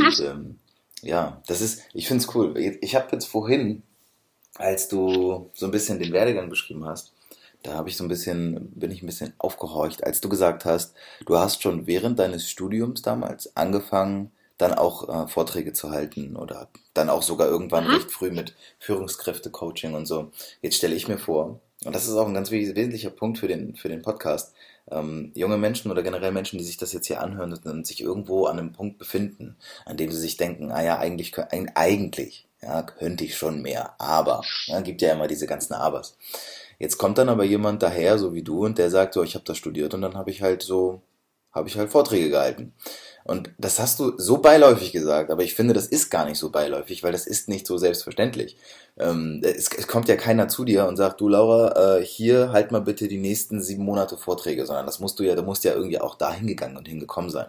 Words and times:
Und 0.00 0.20
ähm, 0.20 0.58
ja, 1.02 1.42
das 1.46 1.60
ist, 1.60 1.82
ich 1.92 2.08
finde 2.08 2.24
es 2.24 2.34
cool. 2.34 2.56
Ich 2.80 2.94
habe 2.94 3.08
jetzt 3.12 3.26
vorhin, 3.26 3.82
als 4.54 4.88
du 4.88 5.50
so 5.52 5.66
ein 5.66 5.72
bisschen 5.72 5.98
den 5.98 6.12
Werdegang 6.12 6.48
beschrieben 6.48 6.86
hast, 6.86 7.12
da 7.62 7.74
habe 7.74 7.88
ich 7.88 7.96
so 7.96 8.04
ein 8.04 8.08
bisschen, 8.08 8.70
bin 8.72 8.90
ich 8.90 9.02
ein 9.02 9.06
bisschen 9.06 9.32
aufgehorcht, 9.38 10.04
als 10.04 10.20
du 10.20 10.28
gesagt 10.28 10.64
hast, 10.64 10.94
du 11.26 11.38
hast 11.38 11.62
schon 11.62 11.86
während 11.86 12.18
deines 12.18 12.48
Studiums 12.48 13.02
damals 13.02 13.56
angefangen, 13.56 14.30
dann 14.58 14.74
auch 14.74 15.08
äh, 15.08 15.28
Vorträge 15.28 15.72
zu 15.72 15.90
halten 15.90 16.36
oder 16.36 16.68
dann 16.92 17.10
auch 17.10 17.22
sogar 17.22 17.48
irgendwann 17.48 17.86
recht 17.86 18.12
früh 18.12 18.30
mit 18.30 18.54
Führungskräfte-Coaching 18.78 19.94
und 19.94 20.06
so. 20.06 20.30
Jetzt 20.62 20.76
stelle 20.76 20.94
ich 20.94 21.08
mir 21.08 21.18
vor, 21.18 21.60
und 21.84 21.94
das 21.94 22.06
ist 22.06 22.14
auch 22.14 22.28
ein 22.28 22.34
ganz 22.34 22.50
wesentlicher 22.50 23.10
Punkt 23.10 23.38
für 23.38 23.48
den, 23.48 23.74
für 23.74 23.88
den 23.88 24.02
Podcast, 24.02 24.54
ähm, 24.90 25.32
junge 25.34 25.56
Menschen 25.56 25.90
oder 25.90 26.02
generell 26.02 26.32
Menschen, 26.32 26.58
die 26.58 26.64
sich 26.64 26.76
das 26.76 26.92
jetzt 26.92 27.06
hier 27.06 27.20
anhören 27.20 27.52
und 27.52 27.86
sich 27.86 28.00
irgendwo 28.00 28.46
an 28.46 28.58
einem 28.58 28.72
Punkt 28.72 28.98
befinden, 28.98 29.56
an 29.86 29.96
dem 29.96 30.10
sie 30.12 30.20
sich 30.20 30.36
denken, 30.36 30.70
ah 30.70 30.82
ja, 30.82 30.98
eigentlich, 30.98 31.34
eigentlich, 31.74 32.46
ja, 32.62 32.82
könnte 32.82 33.24
ich 33.24 33.36
schon 33.36 33.62
mehr, 33.62 33.94
aber, 34.00 34.42
ja, 34.66 34.80
gibt 34.80 35.02
ja 35.02 35.12
immer 35.12 35.28
diese 35.28 35.46
ganzen 35.46 35.74
Abers. 35.74 36.16
Jetzt 36.78 36.98
kommt 36.98 37.18
dann 37.18 37.28
aber 37.28 37.44
jemand 37.44 37.82
daher, 37.82 38.18
so 38.18 38.34
wie 38.34 38.42
du, 38.42 38.64
und 38.64 38.78
der 38.78 38.90
sagt 38.90 39.14
so, 39.14 39.22
ich 39.22 39.34
habe 39.34 39.44
das 39.44 39.58
studiert 39.58 39.94
und 39.94 40.02
dann 40.02 40.14
habe 40.16 40.30
ich 40.30 40.42
halt 40.42 40.62
so, 40.62 41.02
habe 41.52 41.68
ich 41.68 41.78
halt 41.78 41.90
Vorträge 41.90 42.30
gehalten. 42.30 42.74
Und 43.24 43.50
das 43.56 43.80
hast 43.80 43.98
du 44.00 44.12
so 44.18 44.38
beiläufig 44.38 44.92
gesagt, 44.92 45.30
aber 45.30 45.42
ich 45.42 45.54
finde, 45.54 45.72
das 45.72 45.86
ist 45.86 46.10
gar 46.10 46.26
nicht 46.26 46.38
so 46.38 46.50
beiläufig, 46.50 47.02
weil 47.02 47.12
das 47.12 47.26
ist 47.26 47.48
nicht 47.48 47.66
so 47.66 47.78
selbstverständlich. 47.78 48.58
Ähm, 48.98 49.40
es, 49.42 49.70
es, 49.76 49.88
kommt 49.88 50.08
ja 50.08 50.16
keiner 50.16 50.46
zu 50.46 50.64
dir 50.64 50.86
und 50.86 50.96
sagt, 50.96 51.22
du 51.22 51.28
Laura, 51.28 51.96
äh, 51.98 52.04
hier 52.04 52.52
halt 52.52 52.70
mal 52.70 52.82
bitte 52.82 53.08
die 53.08 53.16
nächsten 53.16 53.62
sieben 53.62 53.82
Monate 53.82 54.18
Vorträge, 54.18 54.66
sondern 54.66 54.84
das 54.84 55.00
musst 55.00 55.18
du 55.18 55.22
ja, 55.22 55.34
du 55.34 55.42
musst 55.42 55.64
ja 55.64 55.72
irgendwie 55.72 56.00
auch 56.00 56.16
da 56.16 56.34
hingegangen 56.34 56.76
und 56.76 56.86
hingekommen 56.86 57.30
sein. 57.30 57.46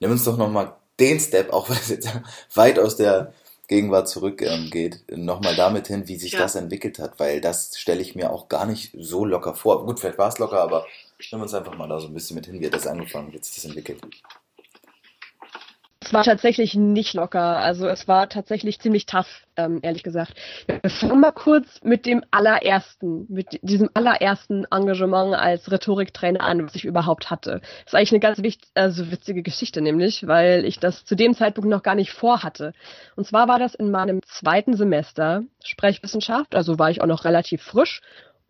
Nimm 0.00 0.10
uns 0.10 0.24
doch 0.24 0.36
nochmal 0.36 0.74
den 0.98 1.20
Step, 1.20 1.52
auch 1.52 1.70
wenn 1.70 1.76
es 1.76 1.90
jetzt 1.90 2.08
weit 2.54 2.80
aus 2.80 2.96
der 2.96 3.32
Gegenwart 3.68 4.08
zurückgeht, 4.08 5.04
ähm, 5.08 5.24
nochmal 5.24 5.54
damit 5.54 5.86
hin, 5.86 6.08
wie 6.08 6.16
sich 6.16 6.32
ja. 6.32 6.40
das 6.40 6.56
entwickelt 6.56 6.98
hat, 6.98 7.20
weil 7.20 7.40
das 7.40 7.78
stelle 7.78 8.02
ich 8.02 8.16
mir 8.16 8.32
auch 8.32 8.48
gar 8.48 8.66
nicht 8.66 8.94
so 8.98 9.24
locker 9.24 9.54
vor. 9.54 9.86
Gut, 9.86 10.00
vielleicht 10.00 10.18
war 10.18 10.28
es 10.28 10.38
locker, 10.40 10.60
aber 10.60 10.84
nimm 11.30 11.40
uns 11.40 11.54
einfach 11.54 11.76
mal 11.76 11.88
da 11.88 12.00
so 12.00 12.08
ein 12.08 12.14
bisschen 12.14 12.34
mit 12.34 12.46
hin, 12.46 12.60
wie 12.60 12.66
hat 12.66 12.74
das 12.74 12.88
angefangen, 12.88 13.32
wie 13.32 13.36
hat 13.36 13.44
sich 13.44 13.54
das 13.54 13.64
entwickelt. 13.64 14.00
Es 16.04 16.12
war 16.12 16.22
tatsächlich 16.22 16.74
nicht 16.74 17.14
locker. 17.14 17.58
Also 17.58 17.88
es 17.88 18.06
war 18.06 18.28
tatsächlich 18.28 18.78
ziemlich 18.78 19.06
tough, 19.06 19.46
ähm, 19.56 19.78
ehrlich 19.82 20.02
gesagt. 20.02 20.34
Wir 20.66 20.90
fangen 20.90 21.20
mal 21.20 21.32
kurz 21.32 21.80
mit 21.82 22.04
dem 22.04 22.22
allerersten, 22.30 23.26
mit 23.30 23.58
diesem 23.62 23.88
allerersten 23.94 24.66
Engagement 24.70 25.34
als 25.34 25.70
Rhetoriktrainer 25.70 26.42
an, 26.42 26.66
was 26.66 26.74
ich 26.74 26.84
überhaupt 26.84 27.30
hatte. 27.30 27.60
Das 27.60 27.86
ist 27.86 27.94
eigentlich 27.94 28.12
eine 28.12 28.20
ganz 28.20 28.42
wichtig, 28.42 28.68
also 28.74 29.10
witzige 29.10 29.42
Geschichte 29.42 29.80
nämlich, 29.80 30.26
weil 30.26 30.66
ich 30.66 30.78
das 30.78 31.06
zu 31.06 31.14
dem 31.14 31.34
Zeitpunkt 31.34 31.70
noch 31.70 31.82
gar 31.82 31.94
nicht 31.94 32.12
vorhatte. 32.12 32.74
Und 33.16 33.26
zwar 33.26 33.48
war 33.48 33.58
das 33.58 33.74
in 33.74 33.90
meinem 33.90 34.20
zweiten 34.24 34.76
Semester 34.76 35.42
Sprechwissenschaft, 35.64 36.54
also 36.54 36.78
war 36.78 36.90
ich 36.90 37.00
auch 37.00 37.06
noch 37.06 37.24
relativ 37.24 37.62
frisch 37.62 38.02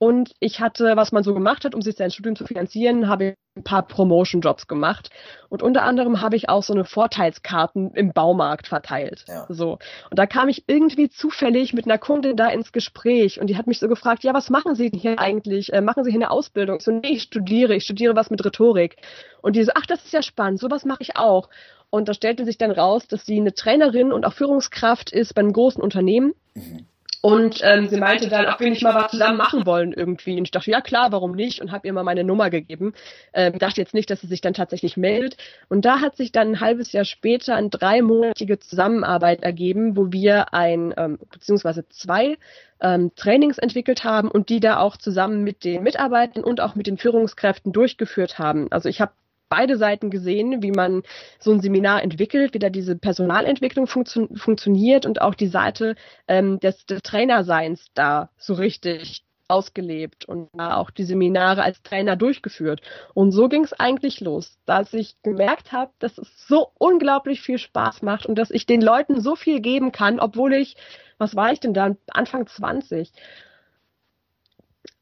und 0.04 0.34
ich 0.38 0.60
hatte, 0.60 0.96
was 0.96 1.12
man 1.12 1.22
so 1.22 1.32
gemacht 1.32 1.64
hat, 1.64 1.74
um 1.74 1.80
sich 1.80 1.96
sein 1.96 2.10
Studium 2.10 2.36
zu 2.36 2.44
finanzieren, 2.44 3.08
habe 3.08 3.24
ich 3.24 3.34
ein 3.56 3.64
paar 3.64 3.86
Promotion-Jobs 3.86 4.66
gemacht. 4.66 5.08
Und 5.48 5.62
unter 5.62 5.82
anderem 5.82 6.20
habe 6.20 6.36
ich 6.36 6.50
auch 6.50 6.62
so 6.62 6.74
eine 6.74 6.84
Vorteilskarten 6.84 7.90
im 7.94 8.12
Baumarkt 8.12 8.68
verteilt. 8.68 9.24
Ja. 9.28 9.46
So. 9.48 9.78
Und 10.10 10.18
da 10.18 10.26
kam 10.26 10.50
ich 10.50 10.64
irgendwie 10.66 11.08
zufällig 11.08 11.72
mit 11.72 11.86
einer 11.86 11.96
Kundin 11.96 12.36
da 12.36 12.48
ins 12.48 12.70
Gespräch 12.70 13.40
und 13.40 13.46
die 13.46 13.56
hat 13.56 13.66
mich 13.66 13.78
so 13.78 13.88
gefragt, 13.88 14.24
ja, 14.24 14.34
was 14.34 14.50
machen 14.50 14.74
Sie 14.74 14.90
denn 14.90 15.00
hier 15.00 15.18
eigentlich? 15.18 15.72
Äh, 15.72 15.80
machen 15.80 16.04
Sie 16.04 16.10
hier 16.10 16.20
eine 16.20 16.30
Ausbildung? 16.30 16.76
Ich 16.76 16.84
so, 16.84 16.90
nee, 16.90 17.12
ich 17.12 17.22
studiere, 17.22 17.74
ich 17.74 17.84
studiere 17.84 18.14
was 18.14 18.28
mit 18.28 18.44
Rhetorik. 18.44 18.96
Und 19.40 19.56
die 19.56 19.64
so, 19.64 19.72
ach, 19.74 19.86
das 19.86 20.04
ist 20.04 20.12
ja 20.12 20.20
spannend, 20.20 20.60
sowas 20.60 20.84
mache 20.84 21.00
ich 21.00 21.16
auch. 21.16 21.48
Und 21.88 22.10
da 22.10 22.12
stellte 22.12 22.44
sich 22.44 22.58
dann 22.58 22.72
raus, 22.72 23.08
dass 23.08 23.24
sie 23.24 23.40
eine 23.40 23.54
Trainerin 23.54 24.12
und 24.12 24.26
auch 24.26 24.34
Führungskraft 24.34 25.14
ist 25.14 25.34
bei 25.34 25.40
einem 25.40 25.54
großen 25.54 25.82
Unternehmen. 25.82 26.34
Mhm 26.52 26.84
und 27.24 27.60
ähm, 27.62 27.88
sie 27.88 27.96
meinte 27.96 28.28
dann, 28.28 28.44
ob 28.44 28.60
wir 28.60 28.68
nicht 28.68 28.82
mal 28.82 28.94
was 28.94 29.12
zusammen 29.12 29.38
machen 29.38 29.64
wollen 29.64 29.94
irgendwie. 29.94 30.36
Und 30.36 30.44
ich 30.44 30.50
dachte, 30.50 30.70
ja 30.70 30.82
klar, 30.82 31.10
warum 31.10 31.32
nicht? 31.32 31.62
Und 31.62 31.72
habe 31.72 31.86
ihr 31.86 31.94
mal 31.94 32.04
meine 32.04 32.22
Nummer 32.22 32.50
gegeben. 32.50 32.92
Ähm, 33.32 33.58
dachte 33.58 33.80
jetzt 33.80 33.94
nicht, 33.94 34.10
dass 34.10 34.20
sie 34.20 34.26
sich 34.26 34.42
dann 34.42 34.52
tatsächlich 34.52 34.98
meldet. 34.98 35.38
Und 35.70 35.86
da 35.86 36.00
hat 36.00 36.18
sich 36.18 36.32
dann 36.32 36.48
ein 36.48 36.60
halbes 36.60 36.92
Jahr 36.92 37.06
später 37.06 37.54
eine 37.54 37.70
dreimonatige 37.70 38.58
Zusammenarbeit 38.58 39.42
ergeben, 39.42 39.96
wo 39.96 40.12
wir 40.12 40.52
ein, 40.52 40.92
ähm, 40.98 41.18
beziehungsweise 41.30 41.88
zwei 41.88 42.36
ähm, 42.82 43.10
Trainings 43.16 43.56
entwickelt 43.56 44.04
haben 44.04 44.30
und 44.30 44.50
die 44.50 44.60
da 44.60 44.78
auch 44.78 44.98
zusammen 44.98 45.44
mit 45.44 45.64
den 45.64 45.82
Mitarbeitern 45.82 46.44
und 46.44 46.60
auch 46.60 46.74
mit 46.74 46.86
den 46.86 46.98
Führungskräften 46.98 47.72
durchgeführt 47.72 48.38
haben. 48.38 48.70
Also 48.70 48.90
ich 48.90 49.00
habe 49.00 49.12
beide 49.54 49.76
Seiten 49.76 50.10
gesehen, 50.10 50.62
wie 50.62 50.72
man 50.72 51.04
so 51.38 51.52
ein 51.52 51.60
Seminar 51.60 52.02
entwickelt, 52.02 52.54
wie 52.54 52.58
da 52.58 52.70
diese 52.70 52.96
Personalentwicklung 52.96 53.86
funktio 53.86 54.28
funktioniert 54.34 55.06
und 55.06 55.20
auch 55.20 55.36
die 55.36 55.46
Seite 55.46 55.94
ähm, 56.26 56.58
des, 56.58 56.86
des 56.86 57.02
Trainerseins 57.02 57.86
da 57.94 58.30
so 58.36 58.54
richtig 58.54 59.24
ausgelebt 59.46 60.24
und 60.24 60.48
auch 60.58 60.90
die 60.90 61.04
Seminare 61.04 61.62
als 61.62 61.82
Trainer 61.82 62.16
durchgeführt. 62.16 62.80
Und 63.12 63.30
so 63.30 63.48
ging 63.48 63.62
es 63.62 63.72
eigentlich 63.72 64.20
los, 64.20 64.58
dass 64.64 64.92
ich 64.92 65.14
gemerkt 65.22 65.70
habe, 65.70 65.92
dass 66.00 66.18
es 66.18 66.48
so 66.48 66.72
unglaublich 66.78 67.40
viel 67.40 67.58
Spaß 67.58 68.02
macht 68.02 68.26
und 68.26 68.36
dass 68.36 68.50
ich 68.50 68.66
den 68.66 68.80
Leuten 68.80 69.20
so 69.20 69.36
viel 69.36 69.60
geben 69.60 69.92
kann, 69.92 70.18
obwohl 70.18 70.54
ich, 70.54 70.76
was 71.18 71.36
war 71.36 71.52
ich 71.52 71.60
denn 71.60 71.74
da, 71.74 71.94
Anfang 72.08 72.48
20, 72.48 73.12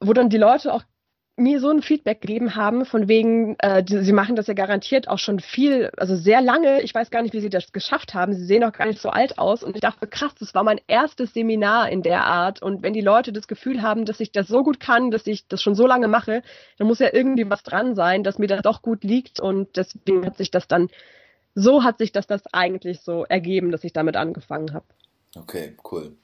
wo 0.00 0.12
dann 0.12 0.28
die 0.28 0.38
Leute 0.38 0.74
auch 0.74 0.82
mir 1.36 1.60
so 1.60 1.70
ein 1.70 1.80
Feedback 1.80 2.20
gegeben 2.20 2.56
haben, 2.56 2.84
von 2.84 3.08
wegen, 3.08 3.56
äh, 3.58 3.82
die, 3.82 4.04
sie 4.04 4.12
machen 4.12 4.36
das 4.36 4.48
ja 4.48 4.54
garantiert 4.54 5.08
auch 5.08 5.18
schon 5.18 5.40
viel, 5.40 5.90
also 5.96 6.14
sehr 6.14 6.42
lange. 6.42 6.82
Ich 6.82 6.94
weiß 6.94 7.10
gar 7.10 7.22
nicht, 7.22 7.32
wie 7.32 7.40
sie 7.40 7.48
das 7.48 7.72
geschafft 7.72 8.12
haben. 8.12 8.34
Sie 8.34 8.44
sehen 8.44 8.62
auch 8.64 8.72
gar 8.72 8.86
nicht 8.86 9.00
so 9.00 9.08
alt 9.08 9.38
aus. 9.38 9.62
Und 9.62 9.74
ich 9.74 9.80
dachte, 9.80 10.06
krass, 10.06 10.34
das 10.38 10.54
war 10.54 10.62
mein 10.62 10.80
erstes 10.86 11.32
Seminar 11.32 11.88
in 11.88 12.02
der 12.02 12.26
Art. 12.26 12.60
Und 12.60 12.82
wenn 12.82 12.92
die 12.92 13.00
Leute 13.00 13.32
das 13.32 13.48
Gefühl 13.48 13.80
haben, 13.80 14.04
dass 14.04 14.20
ich 14.20 14.30
das 14.30 14.46
so 14.46 14.62
gut 14.62 14.78
kann, 14.78 15.10
dass 15.10 15.26
ich 15.26 15.48
das 15.48 15.62
schon 15.62 15.74
so 15.74 15.86
lange 15.86 16.06
mache, 16.06 16.42
dann 16.76 16.86
muss 16.86 16.98
ja 16.98 17.08
irgendwie 17.12 17.48
was 17.48 17.62
dran 17.62 17.94
sein, 17.94 18.24
dass 18.24 18.38
mir 18.38 18.48
das 18.48 18.60
doch 18.60 18.82
gut 18.82 19.02
liegt. 19.02 19.40
Und 19.40 19.76
deswegen 19.76 20.26
hat 20.26 20.36
sich 20.36 20.50
das 20.50 20.68
dann, 20.68 20.90
so 21.54 21.82
hat 21.82 21.96
sich 21.96 22.12
das 22.12 22.26
das 22.26 22.42
eigentlich 22.52 23.00
so 23.00 23.24
ergeben, 23.24 23.70
dass 23.70 23.84
ich 23.84 23.94
damit 23.94 24.16
angefangen 24.16 24.74
habe. 24.74 24.86
Okay, 25.34 25.76
cool. 25.90 26.14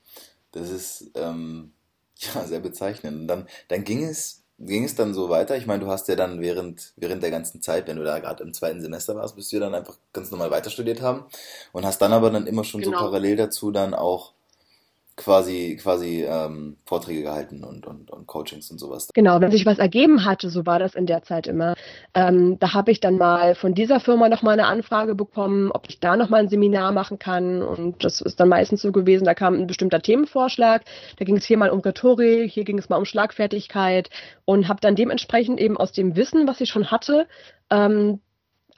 Das 0.53 0.71
ist 0.71 1.13
ähm, 1.15 1.73
ja 2.17 2.45
sehr 2.45 2.61
bezeichnend. 2.61 3.23
Und 3.23 3.27
dann, 3.27 3.47
dann 3.69 3.85
ging 3.85 4.05
es 4.05 4.45
ging 4.59 4.85
es 4.85 4.95
dann 4.95 5.15
so 5.15 5.29
weiter? 5.29 5.57
Ich 5.57 5.67
meine, 5.67 5.85
du 5.85 5.91
hast 5.91 6.09
ja 6.09 6.17
dann 6.17 6.41
während, 6.41 6.93
während 6.97 7.23
der 7.23 7.31
ganzen 7.31 7.63
Zeit, 7.63 7.87
wenn 7.87 7.97
du 7.97 8.05
da 8.05 8.19
gerade 8.19 8.43
im 8.43 8.53
zweiten 8.53 8.81
Semester 8.81 9.15
warst, 9.15 9.37
bist 9.37 9.53
du 9.53 9.57
ja 9.57 9.61
dann 9.61 9.75
einfach 9.75 9.97
ganz 10.13 10.31
normal 10.31 10.51
weiter 10.51 10.71
studiert 10.71 11.01
haben 11.01 11.25
und 11.73 11.85
hast 11.85 11.99
dann 11.99 12.13
aber 12.13 12.31
dann 12.31 12.47
immer 12.47 12.65
schon 12.65 12.81
genau. 12.81 12.99
so 12.99 13.05
parallel 13.05 13.37
dazu 13.37 13.71
dann 13.71 13.95
auch 13.95 14.33
quasi, 15.19 15.77
quasi 15.83 16.25
ähm, 16.25 16.77
Vorträge 16.87 17.23
gehalten 17.23 17.65
und, 17.65 17.87
und, 17.87 18.11
und 18.11 18.27
Coachings 18.27 18.71
und 18.71 18.79
sowas. 18.79 19.09
Genau, 19.13 19.41
wenn 19.41 19.51
sich 19.51 19.67
was 19.67 19.79
ergeben 19.79 20.25
hatte, 20.25 20.49
so 20.49 20.65
war 20.65 20.79
das 20.79 20.95
in 20.95 21.07
der 21.07 21.23
Zeit 21.23 21.47
immer. 21.47 21.75
Ähm, 22.15 22.59
da 22.61 22.73
habe 22.73 22.93
ich 22.93 23.01
dann 23.01 23.19
mal 23.19 23.55
von 23.55 23.75
dieser 23.75 24.01
Firma 24.01 24.29
nochmal 24.29 24.55
eine 24.55 24.69
Anfrage 24.69 25.15
bekommen, 25.15 25.71
ob 25.73 25.89
ich 25.89 25.99
da 25.99 26.17
nochmal 26.17 26.41
ein 26.41 26.49
Seminar 26.49 26.93
machen 26.93 27.19
kann. 27.19 27.63
Und 27.63 28.05
das 28.05 28.21
ist 28.21 28.39
dann 28.39 28.49
meistens 28.49 28.81
so 28.81 28.93
gewesen, 28.93 29.25
da 29.25 29.35
kam 29.35 29.55
ein 29.55 29.67
bestimmter 29.67 30.01
Themenvorschlag. 30.01 30.85
Da 31.19 31.25
ging 31.25 31.37
es 31.37 31.45
hier 31.45 31.59
mal 31.59 31.71
um 31.71 31.81
Rhetorik, 31.81 32.51
hier 32.51 32.65
ging 32.65 32.79
es 32.79 32.89
mal 32.89 32.97
um 32.97 33.05
Schlagfertigkeit 33.05 34.09
und 34.45 34.69
habe 34.69 34.81
dann 34.81 34.95
dementsprechend 34.95 35.61
eben 35.61 35.77
aus 35.77 35.91
dem 35.91 36.15
Wissen, 36.15 36.47
was 36.47 36.61
ich 36.61 36.71
schon 36.71 36.93
hatte, 36.93 37.27
ähm, 37.71 38.21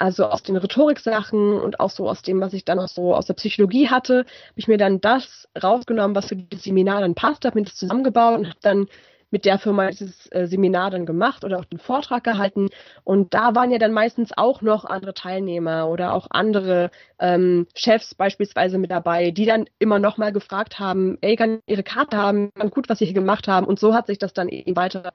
also 0.00 0.24
aus 0.26 0.42
den 0.42 0.56
Rhetoriksachen 0.56 1.60
und 1.60 1.78
auch 1.78 1.90
so 1.90 2.08
aus 2.08 2.22
dem, 2.22 2.40
was 2.40 2.54
ich 2.54 2.64
dann 2.64 2.78
auch 2.78 2.88
so 2.88 3.14
aus 3.14 3.26
der 3.26 3.34
Psychologie 3.34 3.88
hatte, 3.88 4.20
habe 4.20 4.26
ich 4.56 4.66
mir 4.66 4.78
dann 4.78 5.00
das 5.00 5.46
rausgenommen, 5.62 6.16
was 6.16 6.26
für 6.26 6.36
das 6.36 6.62
Seminar 6.62 7.02
dann 7.02 7.14
passt, 7.14 7.44
habe 7.44 7.58
mir 7.58 7.66
das 7.66 7.76
zusammengebaut 7.76 8.38
und 8.38 8.46
habe 8.46 8.58
dann 8.62 8.86
mit 9.30 9.44
der 9.44 9.58
Firma 9.58 9.90
dieses 9.90 10.26
äh, 10.32 10.46
Seminar 10.46 10.90
dann 10.90 11.06
gemacht 11.06 11.44
oder 11.44 11.58
auch 11.58 11.64
den 11.66 11.78
Vortrag 11.78 12.24
gehalten. 12.24 12.68
Und 13.04 13.34
da 13.34 13.54
waren 13.54 13.70
ja 13.70 13.78
dann 13.78 13.92
meistens 13.92 14.32
auch 14.36 14.62
noch 14.62 14.84
andere 14.84 15.14
Teilnehmer 15.14 15.88
oder 15.88 16.14
auch 16.14 16.26
andere 16.30 16.90
ähm, 17.18 17.66
Chefs 17.74 18.14
beispielsweise 18.14 18.78
mit 18.78 18.90
dabei, 18.90 19.30
die 19.30 19.44
dann 19.44 19.66
immer 19.78 19.98
noch 19.98 20.16
mal 20.16 20.32
gefragt 20.32 20.78
haben, 20.78 21.18
ey, 21.20 21.36
kann 21.36 21.60
ihre 21.66 21.82
Karte 21.84 22.16
haben, 22.16 22.50
gut, 22.70 22.88
was 22.88 22.98
sie 22.98 23.04
hier 23.04 23.14
gemacht 23.14 23.46
haben. 23.46 23.66
Und 23.66 23.78
so 23.78 23.94
hat 23.94 24.06
sich 24.06 24.18
das 24.18 24.32
dann 24.32 24.48
eben 24.48 24.74
weiter, 24.74 25.12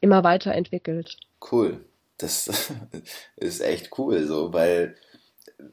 immer 0.00 0.24
weiter 0.24 0.52
entwickelt. 0.52 1.18
Cool 1.52 1.80
das 2.22 2.50
ist 3.36 3.60
echt 3.60 3.98
cool, 3.98 4.26
so, 4.26 4.52
weil 4.52 4.96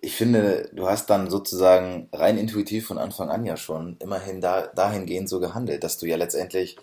ich 0.01 0.15
finde, 0.15 0.69
du 0.73 0.87
hast 0.87 1.09
dann 1.09 1.29
sozusagen 1.29 2.09
rein 2.13 2.37
intuitiv 2.37 2.87
von 2.87 2.97
Anfang 2.97 3.29
an 3.29 3.45
ja 3.45 3.57
schon 3.57 3.97
immerhin 3.99 4.41
da, 4.41 4.67
dahingehend 4.67 5.29
so 5.29 5.39
gehandelt, 5.39 5.83
dass 5.83 5.97
du 5.97 6.05
ja 6.05 6.15
letztendlich 6.15 6.77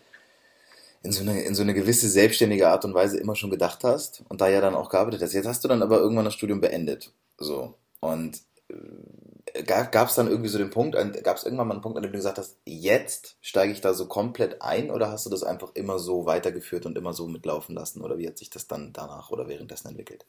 in 1.03 1.13
so, 1.13 1.23
eine, 1.23 1.41
in 1.43 1.55
so 1.55 1.63
eine 1.63 1.75
gewisse 1.75 2.09
selbstständige 2.09 2.69
Art 2.69 2.85
und 2.85 2.95
Weise 2.95 3.19
immer 3.19 3.37
schon 3.37 3.51
gedacht 3.51 3.85
hast 3.85 4.25
und 4.29 4.41
da 4.41 4.49
ja 4.49 4.61
dann 4.61 4.75
auch 4.75 4.89
gearbeitet 4.89 5.23
hast. 5.23 5.35
Jetzt 5.35 5.47
hast 5.47 5.63
du 5.63 5.69
dann 5.69 5.83
aber 5.83 5.99
irgendwann 5.99 6.25
das 6.25 6.35
Studium 6.35 6.61
beendet. 6.61 7.13
So. 7.39 7.75
Und 8.01 8.39
äh, 8.69 8.75
gab 9.64 10.08
es 10.08 10.14
dann 10.14 10.29
irgendwie 10.29 10.49
so 10.49 10.58
den 10.58 10.70
Punkt, 10.70 10.97
gab 11.23 11.37
es 11.37 11.44
irgendwann 11.44 11.69
mal 11.69 11.75
einen 11.75 11.82
Punkt, 11.82 11.97
an 11.97 12.03
dem 12.03 12.12
du 12.12 12.19
gesagt 12.19 12.38
hast, 12.38 12.58
jetzt 12.64 13.37
steige 13.41 13.73
ich 13.73 13.81
da 13.81 13.94
so 13.94 14.06
komplett 14.06 14.62
ein 14.62 14.91
oder 14.91 15.11
hast 15.11 15.26
du 15.26 15.31
das 15.31 15.43
einfach 15.43 15.70
immer 15.75 15.99
so 15.99 16.26
weitergeführt 16.26 16.87
und 16.87 16.99
immer 16.99 17.12
so 17.12 17.26
mitlaufen 17.26 17.75
lassen 17.75 18.03
oder 18.03 18.19
wie 18.19 18.26
hat 18.26 18.38
sich 18.38 18.50
das 18.50 18.67
dann 18.67 18.93
danach 18.93 19.31
oder 19.31 19.49
währenddessen 19.49 19.88
entwickelt? 19.88 20.25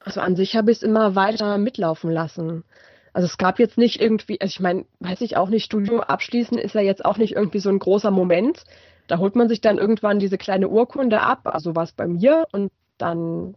Also 0.00 0.20
an 0.20 0.36
sich 0.36 0.56
habe 0.56 0.70
ich 0.70 0.78
es 0.78 0.82
immer 0.82 1.14
weiter 1.14 1.58
mitlaufen 1.58 2.10
lassen. 2.10 2.64
Also 3.12 3.26
es 3.26 3.38
gab 3.38 3.58
jetzt 3.58 3.76
nicht 3.76 4.00
irgendwie, 4.00 4.40
also 4.40 4.50
ich 4.50 4.60
meine, 4.60 4.86
weiß 5.00 5.20
ich 5.20 5.36
auch 5.36 5.48
nicht, 5.48 5.64
Studium 5.64 6.00
abschließen 6.00 6.56
ist 6.58 6.74
ja 6.74 6.80
jetzt 6.80 7.04
auch 7.04 7.18
nicht 7.18 7.34
irgendwie 7.34 7.58
so 7.58 7.68
ein 7.68 7.78
großer 7.78 8.10
Moment. 8.10 8.64
Da 9.08 9.18
holt 9.18 9.34
man 9.34 9.48
sich 9.48 9.60
dann 9.60 9.78
irgendwann 9.78 10.20
diese 10.20 10.38
kleine 10.38 10.68
Urkunde 10.68 11.20
ab, 11.20 11.40
also 11.44 11.74
war 11.74 11.82
es 11.82 11.92
bei 11.92 12.06
mir 12.06 12.46
und 12.52 12.70
dann 12.98 13.56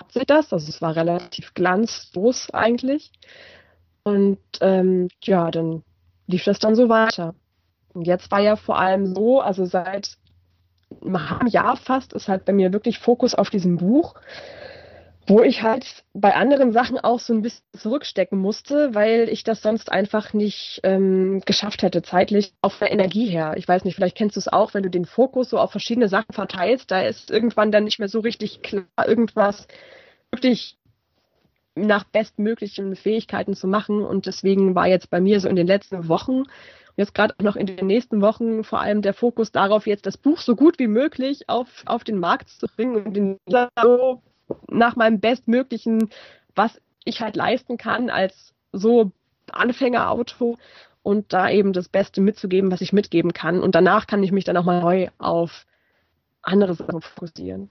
hat 0.00 0.12
sich 0.12 0.24
das, 0.26 0.52
also 0.52 0.68
es 0.68 0.82
war 0.82 0.96
relativ 0.96 1.54
glanzlos 1.54 2.50
eigentlich. 2.52 3.12
Und 4.02 4.38
ähm, 4.60 5.08
ja, 5.22 5.50
dann 5.50 5.84
lief 6.26 6.44
das 6.44 6.58
dann 6.58 6.74
so 6.74 6.88
weiter. 6.88 7.34
Und 7.92 8.06
jetzt 8.06 8.30
war 8.30 8.40
ja 8.40 8.56
vor 8.56 8.78
allem 8.78 9.14
so, 9.14 9.40
also 9.40 9.64
seit 9.66 10.16
einem 11.02 11.46
Jahr 11.46 11.76
fast 11.76 12.12
ist 12.12 12.28
halt 12.28 12.44
bei 12.44 12.52
mir 12.52 12.72
wirklich 12.72 12.98
Fokus 12.98 13.34
auf 13.34 13.50
diesem 13.50 13.76
Buch 13.76 14.14
wo 15.30 15.42
ich 15.42 15.62
halt 15.62 16.02
bei 16.12 16.34
anderen 16.34 16.72
Sachen 16.72 16.98
auch 16.98 17.20
so 17.20 17.32
ein 17.32 17.42
bisschen 17.42 17.64
zurückstecken 17.72 18.36
musste, 18.36 18.96
weil 18.96 19.28
ich 19.28 19.44
das 19.44 19.62
sonst 19.62 19.92
einfach 19.92 20.32
nicht 20.32 20.80
ähm, 20.82 21.40
geschafft 21.46 21.84
hätte, 21.84 22.02
zeitlich 22.02 22.52
auf 22.62 22.80
der 22.80 22.90
Energie 22.90 23.26
her. 23.26 23.54
Ich 23.56 23.68
weiß 23.68 23.84
nicht, 23.84 23.94
vielleicht 23.94 24.16
kennst 24.16 24.34
du 24.34 24.40
es 24.40 24.48
auch, 24.48 24.74
wenn 24.74 24.82
du 24.82 24.90
den 24.90 25.04
Fokus 25.04 25.50
so 25.50 25.58
auf 25.58 25.70
verschiedene 25.70 26.08
Sachen 26.08 26.32
verteilst, 26.32 26.90
da 26.90 27.02
ist 27.02 27.30
irgendwann 27.30 27.70
dann 27.70 27.84
nicht 27.84 28.00
mehr 28.00 28.08
so 28.08 28.18
richtig 28.18 28.62
klar, 28.62 28.84
irgendwas 29.06 29.68
wirklich 30.32 30.76
nach 31.76 32.02
bestmöglichen 32.02 32.96
Fähigkeiten 32.96 33.54
zu 33.54 33.68
machen. 33.68 34.04
Und 34.04 34.26
deswegen 34.26 34.74
war 34.74 34.88
jetzt 34.88 35.10
bei 35.10 35.20
mir 35.20 35.38
so 35.38 35.48
in 35.48 35.54
den 35.54 35.68
letzten 35.68 36.08
Wochen 36.08 36.42
jetzt 36.96 37.14
gerade 37.14 37.34
noch 37.40 37.54
in 37.54 37.66
den 37.66 37.86
nächsten 37.86 38.20
Wochen 38.20 38.64
vor 38.64 38.80
allem 38.80 39.00
der 39.00 39.14
Fokus 39.14 39.52
darauf, 39.52 39.86
jetzt 39.86 40.06
das 40.06 40.16
Buch 40.16 40.40
so 40.40 40.56
gut 40.56 40.80
wie 40.80 40.88
möglich 40.88 41.48
auf, 41.48 41.68
auf 41.86 42.02
den 42.02 42.18
Markt 42.18 42.48
zu 42.48 42.66
bringen 42.66 43.06
und 43.06 43.14
den 43.14 43.38
so 43.80 44.20
nach 44.68 44.96
meinem 44.96 45.20
bestmöglichen, 45.20 46.10
was 46.54 46.80
ich 47.04 47.20
halt 47.20 47.36
leisten 47.36 47.76
kann 47.76 48.10
als 48.10 48.52
so 48.72 49.12
Anfängerauto 49.50 50.58
und 51.02 51.32
da 51.32 51.50
eben 51.50 51.72
das 51.72 51.88
Beste 51.88 52.20
mitzugeben, 52.20 52.70
was 52.70 52.80
ich 52.80 52.92
mitgeben 52.92 53.32
kann. 53.32 53.62
Und 53.62 53.74
danach 53.74 54.06
kann 54.06 54.22
ich 54.22 54.32
mich 54.32 54.44
dann 54.44 54.56
auch 54.56 54.64
mal 54.64 54.80
neu 54.80 55.08
auf 55.18 55.66
andere 56.42 56.74
Sachen 56.74 57.00
fokussieren. 57.00 57.70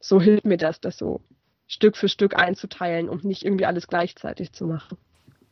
So 0.00 0.20
hilft 0.20 0.44
mir 0.44 0.56
das, 0.56 0.80
das 0.80 0.96
so 0.96 1.20
Stück 1.66 1.96
für 1.96 2.08
Stück 2.08 2.36
einzuteilen 2.36 3.08
und 3.08 3.24
nicht 3.24 3.44
irgendwie 3.44 3.66
alles 3.66 3.88
gleichzeitig 3.88 4.52
zu 4.52 4.66
machen. 4.66 4.96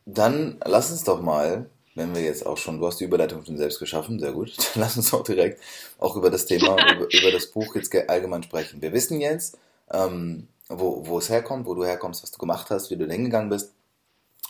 Dann 0.05 0.57
lass 0.65 0.89
uns 0.89 1.03
doch 1.03 1.21
mal, 1.21 1.69
wenn 1.95 2.15
wir 2.15 2.23
jetzt 2.23 2.45
auch 2.45 2.57
schon, 2.57 2.79
du 2.79 2.87
hast 2.87 2.99
die 2.99 3.03
Überleitung 3.03 3.43
schon 3.45 3.57
selbst 3.57 3.79
geschaffen, 3.79 4.19
sehr 4.19 4.31
gut, 4.31 4.57
dann 4.73 4.83
lass 4.83 4.97
uns 4.97 5.13
auch 5.13 5.23
direkt 5.23 5.61
auch 5.99 6.15
über 6.15 6.29
das 6.29 6.45
Thema, 6.45 6.75
über, 6.95 7.07
über, 7.11 7.31
das 7.31 7.47
Buch 7.47 7.75
jetzt 7.75 7.93
allgemein 8.09 8.43
sprechen. 8.43 8.81
Wir 8.81 8.93
wissen 8.93 9.19
jetzt, 9.19 9.57
ähm, 9.91 10.47
wo, 10.69 11.05
wo 11.07 11.17
es 11.17 11.29
herkommt, 11.29 11.65
wo 11.65 11.73
du 11.73 11.85
herkommst, 11.85 12.23
was 12.23 12.31
du 12.31 12.37
gemacht 12.37 12.69
hast, 12.69 12.89
wie 12.89 12.97
du 12.97 13.07
hingegangen 13.07 13.49
bist. 13.49 13.73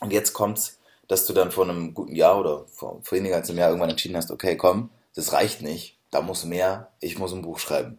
Und 0.01 0.11
jetzt 0.11 0.33
kommt's, 0.33 0.79
dass 1.07 1.25
du 1.25 1.33
dann 1.33 1.51
vor 1.51 1.63
einem 1.63 1.93
guten 1.93 2.15
Jahr 2.15 2.39
oder 2.39 2.65
vor, 2.67 2.99
vor 3.03 3.17
weniger 3.17 3.35
als 3.35 3.49
einem 3.49 3.59
Jahr 3.59 3.69
irgendwann 3.69 3.89
entschieden 3.89 4.17
hast, 4.17 4.31
okay, 4.31 4.57
komm, 4.57 4.89
das 5.15 5.33
reicht 5.33 5.61
nicht, 5.61 5.97
da 6.11 6.21
muss 6.21 6.45
mehr, 6.45 6.91
ich 6.99 7.17
muss 7.17 7.33
ein 7.33 7.41
Buch 7.41 7.59
schreiben. 7.59 7.97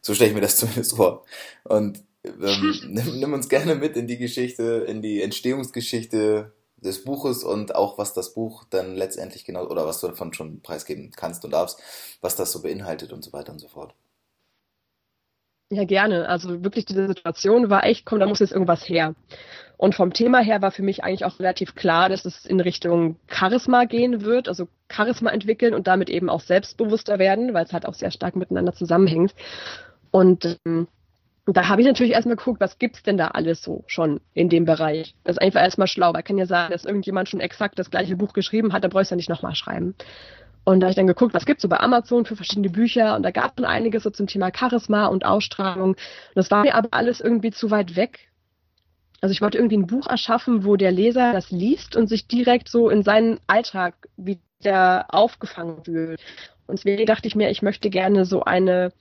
So 0.00 0.14
stelle 0.14 0.30
ich 0.30 0.34
mir 0.34 0.40
das 0.42 0.56
zumindest 0.58 0.96
vor. 0.96 1.24
Und 1.64 2.02
ähm, 2.24 2.80
nimm, 2.88 3.20
nimm 3.20 3.32
uns 3.32 3.48
gerne 3.48 3.74
mit 3.74 3.96
in 3.96 4.06
die 4.06 4.18
Geschichte, 4.18 4.84
in 4.88 5.02
die 5.02 5.22
Entstehungsgeschichte 5.22 6.52
des 6.76 7.04
Buches 7.04 7.42
und 7.42 7.74
auch 7.74 7.98
was 7.98 8.14
das 8.14 8.34
Buch 8.34 8.64
dann 8.70 8.94
letztendlich 8.94 9.44
genau, 9.44 9.66
oder 9.66 9.86
was 9.86 10.00
du 10.00 10.08
davon 10.08 10.32
schon 10.32 10.60
preisgeben 10.60 11.10
kannst 11.14 11.44
und 11.44 11.50
darfst, 11.50 11.80
was 12.20 12.36
das 12.36 12.52
so 12.52 12.62
beinhaltet 12.62 13.12
und 13.12 13.24
so 13.24 13.32
weiter 13.32 13.52
und 13.52 13.58
so 13.58 13.68
fort. 13.68 13.94
Ja, 15.70 15.84
gerne. 15.84 16.28
Also 16.28 16.64
wirklich 16.64 16.86
diese 16.86 17.06
Situation 17.08 17.68
war 17.68 17.84
echt, 17.84 18.06
komm, 18.06 18.20
da 18.20 18.26
muss 18.26 18.38
jetzt 18.38 18.52
irgendwas 18.52 18.88
her. 18.88 19.14
Und 19.76 19.94
vom 19.94 20.14
Thema 20.14 20.40
her 20.40 20.62
war 20.62 20.70
für 20.70 20.82
mich 20.82 21.04
eigentlich 21.04 21.26
auch 21.26 21.38
relativ 21.40 21.74
klar, 21.74 22.08
dass 22.08 22.24
es 22.24 22.46
in 22.46 22.58
Richtung 22.60 23.16
Charisma 23.28 23.84
gehen 23.84 24.22
wird, 24.22 24.48
also 24.48 24.68
Charisma 24.90 25.30
entwickeln 25.30 25.74
und 25.74 25.86
damit 25.86 26.08
eben 26.08 26.30
auch 26.30 26.40
selbstbewusster 26.40 27.18
werden, 27.18 27.52
weil 27.52 27.64
es 27.66 27.72
halt 27.74 27.86
auch 27.86 27.94
sehr 27.94 28.10
stark 28.10 28.34
miteinander 28.34 28.72
zusammenhängt. 28.72 29.34
Und 30.10 30.58
ähm, 30.64 30.88
da 31.46 31.68
habe 31.68 31.82
ich 31.82 31.86
natürlich 31.86 32.12
erstmal 32.12 32.36
geguckt, 32.36 32.60
was 32.60 32.78
gibt's 32.78 33.02
denn 33.02 33.18
da 33.18 33.28
alles 33.28 33.62
so 33.62 33.84
schon 33.86 34.20
in 34.34 34.48
dem 34.48 34.64
Bereich. 34.64 35.14
Das 35.24 35.36
ist 35.36 35.42
einfach 35.42 35.60
erstmal 35.60 35.86
schlau, 35.86 36.14
weil 36.14 36.22
kann 36.22 36.38
ja 36.38 36.46
sagen, 36.46 36.72
dass 36.72 36.86
irgendjemand 36.86 37.28
schon 37.28 37.40
exakt 37.40 37.78
das 37.78 37.90
gleiche 37.90 38.16
Buch 38.16 38.32
geschrieben 38.32 38.72
hat, 38.72 38.84
da 38.84 38.88
brauchst 38.88 39.10
du 39.10 39.14
ja 39.14 39.16
nicht 39.16 39.30
nochmal 39.30 39.54
schreiben. 39.54 39.94
Und 40.68 40.80
da 40.80 40.84
habe 40.84 40.90
ich 40.90 40.96
dann 40.96 41.06
geguckt, 41.06 41.32
was 41.32 41.46
gibt's 41.46 41.62
so 41.62 41.68
bei 41.70 41.80
Amazon 41.80 42.26
für 42.26 42.36
verschiedene 42.36 42.68
Bücher 42.68 43.16
und 43.16 43.22
da 43.22 43.30
gab 43.30 43.52
es 43.52 43.54
schon 43.56 43.64
einiges 43.64 44.02
so 44.02 44.10
zum 44.10 44.26
Thema 44.26 44.50
Charisma 44.54 45.06
und 45.06 45.24
Ausstrahlung. 45.24 45.92
Und 45.92 45.98
das 46.34 46.50
war 46.50 46.62
mir 46.62 46.74
aber 46.74 46.90
alles 46.90 47.22
irgendwie 47.22 47.52
zu 47.52 47.70
weit 47.70 47.96
weg. 47.96 48.28
Also 49.22 49.32
ich 49.32 49.40
wollte 49.40 49.56
irgendwie 49.56 49.78
ein 49.78 49.86
Buch 49.86 50.06
erschaffen, 50.06 50.66
wo 50.66 50.76
der 50.76 50.92
Leser 50.92 51.32
das 51.32 51.50
liest 51.50 51.96
und 51.96 52.08
sich 52.08 52.28
direkt 52.28 52.68
so 52.68 52.90
in 52.90 53.02
seinen 53.02 53.40
Alltag 53.46 53.94
wieder 54.18 55.06
aufgefangen 55.08 55.84
fühlt. 55.84 56.20
Und 56.66 56.78
deswegen 56.78 57.06
dachte 57.06 57.28
ich 57.28 57.34
mir, 57.34 57.48
ich 57.48 57.62
möchte 57.62 57.88
gerne 57.88 58.26
so 58.26 58.44
eine 58.44 58.92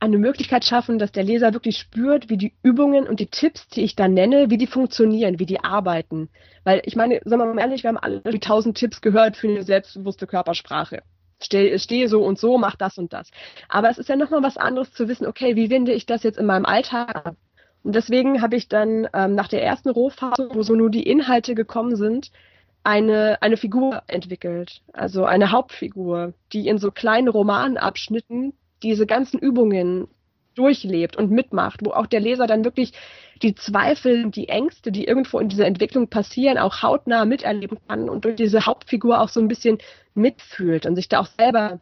eine 0.00 0.18
Möglichkeit 0.18 0.64
schaffen, 0.64 0.98
dass 0.98 1.12
der 1.12 1.24
Leser 1.24 1.52
wirklich 1.52 1.76
spürt, 1.76 2.30
wie 2.30 2.38
die 2.38 2.54
Übungen 2.62 3.06
und 3.06 3.20
die 3.20 3.26
Tipps, 3.26 3.68
die 3.68 3.82
ich 3.82 3.94
da 3.96 4.08
nenne, 4.08 4.50
wie 4.50 4.56
die 4.56 4.66
funktionieren, 4.66 5.38
wie 5.38 5.46
die 5.46 5.60
arbeiten. 5.62 6.30
Weil 6.64 6.82
ich 6.86 6.96
meine, 6.96 7.20
sagen 7.24 7.42
wir 7.42 7.54
mal 7.54 7.60
ehrlich, 7.60 7.84
wir 7.84 7.88
haben 7.88 7.98
alle 7.98 8.20
die 8.20 8.40
tausend 8.40 8.78
Tipps 8.78 9.02
gehört 9.02 9.36
für 9.36 9.48
eine 9.48 9.62
selbstbewusste 9.62 10.26
Körpersprache. 10.26 11.02
Stehe, 11.42 11.78
stehe 11.78 12.08
so 12.08 12.22
und 12.22 12.38
so, 12.38 12.58
mach 12.58 12.76
das 12.76 12.98
und 12.98 13.12
das. 13.12 13.30
Aber 13.68 13.90
es 13.90 13.98
ist 13.98 14.08
ja 14.08 14.16
nochmal 14.16 14.42
was 14.42 14.56
anderes 14.56 14.92
zu 14.92 15.06
wissen, 15.08 15.26
okay, 15.26 15.54
wie 15.56 15.70
wende 15.70 15.92
ich 15.92 16.06
das 16.06 16.22
jetzt 16.22 16.38
in 16.38 16.46
meinem 16.46 16.66
Alltag 16.66 17.34
Und 17.82 17.94
deswegen 17.94 18.42
habe 18.42 18.56
ich 18.56 18.68
dann 18.68 19.06
ähm, 19.14 19.34
nach 19.34 19.48
der 19.48 19.62
ersten 19.62 19.90
Rohphase, 19.90 20.50
wo 20.52 20.62
so 20.62 20.74
nur 20.74 20.90
die 20.90 21.02
Inhalte 21.02 21.54
gekommen 21.54 21.96
sind, 21.96 22.30
eine, 22.84 23.40
eine 23.42 23.56
Figur 23.58 24.02
entwickelt. 24.06 24.82
Also 24.92 25.24
eine 25.24 25.50
Hauptfigur, 25.50 26.32
die 26.52 26.68
in 26.68 26.78
so 26.78 26.90
kleinen 26.90 27.28
Romanabschnitten 27.28 28.54
diese 28.82 29.06
ganzen 29.06 29.38
Übungen 29.38 30.08
durchlebt 30.54 31.16
und 31.16 31.30
mitmacht, 31.30 31.80
wo 31.84 31.92
auch 31.92 32.06
der 32.06 32.20
Leser 32.20 32.46
dann 32.46 32.64
wirklich 32.64 32.92
die 33.42 33.54
Zweifel, 33.54 34.30
die 34.30 34.48
Ängste, 34.48 34.92
die 34.92 35.04
irgendwo 35.04 35.38
in 35.38 35.48
dieser 35.48 35.66
Entwicklung 35.66 36.08
passieren, 36.08 36.58
auch 36.58 36.82
hautnah 36.82 37.24
miterleben 37.24 37.78
kann 37.88 38.10
und 38.10 38.24
durch 38.24 38.36
diese 38.36 38.66
Hauptfigur 38.66 39.20
auch 39.20 39.28
so 39.28 39.40
ein 39.40 39.48
bisschen 39.48 39.78
mitfühlt 40.14 40.86
und 40.86 40.96
sich 40.96 41.08
da 41.08 41.20
auch 41.20 41.28
selber 41.38 41.80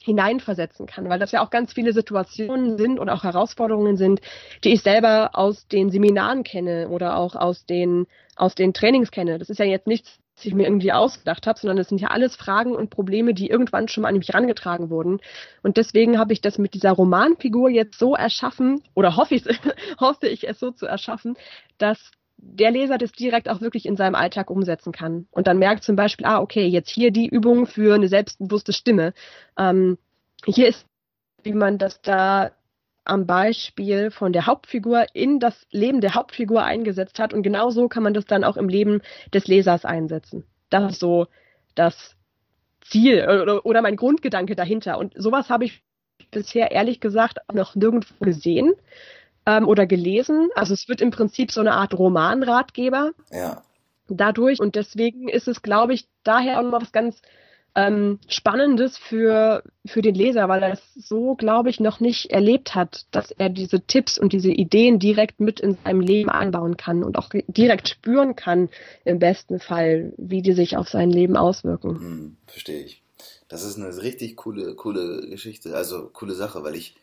hineinversetzen 0.00 0.86
kann, 0.86 1.08
weil 1.08 1.18
das 1.18 1.32
ja 1.32 1.44
auch 1.44 1.50
ganz 1.50 1.72
viele 1.72 1.92
Situationen 1.92 2.78
sind 2.78 3.00
und 3.00 3.10
auch 3.10 3.24
Herausforderungen 3.24 3.96
sind, 3.96 4.20
die 4.64 4.72
ich 4.72 4.82
selber 4.82 5.30
aus 5.32 5.66
den 5.66 5.90
Seminaren 5.90 6.44
kenne 6.44 6.88
oder 6.88 7.16
auch 7.16 7.34
aus 7.34 7.66
den 7.66 8.06
aus 8.36 8.54
den 8.54 8.72
Trainings 8.72 9.10
kenne. 9.10 9.38
Das 9.38 9.50
ist 9.50 9.58
ja 9.58 9.64
jetzt 9.64 9.88
nichts, 9.88 10.20
ich 10.44 10.54
mir 10.54 10.64
irgendwie 10.64 10.92
ausgedacht 10.92 11.46
habe, 11.46 11.58
sondern 11.58 11.78
es 11.78 11.88
sind 11.88 12.00
ja 12.00 12.08
alles 12.08 12.36
Fragen 12.36 12.74
und 12.74 12.90
Probleme, 12.90 13.34
die 13.34 13.48
irgendwann 13.48 13.88
schon 13.88 14.02
mal 14.02 14.08
an 14.08 14.18
mich 14.18 14.28
herangetragen 14.28 14.90
wurden. 14.90 15.20
Und 15.62 15.76
deswegen 15.76 16.18
habe 16.18 16.32
ich 16.32 16.40
das 16.40 16.58
mit 16.58 16.74
dieser 16.74 16.92
Romanfigur 16.92 17.70
jetzt 17.70 17.98
so 17.98 18.14
erschaffen, 18.14 18.82
oder 18.94 19.16
hoffe 19.16 19.34
ich, 19.34 19.44
hoffe 20.00 20.28
ich 20.28 20.48
es 20.48 20.58
so 20.58 20.70
zu 20.70 20.86
erschaffen, 20.86 21.36
dass 21.78 22.12
der 22.36 22.70
Leser 22.70 22.98
das 22.98 23.12
direkt 23.12 23.48
auch 23.48 23.60
wirklich 23.60 23.84
in 23.84 23.96
seinem 23.96 24.14
Alltag 24.14 24.50
umsetzen 24.50 24.92
kann. 24.92 25.26
Und 25.30 25.46
dann 25.46 25.58
merkt 25.58 25.82
zum 25.82 25.96
Beispiel, 25.96 26.26
ah, 26.26 26.40
okay, 26.40 26.66
jetzt 26.66 26.90
hier 26.90 27.10
die 27.10 27.26
Übung 27.26 27.66
für 27.66 27.94
eine 27.94 28.08
selbstbewusste 28.08 28.72
Stimme. 28.72 29.12
Ähm, 29.58 29.98
hier 30.44 30.68
ist, 30.68 30.86
wie 31.42 31.52
man 31.52 31.78
das 31.78 32.00
da 32.00 32.52
am 33.08 33.26
Beispiel 33.26 34.10
von 34.10 34.32
der 34.32 34.46
Hauptfigur 34.46 35.06
in 35.14 35.40
das 35.40 35.66
Leben 35.70 36.00
der 36.00 36.14
Hauptfigur 36.14 36.62
eingesetzt 36.62 37.18
hat. 37.18 37.32
Und 37.32 37.42
genau 37.42 37.70
so 37.70 37.88
kann 37.88 38.02
man 38.02 38.14
das 38.14 38.26
dann 38.26 38.44
auch 38.44 38.56
im 38.56 38.68
Leben 38.68 39.00
des 39.32 39.46
Lesers 39.46 39.84
einsetzen. 39.84 40.44
Das 40.70 40.92
ist 40.92 41.00
so 41.00 41.26
das 41.74 42.16
Ziel 42.82 43.22
oder, 43.24 43.64
oder 43.64 43.82
mein 43.82 43.96
Grundgedanke 43.96 44.56
dahinter. 44.56 44.98
Und 44.98 45.14
sowas 45.16 45.48
habe 45.50 45.64
ich 45.64 45.82
bisher 46.30 46.70
ehrlich 46.70 47.00
gesagt 47.00 47.38
noch 47.52 47.74
nirgendwo 47.74 48.24
gesehen 48.24 48.74
ähm, 49.46 49.66
oder 49.66 49.86
gelesen. 49.86 50.50
Also 50.54 50.74
es 50.74 50.88
wird 50.88 51.00
im 51.00 51.10
Prinzip 51.10 51.50
so 51.50 51.60
eine 51.60 51.72
Art 51.72 51.98
Romanratgeber. 51.98 53.12
Ja. 53.30 53.62
Dadurch. 54.08 54.60
Und 54.60 54.74
deswegen 54.74 55.28
ist 55.28 55.48
es, 55.48 55.62
glaube 55.62 55.94
ich, 55.94 56.06
daher 56.24 56.60
auch 56.60 56.64
noch 56.64 56.82
was 56.82 56.92
ganz 56.92 57.20
ähm, 57.78 58.18
Spannendes 58.26 58.98
für, 58.98 59.62
für 59.86 60.02
den 60.02 60.16
Leser, 60.16 60.48
weil 60.48 60.64
er 60.64 60.72
es 60.72 60.82
so, 60.96 61.36
glaube 61.36 61.70
ich, 61.70 61.78
noch 61.78 62.00
nicht 62.00 62.32
erlebt 62.32 62.74
hat, 62.74 63.06
dass 63.12 63.30
er 63.30 63.50
diese 63.50 63.80
Tipps 63.82 64.18
und 64.18 64.32
diese 64.32 64.50
Ideen 64.50 64.98
direkt 64.98 65.38
mit 65.38 65.60
in 65.60 65.78
seinem 65.84 66.00
Leben 66.00 66.28
einbauen 66.28 66.76
kann 66.76 67.04
und 67.04 67.16
auch 67.16 67.30
direkt 67.46 67.88
spüren 67.88 68.34
kann, 68.34 68.68
im 69.04 69.20
besten 69.20 69.60
Fall, 69.60 70.12
wie 70.16 70.42
die 70.42 70.54
sich 70.54 70.76
auf 70.76 70.88
sein 70.88 71.10
Leben 71.10 71.36
auswirken. 71.36 72.00
Hm, 72.00 72.36
verstehe 72.48 72.82
ich. 72.82 73.04
Das 73.46 73.62
ist 73.62 73.76
eine 73.76 73.96
richtig 74.02 74.36
coole, 74.36 74.74
coole 74.74 75.28
Geschichte, 75.28 75.76
also 75.76 76.10
coole 76.12 76.34
Sache, 76.34 76.64
weil 76.64 76.74
ich, 76.74 76.96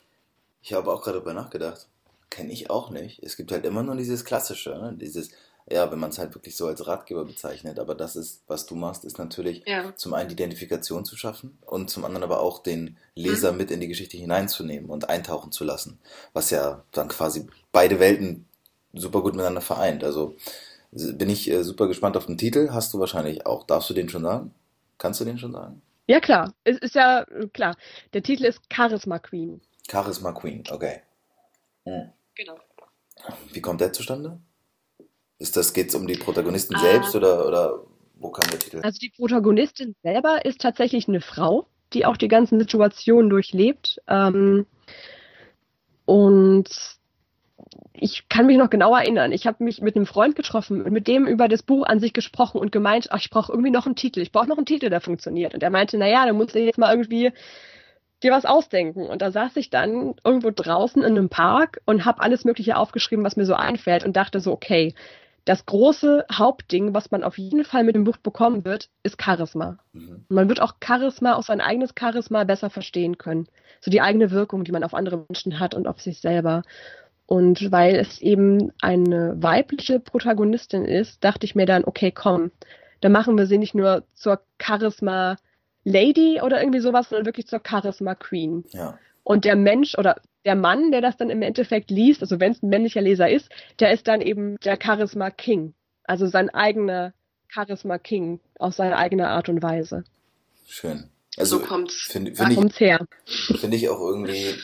ich 0.61 0.73
habe 0.73 0.91
auch 0.91 1.01
gerade 1.01 1.19
darüber 1.19 1.33
nachgedacht. 1.33 1.87
Kenne 2.29 2.51
ich 2.51 2.69
auch 2.69 2.89
nicht. 2.89 3.23
Es 3.23 3.37
gibt 3.37 3.53
halt 3.53 3.65
immer 3.65 3.81
nur 3.81 3.95
dieses 3.95 4.25
Klassische, 4.25 4.71
ne? 4.71 4.93
dieses 4.99 5.31
ja, 5.69 5.91
wenn 5.91 5.99
man 5.99 6.11
es 6.11 6.19
halt 6.19 6.35
wirklich 6.35 6.55
so 6.55 6.67
als 6.67 6.85
Ratgeber 6.85 7.25
bezeichnet. 7.25 7.79
Aber 7.79 7.95
das 7.95 8.15
ist, 8.15 8.43
was 8.47 8.65
du 8.65 8.75
machst, 8.75 9.03
ist 9.03 9.17
natürlich 9.17 9.63
ja. 9.65 9.95
zum 9.95 10.13
einen 10.13 10.29
die 10.29 10.33
Identifikation 10.33 11.05
zu 11.05 11.17
schaffen 11.17 11.57
und 11.65 11.89
zum 11.89 12.05
anderen 12.05 12.23
aber 12.23 12.39
auch 12.39 12.61
den 12.61 12.97
Leser 13.15 13.51
mhm. 13.51 13.57
mit 13.57 13.71
in 13.71 13.79
die 13.79 13.87
Geschichte 13.87 14.17
hineinzunehmen 14.17 14.89
und 14.89 15.09
eintauchen 15.09 15.51
zu 15.51 15.63
lassen. 15.63 15.99
Was 16.33 16.51
ja 16.51 16.83
dann 16.91 17.07
quasi 17.07 17.47
beide 17.71 17.99
Welten 17.99 18.45
super 18.93 19.21
gut 19.21 19.33
miteinander 19.33 19.61
vereint. 19.61 20.03
Also 20.03 20.35
bin 20.91 21.29
ich 21.29 21.49
äh, 21.49 21.63
super 21.63 21.87
gespannt 21.87 22.15
auf 22.15 22.27
den 22.27 22.37
Titel. 22.37 22.69
Hast 22.71 22.93
du 22.93 22.99
wahrscheinlich 22.99 23.45
auch. 23.45 23.65
Darfst 23.65 23.89
du 23.89 23.93
den 23.93 24.07
schon 24.07 24.23
sagen? 24.23 24.53
Kannst 24.97 25.19
du 25.19 25.25
den 25.25 25.37
schon 25.37 25.51
sagen? 25.51 25.81
Ja, 26.07 26.19
klar. 26.19 26.53
Es 26.63 26.77
ist 26.77 26.95
ja 26.95 27.23
äh, 27.23 27.47
klar. 27.47 27.75
Der 28.13 28.21
Titel 28.21 28.45
ist 28.45 28.61
Charisma 28.71 29.19
Queen. 29.19 29.61
Charisma 29.89 30.31
Queen, 30.31 30.63
okay. 30.69 31.01
Hm. 31.85 32.11
Genau. 32.35 32.57
Wie 33.51 33.61
kommt 33.61 33.81
der 33.81 33.93
zustande? 33.93 34.39
Ist 35.37 35.57
das, 35.57 35.73
geht's 35.73 35.95
um 35.95 36.07
die 36.07 36.15
Protagonistin 36.15 36.77
ah. 36.77 36.79
selbst 36.79 37.15
oder, 37.15 37.47
oder 37.47 37.83
wo 38.15 38.29
kam 38.29 38.49
der 38.49 38.59
Titel? 38.59 38.79
Also 38.83 38.99
die 38.99 39.09
Protagonistin 39.09 39.95
selber 40.01 40.45
ist 40.45 40.61
tatsächlich 40.61 41.07
eine 41.07 41.21
Frau, 41.21 41.67
die 41.93 42.05
auch 42.05 42.17
die 42.17 42.27
ganzen 42.27 42.59
Situationen 42.59 43.29
durchlebt. 43.29 44.01
Ähm, 44.07 44.65
und 46.05 46.69
ich 47.93 48.27
kann 48.29 48.45
mich 48.45 48.57
noch 48.57 48.69
genau 48.69 48.95
erinnern. 48.95 49.31
Ich 49.31 49.47
habe 49.47 49.63
mich 49.63 49.81
mit 49.81 49.95
einem 49.95 50.05
Freund 50.05 50.35
getroffen 50.35 50.81
und 50.81 50.91
mit 50.91 51.07
dem 51.07 51.27
über 51.27 51.47
das 51.47 51.63
Buch 51.63 51.85
an 51.85 51.99
sich 51.99 52.13
gesprochen 52.13 52.59
und 52.59 52.71
gemeint, 52.71 53.07
ach, 53.11 53.19
ich 53.19 53.29
brauche 53.29 53.51
irgendwie 53.51 53.71
noch 53.71 53.85
einen 53.85 53.95
Titel. 53.95 54.21
Ich 54.21 54.31
brauche 54.31 54.47
noch 54.47 54.57
einen 54.57 54.65
Titel, 54.65 54.89
der 54.89 55.01
funktioniert. 55.01 55.53
Und 55.53 55.63
er 55.63 55.69
meinte, 55.69 55.97
naja, 55.97 56.25
da 56.25 56.33
muss 56.33 56.55
ich 56.55 56.65
jetzt 56.65 56.77
mal 56.77 56.91
irgendwie 56.91 57.31
dir 58.23 58.31
was 58.31 58.45
ausdenken. 58.45 59.07
Und 59.07 59.21
da 59.21 59.31
saß 59.31 59.55
ich 59.57 59.69
dann 59.69 60.15
irgendwo 60.23 60.51
draußen 60.51 61.03
in 61.03 61.17
einem 61.17 61.29
Park 61.29 61.81
und 61.85 62.05
habe 62.05 62.21
alles 62.21 62.45
Mögliche 62.45 62.77
aufgeschrieben, 62.77 63.25
was 63.25 63.37
mir 63.37 63.45
so 63.45 63.53
einfällt 63.53 64.05
und 64.05 64.15
dachte 64.15 64.39
so, 64.39 64.51
okay, 64.51 64.93
das 65.45 65.65
große 65.67 66.25
Hauptding, 66.31 66.95
was 66.95 67.11
man 67.11 67.23
auf 67.23 67.37
jeden 67.37 67.63
Fall 67.63 67.83
mit 67.83 67.95
dem 67.95 68.03
Buch 68.03 68.17
bekommen 68.17 68.65
wird, 68.65 68.89
ist 69.03 69.21
Charisma. 69.21 69.77
Mhm. 69.93 70.25
Man 70.27 70.49
wird 70.49 70.59
auch 70.59 70.73
Charisma, 70.83 71.35
auch 71.35 71.43
sein 71.43 71.61
eigenes 71.61 71.93
Charisma 71.97 72.43
besser 72.43 72.71
verstehen 72.71 73.19
können. 73.19 73.47
So 73.79 73.91
die 73.91 74.01
eigene 74.01 74.31
Wirkung, 74.31 74.63
die 74.63 74.71
man 74.71 74.83
auf 74.83 74.95
andere 74.95 75.23
Menschen 75.29 75.59
hat 75.59 75.75
und 75.75 75.87
auf 75.87 76.01
sich 76.01 76.19
selber. 76.19 76.63
Und 77.27 77.71
weil 77.71 77.95
es 77.95 78.19
eben 78.21 78.71
eine 78.81 79.35
weibliche 79.37 79.99
Protagonistin 79.99 80.83
ist, 80.83 81.23
dachte 81.23 81.45
ich 81.45 81.55
mir 81.55 81.67
dann, 81.67 81.85
okay, 81.85 82.11
komm, 82.11 82.51
dann 83.01 83.11
machen 83.11 83.37
wir 83.37 83.45
sie 83.45 83.59
nicht 83.59 83.75
nur 83.75 84.03
zur 84.13 84.41
Charisma 84.59 85.37
Lady 85.83 86.41
oder 86.41 86.59
irgendwie 86.59 86.79
sowas, 86.79 87.09
sondern 87.09 87.27
wirklich 87.27 87.47
zur 87.47 87.61
Charisma 87.65 88.15
Queen. 88.15 88.63
Ja. 88.71 88.97
Und 89.23 89.45
der 89.45 89.55
Mensch 89.55 89.95
oder 89.97 90.15
der 90.45 90.55
Mann, 90.55 90.91
der 90.91 91.01
das 91.01 91.17
dann 91.17 91.29
im 91.29 91.41
Endeffekt 91.41 91.89
liest, 91.89 92.21
also 92.21 92.39
wenn 92.39 92.51
es 92.51 92.61
ein 92.61 92.69
männlicher 92.69 93.01
Leser 93.01 93.29
ist, 93.29 93.49
der 93.79 93.91
ist 93.91 94.07
dann 94.07 94.21
eben 94.21 94.57
der 94.63 94.77
Charisma 94.81 95.31
King. 95.31 95.73
Also 96.03 96.27
sein 96.27 96.49
eigener 96.51 97.13
Charisma 97.47 97.97
King 97.97 98.39
aus 98.59 98.77
seiner 98.77 98.97
eigenen 98.97 99.25
Art 99.25 99.49
und 99.49 99.61
Weise. 99.63 100.03
Schön. 100.67 101.09
Also 101.37 101.59
so 101.59 101.65
kommt's, 101.65 101.95
find, 101.95 102.37
find 102.37 102.51
ich, 102.51 102.79
her. 102.79 103.05
Finde 103.25 103.75
ich 103.75 103.89
auch 103.89 103.99
irgendwie 103.99 104.55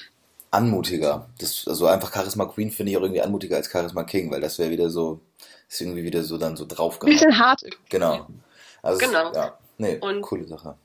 anmutiger. 0.51 1.29
Das, 1.39 1.67
also 1.67 1.87
einfach 1.87 2.13
Charisma 2.13 2.45
Queen 2.45 2.71
finde 2.71 2.91
ich 2.91 2.97
auch 2.97 3.01
irgendwie 3.01 3.21
anmutiger 3.21 3.57
als 3.57 3.71
Charisma 3.71 4.03
King, 4.03 4.31
weil 4.31 4.41
das 4.41 4.59
wäre 4.59 4.69
wieder 4.69 4.89
so, 4.89 5.19
ist 5.67 5.81
irgendwie 5.81 6.03
wieder 6.03 6.23
so 6.23 6.37
dann 6.37 6.55
so 6.55 6.65
draufgehauen. 6.65 7.13
Bisschen 7.13 7.39
hart. 7.39 7.61
Genau. 7.89 8.27
Also 8.81 8.99
genau. 8.99 9.33
Ja, 9.33 9.57
nee, 9.77 9.97
und 9.97 10.21
coole 10.21 10.47
Sache. 10.47 10.75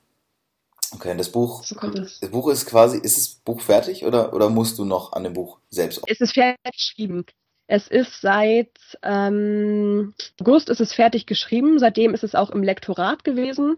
Okay, 0.92 1.16
das 1.16 1.30
Buch, 1.30 1.64
so 1.64 1.74
das. 1.74 2.20
das 2.20 2.30
Buch 2.30 2.48
ist 2.48 2.66
quasi, 2.66 2.98
ist 2.98 3.16
das 3.16 3.28
Buch 3.44 3.60
fertig 3.60 4.04
oder, 4.04 4.32
oder 4.32 4.48
musst 4.48 4.78
du 4.78 4.84
noch 4.84 5.12
an 5.12 5.24
dem 5.24 5.32
Buch 5.32 5.58
selbst? 5.68 6.02
Es 6.06 6.20
ist 6.20 6.34
fertig 6.34 6.72
geschrieben. 6.72 7.24
Es 7.66 7.88
ist 7.88 8.20
seit 8.20 8.70
ähm, 9.02 10.14
August 10.40 10.68
ist 10.68 10.80
es 10.80 10.92
fertig 10.92 11.26
geschrieben. 11.26 11.78
Seitdem 11.78 12.14
ist 12.14 12.22
es 12.22 12.34
auch 12.34 12.50
im 12.50 12.62
Lektorat 12.62 13.24
gewesen. 13.24 13.76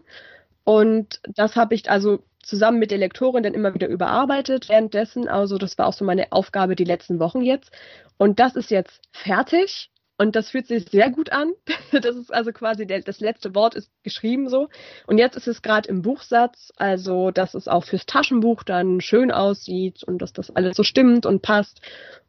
Und 0.63 1.19
das 1.23 1.55
habe 1.55 1.73
ich 1.73 1.89
also 1.89 2.19
zusammen 2.43 2.79
mit 2.79 2.91
der 2.91 2.99
Lektorin 2.99 3.43
dann 3.43 3.55
immer 3.55 3.73
wieder 3.73 3.87
überarbeitet 3.87 4.69
währenddessen. 4.69 5.27
Also 5.27 5.57
das 5.57 5.77
war 5.77 5.87
auch 5.87 5.93
so 5.93 6.05
meine 6.05 6.31
Aufgabe 6.31 6.75
die 6.75 6.83
letzten 6.83 7.19
Wochen 7.19 7.41
jetzt. 7.41 7.71
Und 8.17 8.39
das 8.39 8.55
ist 8.55 8.69
jetzt 8.69 9.01
fertig. 9.11 9.89
Und 10.19 10.35
das 10.35 10.49
fühlt 10.49 10.67
sich 10.67 10.89
sehr 10.89 11.09
gut 11.09 11.31
an. 11.31 11.53
Das 11.91 12.15
ist 12.15 12.31
also 12.31 12.51
quasi 12.51 12.85
der, 12.85 13.01
das 13.01 13.19
letzte 13.19 13.55
Wort 13.55 13.73
ist 13.73 13.89
geschrieben 14.03 14.47
so. 14.47 14.67
Und 15.07 15.17
jetzt 15.17 15.35
ist 15.35 15.47
es 15.47 15.63
gerade 15.63 15.89
im 15.89 16.03
Buchsatz, 16.03 16.71
also 16.77 17.31
dass 17.31 17.55
es 17.55 17.67
auch 17.67 17.83
fürs 17.83 18.05
Taschenbuch 18.05 18.61
dann 18.61 19.01
schön 19.01 19.31
aussieht 19.31 20.03
und 20.03 20.21
dass 20.21 20.31
das 20.31 20.55
alles 20.55 20.77
so 20.77 20.83
stimmt 20.83 21.25
und 21.25 21.41
passt. 21.41 21.81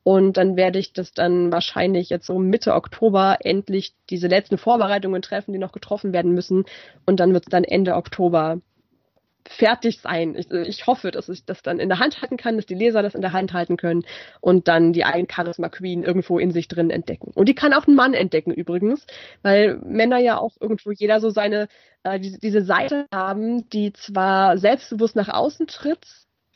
Und 0.03 0.39
dann 0.39 0.57
werde 0.57 0.79
ich 0.79 0.95
das 0.95 1.13
dann 1.13 1.53
wahrscheinlich 1.53 2.09
jetzt 2.09 2.27
so 2.27 2.39
Mitte 2.39 2.75
Oktober 2.75 3.39
endlich 3.41 3.93
diese 4.09 4.29
letzten 4.29 4.57
Vorbereitungen 4.57 5.21
treffen, 5.21 5.53
die 5.53 5.59
noch 5.59 5.73
getroffen 5.73 6.15
werden 6.15 6.33
müssen. 6.33 6.65
Und 7.05 7.21
dann 7.21 7.35
wird 7.35 7.45
es 7.45 7.51
dann 7.51 7.65
Ende 7.65 7.97
Oktober 7.97 8.61
fertig 9.49 10.01
sein. 10.01 10.35
Ich, 10.37 10.51
ich, 10.51 10.87
hoffe, 10.87 11.11
dass 11.11 11.29
ich 11.29 11.45
das 11.45 11.63
dann 11.63 11.79
in 11.79 11.89
der 11.89 11.99
Hand 11.99 12.21
halten 12.21 12.37
kann, 12.37 12.57
dass 12.57 12.67
die 12.67 12.75
Leser 12.75 13.03
das 13.03 13.15
in 13.15 13.21
der 13.21 13.33
Hand 13.33 13.53
halten 13.53 13.77
können 13.77 14.05
und 14.41 14.69
dann 14.69 14.93
die 14.93 15.05
eigene 15.05 15.29
Charisma 15.31 15.69
Queen 15.69 16.03
irgendwo 16.03 16.39
in 16.39 16.51
sich 16.51 16.69
drin 16.69 16.91
entdecken. 16.91 17.33
Und 17.35 17.49
die 17.49 17.55
kann 17.55 17.73
auch 17.73 17.87
ein 17.87 17.95
Mann 17.95 18.15
entdecken 18.15 18.53
übrigens, 18.53 19.07
weil 19.43 19.79
Männer 19.85 20.19
ja 20.19 20.39
auch 20.39 20.57
irgendwo 20.61 20.91
jeder 20.91 21.21
so 21.21 21.31
seine, 21.31 21.69
äh, 22.03 22.21
diese, 22.21 22.39
diese 22.39 22.63
Seite 22.63 23.07
haben, 23.13 23.69
die 23.71 23.93
zwar 23.93 24.59
selbstbewusst 24.59 25.17
nach 25.17 25.29
außen 25.29 25.67
tritt, 25.67 26.07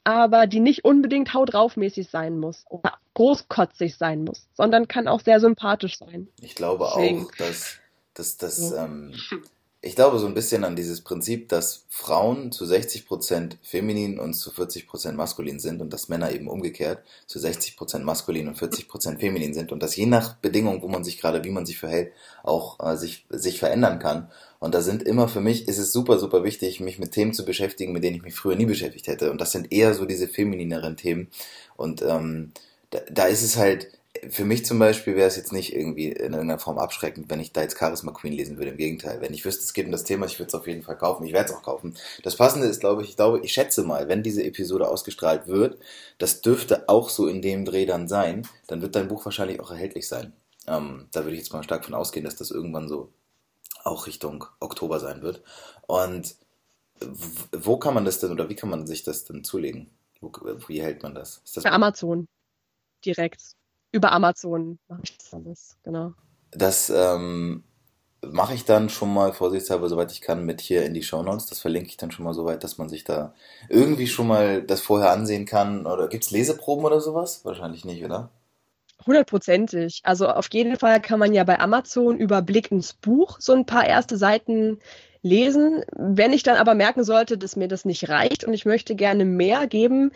aber 0.04 0.46
die 0.46 0.60
nicht 0.60 0.84
unbedingt 0.84 1.32
hautdraufmäßig 1.32 2.10
sein 2.10 2.38
muss 2.38 2.64
oder 2.68 2.98
großkotzig 3.14 3.96
sein 3.96 4.24
muss, 4.24 4.46
sondern 4.52 4.86
kann 4.86 5.08
auch 5.08 5.20
sehr 5.20 5.40
sympathisch 5.40 5.98
sein. 5.98 6.28
Ich 6.40 6.54
glaube 6.54 6.86
Deswegen. 6.94 7.24
auch, 7.24 7.34
dass, 7.36 7.78
dass, 8.12 8.36
dass 8.36 8.70
ja. 8.70 8.84
ähm, 8.84 9.14
ich 9.84 9.96
glaube 9.96 10.18
so 10.18 10.26
ein 10.26 10.32
bisschen 10.32 10.64
an 10.64 10.76
dieses 10.76 11.02
Prinzip, 11.02 11.50
dass 11.50 11.84
Frauen 11.90 12.52
zu 12.52 12.64
60% 12.64 13.58
feminin 13.62 14.18
und 14.18 14.32
zu 14.32 14.50
40% 14.50 15.12
maskulin 15.12 15.60
sind 15.60 15.82
und 15.82 15.92
dass 15.92 16.08
Männer 16.08 16.32
eben 16.32 16.48
umgekehrt 16.48 17.04
zu 17.26 17.38
60% 17.38 17.98
maskulin 17.98 18.48
und 18.48 18.56
40% 18.56 19.18
feminin 19.18 19.52
sind 19.52 19.72
und 19.72 19.82
dass 19.82 19.94
je 19.94 20.06
nach 20.06 20.36
Bedingung, 20.36 20.80
wo 20.80 20.88
man 20.88 21.04
sich 21.04 21.20
gerade, 21.20 21.44
wie 21.44 21.50
man 21.50 21.66
sich 21.66 21.78
verhält, 21.78 22.12
auch 22.42 22.80
äh, 22.80 22.96
sich, 22.96 23.26
sich 23.28 23.58
verändern 23.58 23.98
kann. 23.98 24.30
Und 24.58 24.74
da 24.74 24.80
sind 24.80 25.02
immer 25.02 25.28
für 25.28 25.42
mich, 25.42 25.68
ist 25.68 25.78
es 25.78 25.92
super, 25.92 26.18
super 26.18 26.44
wichtig, 26.44 26.80
mich 26.80 26.98
mit 26.98 27.12
Themen 27.12 27.34
zu 27.34 27.44
beschäftigen, 27.44 27.92
mit 27.92 28.02
denen 28.02 28.16
ich 28.16 28.22
mich 28.22 28.34
früher 28.34 28.56
nie 28.56 28.66
beschäftigt 28.66 29.06
hätte. 29.06 29.30
Und 29.30 29.40
das 29.40 29.52
sind 29.52 29.70
eher 29.70 29.92
so 29.92 30.06
diese 30.06 30.28
feminineren 30.28 30.96
Themen. 30.96 31.28
Und 31.76 32.00
ähm, 32.00 32.52
da, 32.88 33.00
da 33.10 33.26
ist 33.26 33.42
es 33.42 33.58
halt, 33.58 33.88
für 34.30 34.44
mich 34.44 34.64
zum 34.64 34.78
Beispiel 34.78 35.16
wäre 35.16 35.28
es 35.28 35.36
jetzt 35.36 35.52
nicht 35.52 35.74
irgendwie 35.74 36.06
in 36.06 36.32
irgendeiner 36.32 36.58
Form 36.58 36.78
abschreckend, 36.78 37.30
wenn 37.30 37.40
ich 37.40 37.52
da 37.52 37.62
jetzt 37.62 37.78
Charisma 37.78 38.12
Queen 38.12 38.32
lesen 38.32 38.56
würde. 38.56 38.70
Im 38.70 38.76
Gegenteil, 38.76 39.20
wenn 39.20 39.32
ich 39.32 39.44
wüsste, 39.44 39.62
es 39.62 39.72
geht 39.72 39.86
um 39.86 39.92
das 39.92 40.04
Thema, 40.04 40.26
ich 40.26 40.38
würde 40.38 40.48
es 40.48 40.54
auf 40.54 40.66
jeden 40.66 40.82
Fall 40.82 40.96
kaufen. 40.96 41.24
Ich 41.24 41.32
werde 41.32 41.50
es 41.50 41.56
auch 41.56 41.62
kaufen. 41.62 41.96
Das 42.22 42.36
Passende 42.36 42.66
ist, 42.66 42.80
glaube 42.80 43.02
ich, 43.02 43.10
ich 43.10 43.16
glaube, 43.16 43.40
ich 43.40 43.52
schätze 43.52 43.82
mal, 43.82 44.08
wenn 44.08 44.22
diese 44.22 44.44
Episode 44.44 44.88
ausgestrahlt 44.88 45.46
wird, 45.46 45.78
das 46.18 46.42
dürfte 46.42 46.88
auch 46.88 47.08
so 47.08 47.26
in 47.26 47.42
dem 47.42 47.64
Dreh 47.64 47.86
dann 47.86 48.08
sein, 48.08 48.46
dann 48.66 48.82
wird 48.82 48.94
dein 48.94 49.08
Buch 49.08 49.24
wahrscheinlich 49.24 49.60
auch 49.60 49.70
erhältlich 49.70 50.08
sein. 50.08 50.32
Ähm, 50.66 51.08
da 51.12 51.24
würde 51.24 51.32
ich 51.32 51.40
jetzt 51.40 51.52
mal 51.52 51.62
stark 51.62 51.84
von 51.84 51.94
ausgehen, 51.94 52.24
dass 52.24 52.36
das 52.36 52.50
irgendwann 52.50 52.88
so 52.88 53.12
auch 53.82 54.06
Richtung 54.06 54.46
Oktober 54.60 55.00
sein 55.00 55.22
wird. 55.22 55.42
Und 55.86 56.36
wo 57.52 57.76
kann 57.76 57.94
man 57.94 58.04
das 58.04 58.20
denn 58.20 58.30
oder 58.30 58.48
wie 58.48 58.54
kann 58.54 58.70
man 58.70 58.86
sich 58.86 59.02
das 59.02 59.24
denn 59.24 59.44
zulegen? 59.44 59.90
Wo, 60.20 60.32
wie 60.68 60.80
hält 60.80 61.02
man 61.02 61.14
das? 61.14 61.42
Das 61.54 61.64
Bei 61.64 61.72
Amazon. 61.72 62.28
Direkt 63.04 63.42
über 63.94 64.12
Amazon 64.12 64.78
mache 64.88 65.02
ich 65.04 65.16
das 65.16 65.32
alles, 65.32 65.76
genau. 65.84 66.12
Das 66.50 66.90
ähm, 66.90 67.62
mache 68.22 68.54
ich 68.54 68.64
dann 68.64 68.88
schon 68.88 69.14
mal 69.14 69.32
vorsichtshalber, 69.32 69.88
soweit 69.88 70.10
ich 70.10 70.20
kann, 70.20 70.44
mit 70.44 70.60
hier 70.60 70.84
in 70.84 70.94
die 70.94 71.04
Show 71.04 71.22
Notes. 71.22 71.46
Das 71.46 71.60
verlinke 71.60 71.88
ich 71.88 71.96
dann 71.96 72.10
schon 72.10 72.24
mal 72.24 72.34
so 72.34 72.44
weit, 72.44 72.64
dass 72.64 72.76
man 72.76 72.88
sich 72.88 73.04
da 73.04 73.34
irgendwie 73.68 74.08
schon 74.08 74.26
mal 74.26 74.62
das 74.62 74.80
vorher 74.80 75.12
ansehen 75.12 75.46
kann. 75.46 75.86
Oder 75.86 76.08
gibt 76.08 76.24
es 76.24 76.32
Leseproben 76.32 76.84
oder 76.84 77.00
sowas? 77.00 77.44
Wahrscheinlich 77.44 77.84
nicht, 77.84 78.04
oder? 78.04 78.30
Hundertprozentig. 79.06 80.00
Also 80.02 80.28
auf 80.28 80.48
jeden 80.52 80.76
Fall 80.76 81.00
kann 81.00 81.20
man 81.20 81.32
ja 81.32 81.44
bei 81.44 81.60
Amazon 81.60 82.18
über 82.18 82.42
Blick 82.42 82.72
ins 82.72 82.94
Buch 82.94 83.36
so 83.38 83.52
ein 83.52 83.66
paar 83.66 83.86
erste 83.86 84.16
Seiten 84.16 84.80
lesen. 85.24 85.82
Wenn 85.96 86.32
ich 86.32 86.44
dann 86.44 86.56
aber 86.56 86.74
merken 86.74 87.02
sollte, 87.02 87.36
dass 87.36 87.56
mir 87.56 87.66
das 87.66 87.84
nicht 87.84 88.08
reicht 88.08 88.44
und 88.44 88.52
ich 88.52 88.66
möchte 88.66 88.94
gerne 88.94 89.24
mehr 89.24 89.66
geben, 89.66 90.12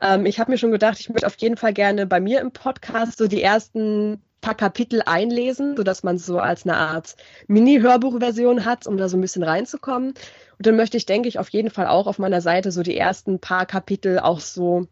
ähm, 0.00 0.26
ich 0.26 0.38
habe 0.38 0.52
mir 0.52 0.58
schon 0.58 0.70
gedacht, 0.70 1.00
ich 1.00 1.08
möchte 1.08 1.26
auf 1.26 1.36
jeden 1.38 1.56
Fall 1.56 1.72
gerne 1.72 2.06
bei 2.06 2.20
mir 2.20 2.40
im 2.40 2.52
Podcast 2.52 3.18
so 3.18 3.26
die 3.26 3.42
ersten 3.42 4.22
paar 4.40 4.54
Kapitel 4.54 5.02
einlesen, 5.04 5.76
sodass 5.76 6.02
man 6.02 6.18
so 6.18 6.38
als 6.38 6.64
eine 6.64 6.76
Art 6.76 7.16
Mini-Hörbuchversion 7.46 8.64
hat, 8.64 8.86
um 8.86 8.96
da 8.96 9.08
so 9.08 9.16
ein 9.16 9.20
bisschen 9.20 9.42
reinzukommen. 9.42 10.10
Und 10.10 10.66
dann 10.66 10.76
möchte 10.76 10.96
ich, 10.96 11.06
denke 11.06 11.28
ich, 11.28 11.38
auf 11.38 11.48
jeden 11.50 11.70
Fall 11.70 11.86
auch 11.86 12.06
auf 12.06 12.18
meiner 12.18 12.40
Seite 12.40 12.70
so 12.70 12.82
die 12.82 12.96
ersten 12.96 13.38
paar 13.38 13.66
Kapitel 13.66 14.18
auch 14.18 14.40
so 14.40 14.86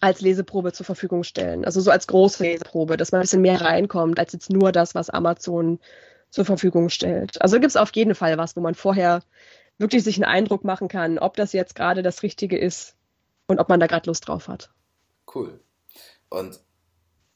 als 0.00 0.20
Leseprobe 0.20 0.72
zur 0.72 0.86
Verfügung 0.86 1.24
stellen. 1.24 1.64
Also 1.64 1.80
so 1.80 1.90
als 1.90 2.06
große 2.06 2.42
Leseprobe, 2.42 2.96
dass 2.96 3.12
man 3.12 3.20
ein 3.20 3.22
bisschen 3.22 3.42
mehr 3.42 3.60
reinkommt, 3.60 4.18
als 4.18 4.32
jetzt 4.32 4.50
nur 4.50 4.72
das, 4.72 4.94
was 4.94 5.10
Amazon 5.10 5.78
zur 6.30 6.44
Verfügung 6.44 6.88
stellt. 6.88 7.40
Also 7.42 7.60
gibt 7.60 7.70
es 7.70 7.76
auf 7.76 7.94
jeden 7.94 8.14
Fall 8.14 8.38
was, 8.38 8.56
wo 8.56 8.60
man 8.60 8.74
vorher 8.74 9.22
wirklich 9.78 10.04
sich 10.04 10.16
einen 10.16 10.24
Eindruck 10.24 10.64
machen 10.64 10.88
kann, 10.88 11.18
ob 11.18 11.36
das 11.36 11.52
jetzt 11.52 11.74
gerade 11.74 12.02
das 12.02 12.22
Richtige 12.22 12.58
ist, 12.58 12.96
und 13.50 13.58
ob 13.58 13.68
man 13.68 13.80
da 13.80 13.86
gerade 13.88 14.08
Lust 14.08 14.26
drauf 14.28 14.48
hat. 14.48 14.70
Cool. 15.34 15.60
Und 16.28 16.60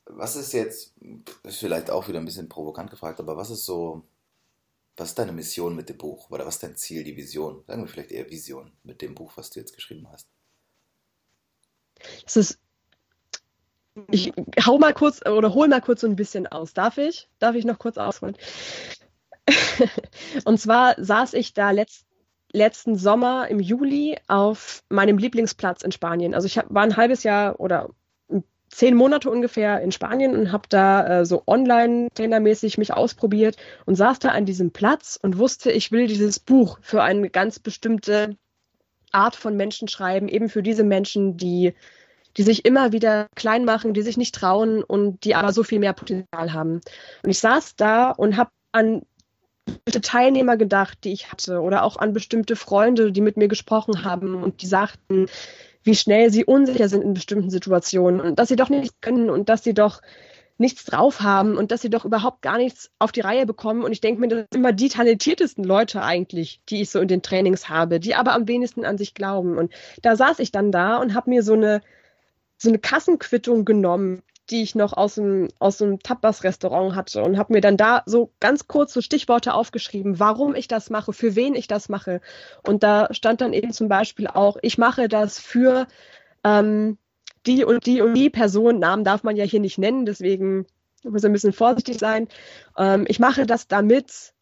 was 0.07 0.37
ist 0.37 0.53
jetzt, 0.53 0.95
ist 1.43 1.59
vielleicht 1.59 1.91
auch 1.91 2.07
wieder 2.09 2.21
ein 2.21 2.25
bisschen 2.25 2.49
provokant 2.49 2.91
gefragt, 2.91 3.19
aber 3.19 3.37
was 3.37 3.51
ist 3.51 3.67
so, 3.67 4.07
was 4.97 5.09
ist 5.09 5.19
deine 5.19 5.33
Mission 5.33 5.75
mit 5.75 5.89
dem 5.89 5.99
Buch? 5.99 6.31
Oder 6.31 6.47
was 6.47 6.55
ist 6.55 6.63
dein 6.63 6.77
Ziel, 6.77 7.03
die 7.03 7.17
Vision? 7.17 7.65
Sagen 7.67 7.83
wir 7.83 7.89
vielleicht 7.89 8.13
eher 8.13 8.31
Vision 8.31 8.73
mit 8.85 9.03
dem 9.03 9.15
Buch, 9.15 9.33
was 9.37 9.51
du 9.51 9.59
jetzt 9.59 9.75
geschrieben 9.75 10.09
hast. 10.11 10.29
Das 12.23 12.37
ist, 12.37 12.61
ich 14.11 14.33
hau 14.65 14.79
mal 14.79 14.93
kurz 14.93 15.25
oder 15.27 15.55
hol 15.55 15.69
mal 15.69 15.81
kurz 15.81 16.01
so 16.01 16.07
ein 16.07 16.17
bisschen 16.17 16.47
aus. 16.47 16.75
Darf 16.75 16.99
ich? 16.99 17.29
Darf 17.39 17.55
ich 17.55 17.65
noch 17.65 17.79
kurz 17.79 17.97
ausholen? 17.99 18.37
und 20.45 20.59
zwar 20.59 20.95
saß 20.99 21.35
ich 21.35 21.55
da 21.55 21.71
letzt, 21.71 22.07
letzten 22.53 22.97
Sommer 22.97 23.49
im 23.49 23.61
Juli 23.61 24.17
auf 24.29 24.83
meinem 24.89 25.19
Lieblingsplatz 25.19 25.83
in 25.83 25.93
Spanien. 25.93 26.35
Also 26.35 26.47
ich 26.47 26.59
hab, 26.59 26.73
war 26.73 26.83
ein 26.83 26.97
halbes 26.97 27.23
Jahr 27.25 27.61
oder 27.61 27.91
zehn 28.75 28.97
Monate 28.97 29.31
ungefähr 29.31 29.81
in 29.81 29.93
Spanien 29.93 30.37
und 30.37 30.51
habe 30.51 30.69
da 30.69 31.21
äh, 31.21 31.27
so 31.27 31.43
online-trainermäßig 31.47 32.79
mich 32.79 32.93
ausprobiert 32.93 33.57
und 33.87 33.95
saß 33.95 34.19
da 34.19 34.31
an 34.31 34.47
diesem 34.47 34.73
Platz 34.73 35.19
und 35.21 35.39
wusste, 35.39 35.71
ich 35.71 35.93
will 35.93 36.07
dieses 36.07 36.41
Buch 36.41 36.79
für 36.83 37.03
eine 37.03 37.31
ganz 37.31 37.61
bestimmte 37.61 38.37
Art 39.13 39.37
von 39.37 39.57
Menschen 39.57 39.87
schreiben, 39.87 40.29
eben 40.29 40.49
für 40.49 40.63
diese 40.63 40.83
Menschen, 40.83 41.37
die, 41.37 41.75
die 42.37 42.43
sich 42.43 42.65
immer 42.65 42.93
wieder 42.93 43.29
klein 43.35 43.65
machen, 43.65 43.95
die 43.95 44.03
sich 44.03 44.17
nicht 44.17 44.35
trauen 44.35 44.83
und 44.83 45.25
die 45.25 45.35
aber 45.35 45.53
so 45.53 45.63
viel 45.63 45.79
mehr 45.79 45.93
Potenzial 45.93 46.53
haben. 46.53 46.81
Und 47.23 47.31
ich 47.31 47.39
saß 47.39 47.77
da 47.77 48.11
und 48.11 48.37
habe 48.37 48.51
an 48.73 49.03
bestimmte 49.65 50.01
Teilnehmer 50.01 50.57
gedacht, 50.57 50.99
die 51.05 51.13
ich 51.13 51.31
hatte, 51.31 51.61
oder 51.61 51.85
auch 51.85 51.97
an 51.97 52.13
bestimmte 52.13 52.57
Freunde, 52.57 53.13
die 53.13 53.21
mit 53.21 53.37
mir 53.37 53.49
gesprochen 53.49 54.05
haben 54.05 54.43
und 54.43 54.63
die 54.63 54.67
sagten, 54.67 55.27
wie 55.83 55.95
schnell 55.95 56.31
sie 56.31 56.45
unsicher 56.45 56.89
sind 56.89 57.03
in 57.03 57.15
bestimmten 57.15 57.51
Situationen 57.51 58.21
und 58.21 58.39
dass 58.39 58.49
sie 58.49 58.57
doch 58.57 58.69
nichts 58.69 59.01
können 59.01 59.31
und 59.31 59.49
dass 59.49 59.63
sie 59.63 59.75
doch 59.75 60.01
nichts 60.57 60.85
drauf 60.85 61.21
haben 61.21 61.57
und 61.57 61.73
dass 61.73 61.83
sie 61.83 61.91
doch 61.91 62.05
überhaupt 62.05 62.41
gar 62.41 62.59
nichts 62.59 62.91
auf 62.99 63.13
die 63.13 63.21
Reihe 63.21 63.45
bekommen. 63.45 63.83
Und 63.83 63.93
ich 63.93 64.01
denke 64.01 64.21
mir, 64.21 64.29
das 64.29 64.39
sind 64.39 64.55
immer 64.55 64.73
die 64.73 64.89
talentiertesten 64.89 65.65
Leute 65.65 66.03
eigentlich, 66.03 66.61
die 66.69 66.81
ich 66.81 66.91
so 66.91 67.01
in 67.01 67.09
den 67.09 67.23
Trainings 67.23 67.69
habe, 67.69 67.99
die 67.99 68.15
aber 68.15 68.35
am 68.35 68.47
wenigsten 68.47 68.85
an 68.85 68.97
sich 68.97 69.15
glauben. 69.15 69.59
Und 69.59 69.73
da 70.03 70.17
saß 70.17 70.39
ich 70.39 70.53
dann 70.53 70.71
da 70.71 70.99
und 70.99 71.15
habe 71.15 71.31
mir 71.31 71.43
so 71.43 71.55
eine, 71.55 71.81
so 72.57 72.69
eine 72.69 72.79
Kassenquittung 72.79 73.65
genommen 73.65 74.23
die 74.51 74.63
ich 74.63 74.75
noch 74.75 74.93
aus 74.93 75.15
dem, 75.15 75.49
aus 75.59 75.79
dem 75.79 76.01
Tapas-Restaurant 76.01 76.95
hatte 76.95 77.23
und 77.23 77.39
habe 77.39 77.53
mir 77.55 77.61
dann 77.61 77.77
da 77.77 78.03
so 78.07 78.31
ganz 78.41 78.69
kurz 78.69 78.93
so 78.93 79.01
Stichworte 79.01 79.55
aufgeschrieben, 79.55 80.21
warum 80.21 80.55
ich 80.55 80.69
das 80.69 80.91
mache, 80.91 81.13
für 81.13 81.35
wen 81.35 81.55
ich 81.55 81.67
das 81.67 81.89
mache. 81.89 82.21
Und 82.63 82.83
da 82.83 83.09
stand 83.13 83.41
dann 83.41 83.53
eben 83.53 83.73
zum 83.73 83.89
Beispiel 83.89 84.27
auch, 84.27 84.57
ich 84.61 84.77
mache 84.77 85.09
das 85.09 85.39
für 85.39 85.87
ähm, 86.45 86.99
die 87.47 87.65
und 87.65 87.87
die 87.87 88.03
und 88.03 88.15
die 88.15 88.31
Person. 88.31 88.79
Namen 88.79 89.05
darf 89.05 89.23
man 89.23 89.37
ja 89.37 89.45
hier 89.45 89.61
nicht 89.61 89.79
nennen, 89.79 90.05
deswegen 90.05 90.67
muss 91.03 91.25
ein 91.25 91.33
bisschen 91.33 91.53
vorsichtig 91.53 91.99
sein. 91.99 92.29
Ähm, 92.77 93.07
ich 93.09 93.19
mache 93.19 93.47
das 93.47 93.67
damit, 93.67 94.34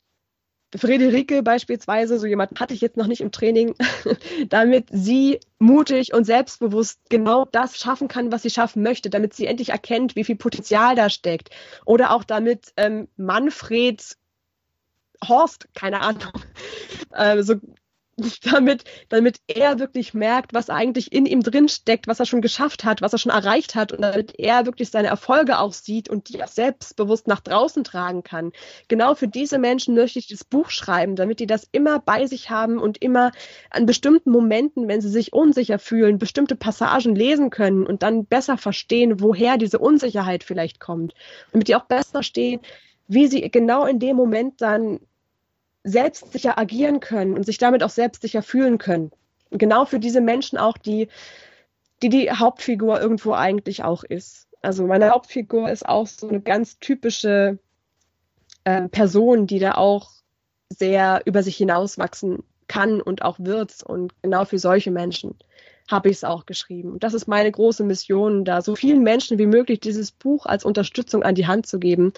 Friederike 0.78 1.42
beispielsweise, 1.42 2.18
so 2.18 2.26
jemand 2.26 2.58
hatte 2.58 2.74
ich 2.74 2.80
jetzt 2.80 2.96
noch 2.96 3.06
nicht 3.06 3.20
im 3.20 3.30
Training, 3.30 3.74
damit 4.48 4.86
sie 4.90 5.40
mutig 5.58 6.14
und 6.14 6.24
selbstbewusst 6.24 7.00
genau 7.10 7.44
das 7.44 7.78
schaffen 7.78 8.08
kann, 8.08 8.32
was 8.32 8.42
sie 8.42 8.50
schaffen 8.50 8.82
möchte, 8.82 9.10
damit 9.10 9.34
sie 9.34 9.46
endlich 9.46 9.70
erkennt, 9.70 10.16
wie 10.16 10.24
viel 10.24 10.36
Potenzial 10.36 10.94
da 10.94 11.10
steckt. 11.10 11.50
Oder 11.84 12.12
auch 12.12 12.24
damit 12.24 12.72
ähm, 12.76 13.08
Manfred 13.16 14.16
Horst, 15.26 15.68
keine 15.74 16.00
Ahnung, 16.00 16.32
äh, 17.12 17.42
so 17.42 17.56
damit, 18.42 18.85
damit 19.09 19.38
er 19.47 19.78
wirklich 19.78 20.12
merkt, 20.12 20.52
was 20.52 20.69
eigentlich 20.69 21.12
in 21.12 21.25
ihm 21.25 21.42
drin 21.42 21.69
steckt, 21.69 22.07
was 22.07 22.21
er 22.21 22.26
schon 22.26 22.42
geschafft 22.42 22.85
hat, 22.85 23.00
was 23.00 23.12
er 23.12 23.19
schon 23.19 23.33
erreicht 23.33 23.75
hat 23.75 23.92
und 23.92 24.02
damit 24.02 24.38
er 24.38 24.66
wirklich 24.66 24.90
seine 24.90 25.09
Erfolge 25.09 25.59
auch 25.59 25.73
sieht 25.73 26.11
und 26.11 26.28
die 26.28 26.42
auch 26.42 26.49
selbstbewusst 26.49 27.26
nach 27.26 27.40
draußen 27.40 27.85
tragen 27.85 28.23
kann. 28.23 28.52
Genau 28.88 29.14
für 29.14 29.28
diese 29.28 29.59
Menschen 29.59 29.95
möchte 29.95 30.19
ich 30.19 30.28
das 30.28 30.45
Buch 30.45 30.71
schreiben, 30.71 31.16
damit 31.16 31.40
die 31.40 31.47
das 31.47 31.66
immer 31.73 32.00
bei 32.00 32.26
sich 32.26 32.50
haben 32.50 32.78
und 32.78 32.99
immer 32.99 33.33
an 33.71 33.87
bestimmten 33.87 34.31
Momenten, 34.31 34.88
wenn 34.88 35.00
sie 35.00 35.11
sich 35.11 35.33
unsicher 35.33 35.78
fühlen, 35.78 36.19
bestimmte 36.19 36.57
Passagen 36.57 37.14
lesen 37.14 37.50
können 37.50 37.87
und 37.87 38.02
dann 38.02 38.26
besser 38.26 38.59
verstehen, 38.59 39.21
woher 39.21 39.57
diese 39.57 39.78
Unsicherheit 39.78 40.45
vielleicht 40.45 40.81
kommt. 40.81 41.14
Damit 41.52 41.69
die 41.69 41.76
auch 41.76 41.87
besser 41.87 42.11
verstehen, 42.11 42.61
wie 43.09 43.26
sie 43.26 43.40
genau 43.50 43.87
in 43.87 43.99
dem 43.99 44.16
Moment 44.16 44.61
dann 44.61 45.00
selbstsicher 45.84 46.58
agieren 46.58 47.00
können 47.00 47.34
und 47.34 47.44
sich 47.44 47.58
damit 47.58 47.82
auch 47.82 47.90
selbstsicher 47.90 48.42
fühlen 48.42 48.78
können. 48.78 49.11
Genau 49.50 49.85
für 49.85 49.98
diese 49.98 50.20
Menschen 50.20 50.59
auch, 50.59 50.78
die, 50.78 51.09
die 52.02 52.09
die 52.09 52.30
Hauptfigur 52.30 53.00
irgendwo 53.00 53.33
eigentlich 53.33 53.85
auch 53.85 54.04
ist. 54.04 54.48
Also 54.62 54.87
meine 54.87 55.11
Hauptfigur 55.11 55.70
ist 55.70 55.87
auch 55.87 56.07
so 56.07 56.28
eine 56.28 56.40
ganz 56.40 56.78
typische 56.78 57.59
äh, 58.64 58.88
Person, 58.88 59.46
die 59.46 59.59
da 59.59 59.72
auch 59.72 60.11
sehr 60.68 61.22
über 61.24 61.42
sich 61.42 61.57
hinauswachsen 61.57 62.44
kann 62.68 63.00
und 63.00 63.22
auch 63.22 63.38
wird. 63.38 63.83
Und 63.83 64.14
genau 64.22 64.44
für 64.44 64.59
solche 64.59 64.90
Menschen 64.90 65.37
habe 65.90 66.09
ich 66.09 66.16
es 66.16 66.24
auch 66.24 66.46
geschrieben. 66.46 66.92
Und 66.92 67.02
das 67.02 67.12
ist 67.12 67.26
meine 67.26 67.50
große 67.50 67.85
Mission, 67.85 68.44
da 68.44 68.62
so 68.62 68.76
vielen 68.76 69.02
Menschen 69.02 69.38
wie 69.38 69.46
möglich 69.46 69.80
dieses 69.80 70.12
Buch 70.12 70.46
als 70.46 70.64
Unterstützung 70.64 71.22
an 71.22 71.35
die 71.35 71.46
Hand 71.46 71.66
zu 71.66 71.78
geben, 71.78 72.12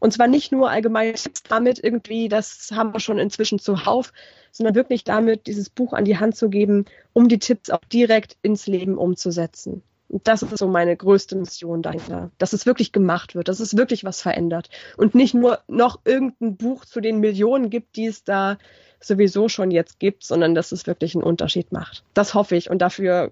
und 0.00 0.12
zwar 0.12 0.26
nicht 0.26 0.50
nur 0.50 0.70
allgemeine 0.70 1.12
Tipps 1.12 1.42
damit 1.44 1.82
irgendwie, 1.82 2.28
das 2.28 2.70
haben 2.74 2.92
wir 2.92 3.00
schon 3.00 3.18
inzwischen 3.18 3.58
zuhauf, 3.58 4.12
sondern 4.50 4.74
wirklich 4.74 5.04
damit, 5.04 5.46
dieses 5.46 5.70
Buch 5.70 5.92
an 5.92 6.04
die 6.04 6.18
Hand 6.18 6.36
zu 6.36 6.50
geben, 6.50 6.86
um 7.12 7.28
die 7.28 7.38
Tipps 7.38 7.70
auch 7.70 7.84
direkt 7.92 8.36
ins 8.42 8.66
Leben 8.66 8.98
umzusetzen. 8.98 9.82
Und 10.08 10.26
das 10.26 10.42
ist 10.42 10.58
so 10.58 10.66
meine 10.66 10.96
größte 10.96 11.36
Mission 11.36 11.82
dahinter, 11.82 12.32
dass 12.38 12.52
es 12.52 12.66
wirklich 12.66 12.90
gemacht 12.90 13.36
wird, 13.36 13.46
dass 13.46 13.60
es 13.60 13.76
wirklich 13.76 14.02
was 14.02 14.20
verändert 14.20 14.68
und 14.96 15.14
nicht 15.14 15.34
nur 15.34 15.60
noch 15.68 16.00
irgendein 16.04 16.56
Buch 16.56 16.84
zu 16.84 17.00
den 17.00 17.20
Millionen 17.20 17.70
gibt, 17.70 17.94
die 17.94 18.06
es 18.06 18.24
da 18.24 18.58
sowieso 18.98 19.48
schon 19.48 19.70
jetzt 19.70 20.00
gibt, 20.00 20.24
sondern 20.24 20.56
dass 20.56 20.72
es 20.72 20.88
wirklich 20.88 21.14
einen 21.14 21.22
Unterschied 21.22 21.70
macht. 21.70 22.02
Das 22.12 22.34
hoffe 22.34 22.56
ich 22.56 22.70
und 22.70 22.82
dafür 22.82 23.30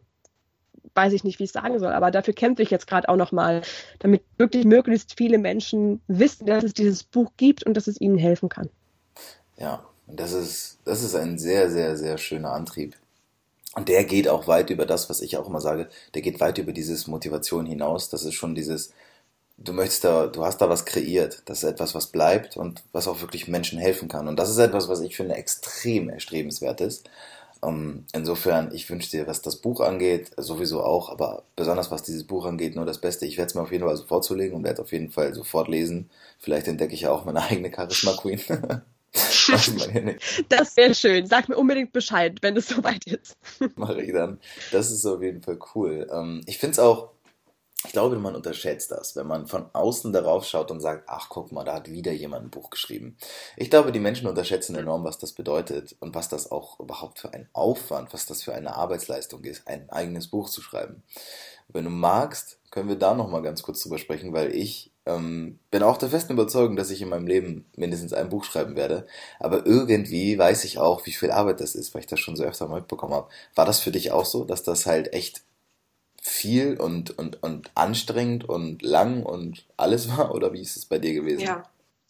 weiß 0.98 1.12
ich 1.12 1.22
nicht, 1.22 1.38
wie 1.38 1.44
ich 1.44 1.52
sagen 1.52 1.78
soll, 1.78 1.92
aber 1.92 2.10
dafür 2.10 2.34
kämpfe 2.34 2.62
ich 2.62 2.70
jetzt 2.70 2.88
gerade 2.88 3.08
auch 3.08 3.16
nochmal, 3.16 3.62
damit 4.00 4.22
wirklich 4.36 4.64
möglichst 4.64 5.14
viele 5.16 5.38
Menschen 5.38 6.00
wissen, 6.08 6.46
dass 6.46 6.64
es 6.64 6.74
dieses 6.74 7.04
Buch 7.04 7.30
gibt 7.36 7.64
und 7.64 7.74
dass 7.74 7.86
es 7.86 8.00
ihnen 8.00 8.18
helfen 8.18 8.48
kann. 8.48 8.68
Ja, 9.56 9.84
und 10.08 10.18
das 10.18 10.32
ist, 10.32 10.78
das 10.84 11.04
ist 11.04 11.14
ein 11.14 11.38
sehr, 11.38 11.70
sehr, 11.70 11.96
sehr 11.96 12.18
schöner 12.18 12.52
Antrieb. 12.52 12.96
Und 13.76 13.88
der 13.88 14.02
geht 14.02 14.26
auch 14.26 14.48
weit 14.48 14.70
über 14.70 14.86
das, 14.86 15.08
was 15.08 15.20
ich 15.20 15.36
auch 15.36 15.46
immer 15.48 15.60
sage, 15.60 15.88
der 16.14 16.22
geht 16.22 16.40
weit 16.40 16.58
über 16.58 16.72
dieses 16.72 17.06
Motivation 17.06 17.64
hinaus. 17.64 18.10
Das 18.10 18.24
ist 18.24 18.34
schon 18.34 18.56
dieses, 18.56 18.92
du 19.56 19.72
möchtest 19.72 20.02
da, 20.02 20.26
du 20.26 20.44
hast 20.44 20.58
da 20.58 20.68
was 20.68 20.84
kreiert. 20.84 21.42
Das 21.44 21.62
ist 21.62 21.70
etwas, 21.70 21.94
was 21.94 22.08
bleibt 22.08 22.56
und 22.56 22.82
was 22.90 23.06
auch 23.06 23.20
wirklich 23.20 23.46
Menschen 23.46 23.78
helfen 23.78 24.08
kann. 24.08 24.26
Und 24.26 24.36
das 24.36 24.50
ist 24.50 24.58
etwas, 24.58 24.88
was 24.88 25.00
ich 25.00 25.16
finde 25.16 25.36
extrem 25.36 26.08
erstrebenswert 26.08 26.80
ist. 26.80 27.08
Um, 27.60 27.74
ähm, 27.74 28.04
insofern, 28.12 28.72
ich 28.72 28.88
wünsche 28.88 29.10
dir, 29.10 29.26
was 29.26 29.42
das 29.42 29.56
Buch 29.56 29.80
angeht, 29.80 30.30
sowieso 30.36 30.82
auch, 30.82 31.10
aber 31.10 31.44
besonders 31.56 31.90
was 31.90 32.02
dieses 32.02 32.24
Buch 32.24 32.46
angeht, 32.46 32.76
nur 32.76 32.86
das 32.86 32.98
Beste. 32.98 33.26
Ich 33.26 33.36
werde 33.36 33.48
es 33.48 33.54
mir 33.54 33.62
auf 33.62 33.72
jeden 33.72 33.84
Fall 33.84 33.96
sofort 33.96 34.24
zulegen 34.24 34.56
und 34.56 34.64
werde 34.64 34.82
auf 34.82 34.92
jeden 34.92 35.10
Fall 35.10 35.34
sofort 35.34 35.68
lesen. 35.68 36.10
Vielleicht 36.38 36.68
entdecke 36.68 36.94
ich 36.94 37.02
ja 37.02 37.10
auch 37.10 37.24
meine 37.24 37.42
eigene 37.42 37.72
Charisma 37.74 38.12
Queen. 38.12 38.40
das 40.48 40.76
wäre 40.76 40.94
schön. 40.94 41.26
Sag 41.26 41.48
mir 41.48 41.56
unbedingt 41.56 41.92
Bescheid, 41.92 42.36
wenn 42.42 42.56
es 42.56 42.68
soweit 42.68 43.06
ist. 43.06 43.36
Mache 43.76 44.02
ich 44.02 44.12
dann. 44.12 44.38
Das 44.70 44.90
ist 44.90 45.06
auf 45.06 45.22
jeden 45.22 45.42
Fall 45.42 45.58
cool. 45.74 46.06
Um, 46.10 46.18
ähm, 46.18 46.40
ich 46.46 46.58
finde 46.58 46.72
es 46.72 46.78
auch 46.78 47.10
ich 47.84 47.92
glaube, 47.92 48.16
man 48.16 48.34
unterschätzt 48.34 48.90
das, 48.90 49.14
wenn 49.14 49.28
man 49.28 49.46
von 49.46 49.66
außen 49.72 50.12
darauf 50.12 50.44
schaut 50.44 50.72
und 50.72 50.80
sagt, 50.80 51.04
ach 51.06 51.28
guck 51.28 51.52
mal, 51.52 51.64
da 51.64 51.74
hat 51.74 51.88
wieder 51.88 52.10
jemand 52.10 52.44
ein 52.46 52.50
Buch 52.50 52.70
geschrieben. 52.70 53.16
Ich 53.56 53.70
glaube, 53.70 53.92
die 53.92 54.00
Menschen 54.00 54.26
unterschätzen 54.26 54.74
enorm, 54.74 55.04
was 55.04 55.18
das 55.18 55.32
bedeutet 55.32 55.94
und 56.00 56.14
was 56.14 56.28
das 56.28 56.50
auch 56.50 56.80
überhaupt 56.80 57.20
für 57.20 57.32
ein 57.32 57.48
Aufwand, 57.52 58.12
was 58.12 58.26
das 58.26 58.42
für 58.42 58.52
eine 58.52 58.74
Arbeitsleistung 58.74 59.44
ist, 59.44 59.68
ein 59.68 59.88
eigenes 59.90 60.26
Buch 60.26 60.50
zu 60.50 60.60
schreiben. 60.60 61.04
Wenn 61.68 61.84
du 61.84 61.90
magst, 61.90 62.58
können 62.70 62.88
wir 62.88 62.96
da 62.96 63.14
nochmal 63.14 63.42
ganz 63.42 63.62
kurz 63.62 63.82
drüber 63.82 63.98
sprechen, 63.98 64.32
weil 64.32 64.54
ich 64.54 64.90
ähm, 65.06 65.60
bin 65.70 65.84
auch 65.84 65.98
der 65.98 66.10
festen 66.10 66.32
Überzeugung, 66.32 66.74
dass 66.74 66.90
ich 66.90 67.00
in 67.00 67.08
meinem 67.08 67.28
Leben 67.28 67.66
mindestens 67.76 68.12
ein 68.12 68.28
Buch 68.28 68.44
schreiben 68.44 68.74
werde. 68.74 69.06
Aber 69.38 69.66
irgendwie 69.66 70.36
weiß 70.36 70.64
ich 70.64 70.78
auch, 70.78 71.06
wie 71.06 71.12
viel 71.12 71.30
Arbeit 71.30 71.60
das 71.60 71.76
ist, 71.76 71.94
weil 71.94 72.00
ich 72.00 72.06
das 72.08 72.18
schon 72.18 72.36
so 72.36 72.42
öfter 72.42 72.66
mal 72.66 72.80
mitbekommen 72.80 73.14
habe. 73.14 73.28
War 73.54 73.66
das 73.66 73.78
für 73.78 73.92
dich 73.92 74.10
auch 74.10 74.24
so, 74.24 74.44
dass 74.44 74.64
das 74.64 74.86
halt 74.86 75.12
echt 75.12 75.42
viel 76.28 76.76
und, 76.76 77.18
und, 77.18 77.42
und 77.42 77.70
anstrengend 77.74 78.48
und 78.48 78.82
lang 78.82 79.22
und 79.24 79.66
alles 79.76 80.08
war? 80.08 80.34
Oder 80.34 80.52
wie 80.52 80.60
ist 80.60 80.76
es 80.76 80.86
bei 80.86 80.98
dir 80.98 81.14
gewesen? 81.14 81.42
Ja, 81.42 81.64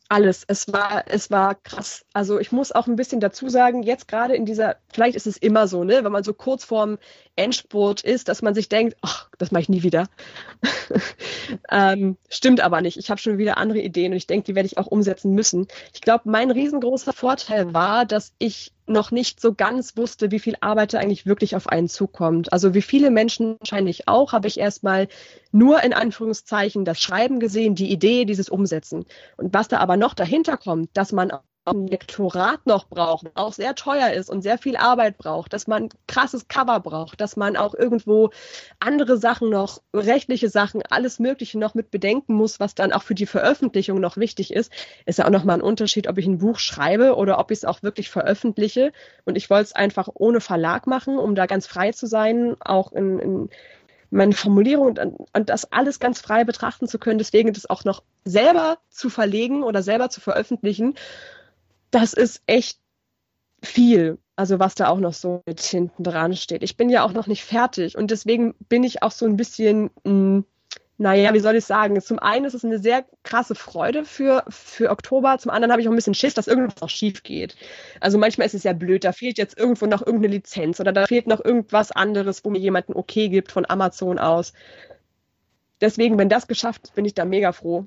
alles. 0.09 0.45
Es 0.49 0.73
war, 0.73 1.05
es 1.07 1.31
war 1.31 1.55
krass. 1.55 2.05
Also 2.15 2.39
ich 2.39 2.51
muss 2.51 2.73
auch 2.73 2.87
ein 2.87 2.97
bisschen 2.97 3.21
dazu 3.21 3.49
sagen, 3.49 3.83
jetzt 3.83 4.09
gerade 4.09 4.35
in 4.35 4.47
dieser, 4.47 4.77
vielleicht 4.91 5.17
ist 5.17 5.27
es 5.27 5.37
immer 5.37 5.69
so, 5.69 5.85
ne, 5.85 6.03
wenn 6.03 6.13
man 6.13 6.25
so 6.25 6.33
kurz 6.33 6.65
vorm 6.65 6.99
Endspurt 7.37 8.01
ist, 8.01 8.29
dass 8.29 8.41
man 8.41 8.55
sich 8.55 8.69
denkt, 8.69 8.97
ach, 9.03 9.29
das 9.39 9.51
mache 9.51 9.63
ich 9.63 9.69
nie 9.69 9.83
wieder. 9.83 10.09
ähm, 11.71 12.17
stimmt 12.31 12.61
aber 12.61 12.81
nicht. 12.81 12.97
Ich 12.97 13.11
habe 13.11 13.21
schon 13.21 13.37
wieder 13.37 13.59
andere 13.59 13.81
Ideen 13.81 14.13
und 14.13 14.17
ich 14.17 14.27
denke, 14.27 14.47
die 14.47 14.55
werde 14.55 14.67
ich 14.67 14.79
auch 14.79 14.87
umsetzen 14.87 15.35
müssen. 15.35 15.69
Ich 15.93 16.01
glaube, 16.01 16.31
mein 16.31 16.51
riesengroßer 16.51 17.13
Vorteil 17.13 17.75
war, 17.75 18.07
dass 18.07 18.33
ich 18.39 18.73
noch 18.89 19.11
nicht 19.11 19.41
so 19.41 19.55
ganz 19.55 19.97
wusste, 19.97 20.31
wie 20.31 20.39
viel 20.39 20.57
Arbeit 20.61 20.95
da 20.95 20.99
eigentlich 20.99 21.27
wirklich 21.27 21.57
auf 21.57 21.69
einen 21.69 21.89
zukommt. 21.89 22.53
Also 22.53 22.75
wie 22.75 22.83
viele 22.83 23.11
Menschen 23.11 23.57
wahrscheinlich 23.61 24.09
auch, 24.09 24.33
habe 24.33 24.49
ich 24.49 24.59
erstmal 24.59 25.09
nur 25.53 25.83
in 25.83 25.93
Anführungszeichen 25.93 26.85
das 26.85 27.01
Schreiben 27.01 27.41
gesehen, 27.41 27.75
die 27.75 27.91
Idee, 27.91 28.25
dieses 28.25 28.49
Umsetzen. 28.49 29.05
Und 29.37 29.55
was 29.55 29.69
da 29.69 29.79
aber 29.79 29.97
noch 29.97 30.15
dahinter 30.15 30.57
kommt, 30.57 30.91
dass 30.97 31.13
man 31.13 31.33
ein 31.73 31.87
Lektorat 31.87 32.67
noch 32.67 32.89
braucht, 32.89 33.27
auch 33.35 33.53
sehr 33.53 33.75
teuer 33.75 34.11
ist 34.11 34.31
und 34.31 34.43
sehr 34.43 34.59
viel 34.59 34.77
Arbeit 34.77 35.19
braucht, 35.19 35.53
dass 35.53 35.67
man 35.67 35.89
krasses 36.07 36.49
Cover 36.49 36.81
braucht, 36.81 37.21
dass 37.21 37.37
man 37.37 37.57
auch 37.57 37.75
irgendwo 37.75 38.31
andere 38.81 39.19
Sachen 39.19 39.51
noch, 39.51 39.83
rechtliche 39.95 40.49
Sachen, 40.49 40.83
alles 40.89 41.19
Mögliche 41.19 41.59
noch 41.59 41.75
mit 41.75 41.91
bedenken 41.91 42.35
muss, 42.35 42.61
was 42.61 42.75
dann 42.75 42.93
auch 42.93 43.03
für 43.03 43.15
die 43.15 43.27
Veröffentlichung 43.27 44.01
noch 44.01 44.17
wichtig 44.17 44.53
ist, 44.53 44.73
ist 45.07 45.19
ja 45.19 45.27
auch 45.27 45.31
nochmal 45.31 45.59
ein 45.59 45.63
Unterschied, 45.63 46.09
ob 46.09 46.19
ich 46.19 46.27
ein 46.27 46.39
Buch 46.39 46.59
schreibe 46.59 47.17
oder 47.17 47.39
ob 47.39 47.51
ich 47.51 47.59
es 47.59 47.65
auch 47.65 47.83
wirklich 47.83 48.11
veröffentliche. 48.11 48.93
Und 49.25 49.37
ich 49.37 49.51
wollte 49.51 49.65
es 49.65 49.73
einfach 49.73 50.09
ohne 50.15 50.41
Verlag 50.41 50.87
machen, 50.87 51.19
um 51.19 51.35
da 51.35 51.47
ganz 51.47 51.67
frei 51.67 51.93
zu 51.93 52.07
sein, 52.07 52.57
auch 52.61 52.93
in, 52.93 53.19
in 53.19 53.51
meine 54.11 54.33
Formulierung 54.33 54.89
und, 54.89 54.99
und, 54.99 55.49
das 55.49 55.71
alles 55.73 56.01
ganz 56.01 56.21
frei 56.21 56.45
betrachten 56.45 56.89
zu 56.89 56.99
können. 56.99 57.19
Deswegen 57.19 57.53
das 57.53 57.69
auch 57.69 57.85
noch 57.85 58.03
selber 58.25 58.79
zu 58.89 59.11
verlegen 59.11 59.63
oder 59.63 59.83
selber 59.83 60.09
zu 60.11 60.21
veröffentlichen, 60.21 60.95
das 61.91 62.13
ist 62.13 62.43
echt 62.47 62.79
viel. 63.63 64.19
Also 64.37 64.61
was 64.61 64.77
da 64.77 64.89
auch 64.89 65.01
noch 65.01 65.15
so 65.15 65.43
mit 65.47 65.61
hinten 65.61 66.05
dran 66.05 66.37
steht. 66.37 66.63
Ich 66.63 66.77
bin 66.77 66.91
ja 66.91 67.03
auch 67.05 67.13
noch 67.13 67.27
nicht 67.27 67.45
fertig 67.45 67.97
und 67.99 68.11
deswegen 68.11 68.55
bin 68.69 68.85
ich 68.85 69.03
auch 69.03 69.11
so 69.11 69.27
ein 69.27 69.37
bisschen 69.37 69.91
mh, 70.05 70.13
mm, 70.13 70.45
naja, 71.01 71.33
wie 71.33 71.39
soll 71.39 71.55
ich 71.55 71.65
sagen? 71.65 72.01
Zum 72.01 72.19
einen 72.19 72.45
ist 72.45 72.55
es 72.55 72.65
eine 72.65 72.81
sehr 72.81 73.05
krasse 73.23 73.55
Freude 73.55 74.05
für, 74.05 74.45
für 74.49 74.91
Oktober, 74.91 75.39
zum 75.39 75.53
anderen 75.53 75.71
habe 75.71 75.81
ich 75.81 75.87
auch 75.87 75.93
ein 75.93 75.97
bisschen 75.97 76.15
Schiss, 76.15 76.35
dass 76.35 76.49
irgendwas 76.49 76.81
noch 76.81 76.89
schief 76.89 77.23
geht. 77.23 77.55
Also 78.01 78.19
manchmal 78.19 78.49
ist 78.49 78.55
es 78.55 78.65
ja 78.65 78.73
blöd, 78.73 79.05
da 79.05 79.13
fehlt 79.13 79.39
jetzt 79.39 79.57
irgendwo 79.57 79.87
noch 79.87 80.05
irgendeine 80.05 80.35
Lizenz 80.35 80.81
oder 80.81 80.93
da 80.93 81.07
fehlt 81.07 81.29
noch 81.29 81.45
irgendwas 81.45 81.93
anderes, 81.93 82.45
wo 82.45 82.51
mir 82.51 82.59
jemand 82.59 82.89
ein 82.89 82.97
Okay 82.97 83.29
gibt 83.29 83.53
von 83.53 83.65
Amazon 83.71 84.19
aus. 84.19 84.53
Deswegen, 85.81 86.19
wenn 86.19 86.29
das 86.29 86.49
geschafft 86.49 86.85
ist, 86.85 86.95
bin 86.95 87.05
ich 87.05 87.15
da 87.15 87.25
mega 87.25 87.53
froh. 87.53 87.87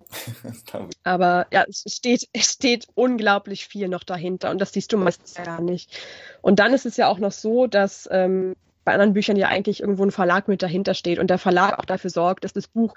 Aber 1.03 1.47
ja, 1.51 1.65
es 1.67 1.83
steht, 1.87 2.27
es 2.33 2.53
steht 2.53 2.87
unglaublich 2.95 3.67
viel 3.67 3.89
noch 3.89 4.03
dahinter 4.03 4.49
und 4.49 4.59
das 4.59 4.73
siehst 4.73 4.93
du 4.93 4.97
meistens 4.97 5.35
ja 5.35 5.43
gar 5.43 5.61
nicht. 5.61 5.97
Und 6.41 6.59
dann 6.59 6.73
ist 6.73 6.85
es 6.85 6.97
ja 6.97 7.07
auch 7.07 7.19
noch 7.19 7.31
so, 7.31 7.67
dass 7.67 8.07
ähm, 8.11 8.55
bei 8.83 8.93
anderen 8.93 9.13
Büchern 9.13 9.35
ja 9.35 9.47
eigentlich 9.47 9.81
irgendwo 9.81 10.03
ein 10.03 10.11
Verlag 10.11 10.47
mit 10.47 10.63
dahinter 10.63 10.93
steht 10.93 11.19
und 11.19 11.29
der 11.29 11.37
Verlag 11.37 11.77
auch 11.77 11.85
dafür 11.85 12.09
sorgt, 12.09 12.43
dass 12.43 12.53
das 12.53 12.67
Buch 12.67 12.95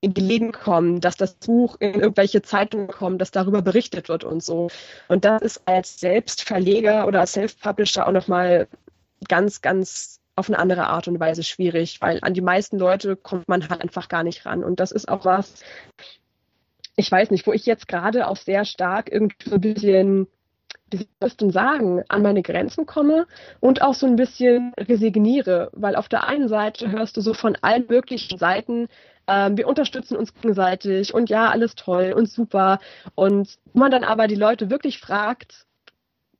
in 0.00 0.12
die 0.14 0.20
Läden 0.20 0.52
kommt, 0.52 1.04
dass 1.04 1.16
das 1.16 1.34
Buch 1.34 1.76
in 1.78 1.94
irgendwelche 1.94 2.42
Zeitungen 2.42 2.88
kommt, 2.88 3.20
dass 3.20 3.30
darüber 3.30 3.62
berichtet 3.62 4.08
wird 4.08 4.24
und 4.24 4.42
so. 4.42 4.68
Und 5.08 5.24
das 5.24 5.42
ist 5.42 5.62
als 5.66 6.00
Selbstverleger 6.00 7.06
oder 7.06 7.20
als 7.20 7.34
Self-Publisher 7.34 8.08
auch 8.08 8.12
nochmal 8.12 8.66
ganz, 9.28 9.60
ganz 9.60 10.19
auf 10.40 10.48
eine 10.48 10.58
andere 10.58 10.88
Art 10.88 11.06
und 11.06 11.20
Weise 11.20 11.44
schwierig, 11.44 12.00
weil 12.00 12.18
an 12.22 12.34
die 12.34 12.40
meisten 12.40 12.78
Leute 12.78 13.14
kommt 13.16 13.48
man 13.48 13.68
halt 13.68 13.82
einfach 13.82 14.08
gar 14.08 14.24
nicht 14.24 14.44
ran. 14.44 14.64
Und 14.64 14.80
das 14.80 14.90
ist 14.90 15.08
auch 15.08 15.24
was, 15.24 15.62
ich 16.96 17.10
weiß 17.10 17.30
nicht, 17.30 17.46
wo 17.46 17.52
ich 17.52 17.66
jetzt 17.66 17.86
gerade 17.86 18.26
auch 18.26 18.36
sehr 18.36 18.64
stark 18.64 19.10
irgendwie 19.12 19.36
so 19.48 19.54
ein 19.54 19.60
bisschen 19.60 20.26
wie 20.92 20.96
soll 20.96 21.28
ich 21.28 21.36
denn 21.36 21.50
sagen, 21.50 22.02
an 22.08 22.22
meine 22.22 22.42
Grenzen 22.42 22.84
komme 22.84 23.26
und 23.60 23.80
auch 23.82 23.94
so 23.94 24.06
ein 24.06 24.16
bisschen 24.16 24.72
resigniere, 24.76 25.70
weil 25.72 25.94
auf 25.94 26.08
der 26.08 26.26
einen 26.26 26.48
Seite 26.48 26.90
hörst 26.90 27.16
du 27.16 27.20
so 27.20 27.32
von 27.32 27.56
allen 27.60 27.86
möglichen 27.88 28.38
Seiten, 28.38 28.88
ähm, 29.28 29.56
wir 29.56 29.68
unterstützen 29.68 30.16
uns 30.16 30.34
gegenseitig 30.34 31.14
und 31.14 31.30
ja, 31.30 31.48
alles 31.48 31.76
toll 31.76 32.12
und 32.16 32.28
super. 32.28 32.80
Und 33.14 33.58
man 33.72 33.90
dann 33.90 34.04
aber 34.04 34.26
die 34.26 34.34
Leute 34.34 34.70
wirklich 34.70 34.98
fragt, 34.98 35.66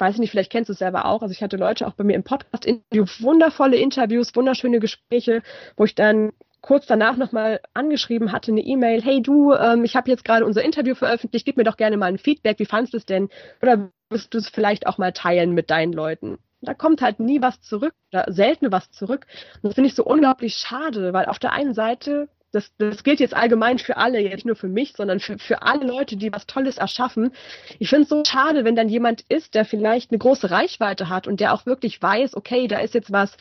weiß 0.00 0.14
ich 0.14 0.20
nicht, 0.20 0.30
vielleicht 0.30 0.50
kennst 0.50 0.68
du 0.68 0.72
es 0.72 0.78
selber 0.78 1.04
auch. 1.04 1.22
Also 1.22 1.32
ich 1.32 1.42
hatte 1.42 1.56
Leute 1.56 1.86
auch 1.86 1.94
bei 1.94 2.04
mir 2.04 2.14
im 2.14 2.24
Podcast-Interview, 2.24 3.04
wundervolle 3.20 3.76
Interviews, 3.76 4.34
wunderschöne 4.34 4.80
Gespräche, 4.80 5.42
wo 5.76 5.84
ich 5.84 5.94
dann 5.94 6.32
kurz 6.60 6.86
danach 6.86 7.16
nochmal 7.16 7.60
angeschrieben 7.74 8.32
hatte, 8.32 8.52
eine 8.52 8.60
E-Mail, 8.60 9.02
hey 9.02 9.22
du, 9.22 9.54
ähm, 9.54 9.84
ich 9.84 9.96
habe 9.96 10.10
jetzt 10.10 10.24
gerade 10.24 10.44
unser 10.44 10.62
Interview 10.62 10.94
veröffentlicht, 10.94 11.46
gib 11.46 11.56
mir 11.56 11.64
doch 11.64 11.76
gerne 11.76 11.96
mal 11.96 12.06
ein 12.06 12.18
Feedback, 12.18 12.58
wie 12.58 12.66
fandest 12.66 12.92
du 12.92 12.98
es 12.98 13.06
denn? 13.06 13.28
Oder 13.62 13.90
wirst 14.10 14.34
du 14.34 14.38
es 14.38 14.48
vielleicht 14.48 14.86
auch 14.86 14.98
mal 14.98 15.12
teilen 15.12 15.52
mit 15.52 15.70
deinen 15.70 15.92
Leuten? 15.92 16.38
Da 16.60 16.74
kommt 16.74 17.00
halt 17.00 17.20
nie 17.20 17.40
was 17.40 17.60
zurück, 17.62 17.94
oder 18.12 18.30
selten 18.30 18.70
was 18.70 18.90
zurück. 18.90 19.26
Und 19.62 19.68
das 19.68 19.74
finde 19.74 19.88
ich 19.88 19.94
so 19.94 20.04
unglaublich 20.04 20.54
schade, 20.54 21.12
weil 21.14 21.26
auf 21.26 21.38
der 21.38 21.52
einen 21.52 21.72
Seite, 21.72 22.28
das, 22.52 22.74
das 22.78 23.04
gilt 23.04 23.20
jetzt 23.20 23.34
allgemein 23.34 23.78
für 23.78 23.96
alle, 23.96 24.22
nicht 24.22 24.44
nur 24.44 24.56
für 24.56 24.68
mich, 24.68 24.94
sondern 24.94 25.20
für, 25.20 25.38
für 25.38 25.62
alle 25.62 25.86
Leute, 25.86 26.16
die 26.16 26.32
was 26.32 26.46
Tolles 26.46 26.78
erschaffen. 26.78 27.32
Ich 27.78 27.88
finde 27.88 28.04
es 28.04 28.08
so 28.08 28.22
schade, 28.24 28.64
wenn 28.64 28.76
dann 28.76 28.88
jemand 28.88 29.24
ist, 29.28 29.54
der 29.54 29.64
vielleicht 29.64 30.10
eine 30.10 30.18
große 30.18 30.50
Reichweite 30.50 31.08
hat 31.08 31.26
und 31.26 31.40
der 31.40 31.54
auch 31.54 31.66
wirklich 31.66 32.00
weiß, 32.02 32.34
okay, 32.34 32.66
da 32.66 32.78
ist 32.78 32.94
jetzt 32.94 33.12
was, 33.12 33.36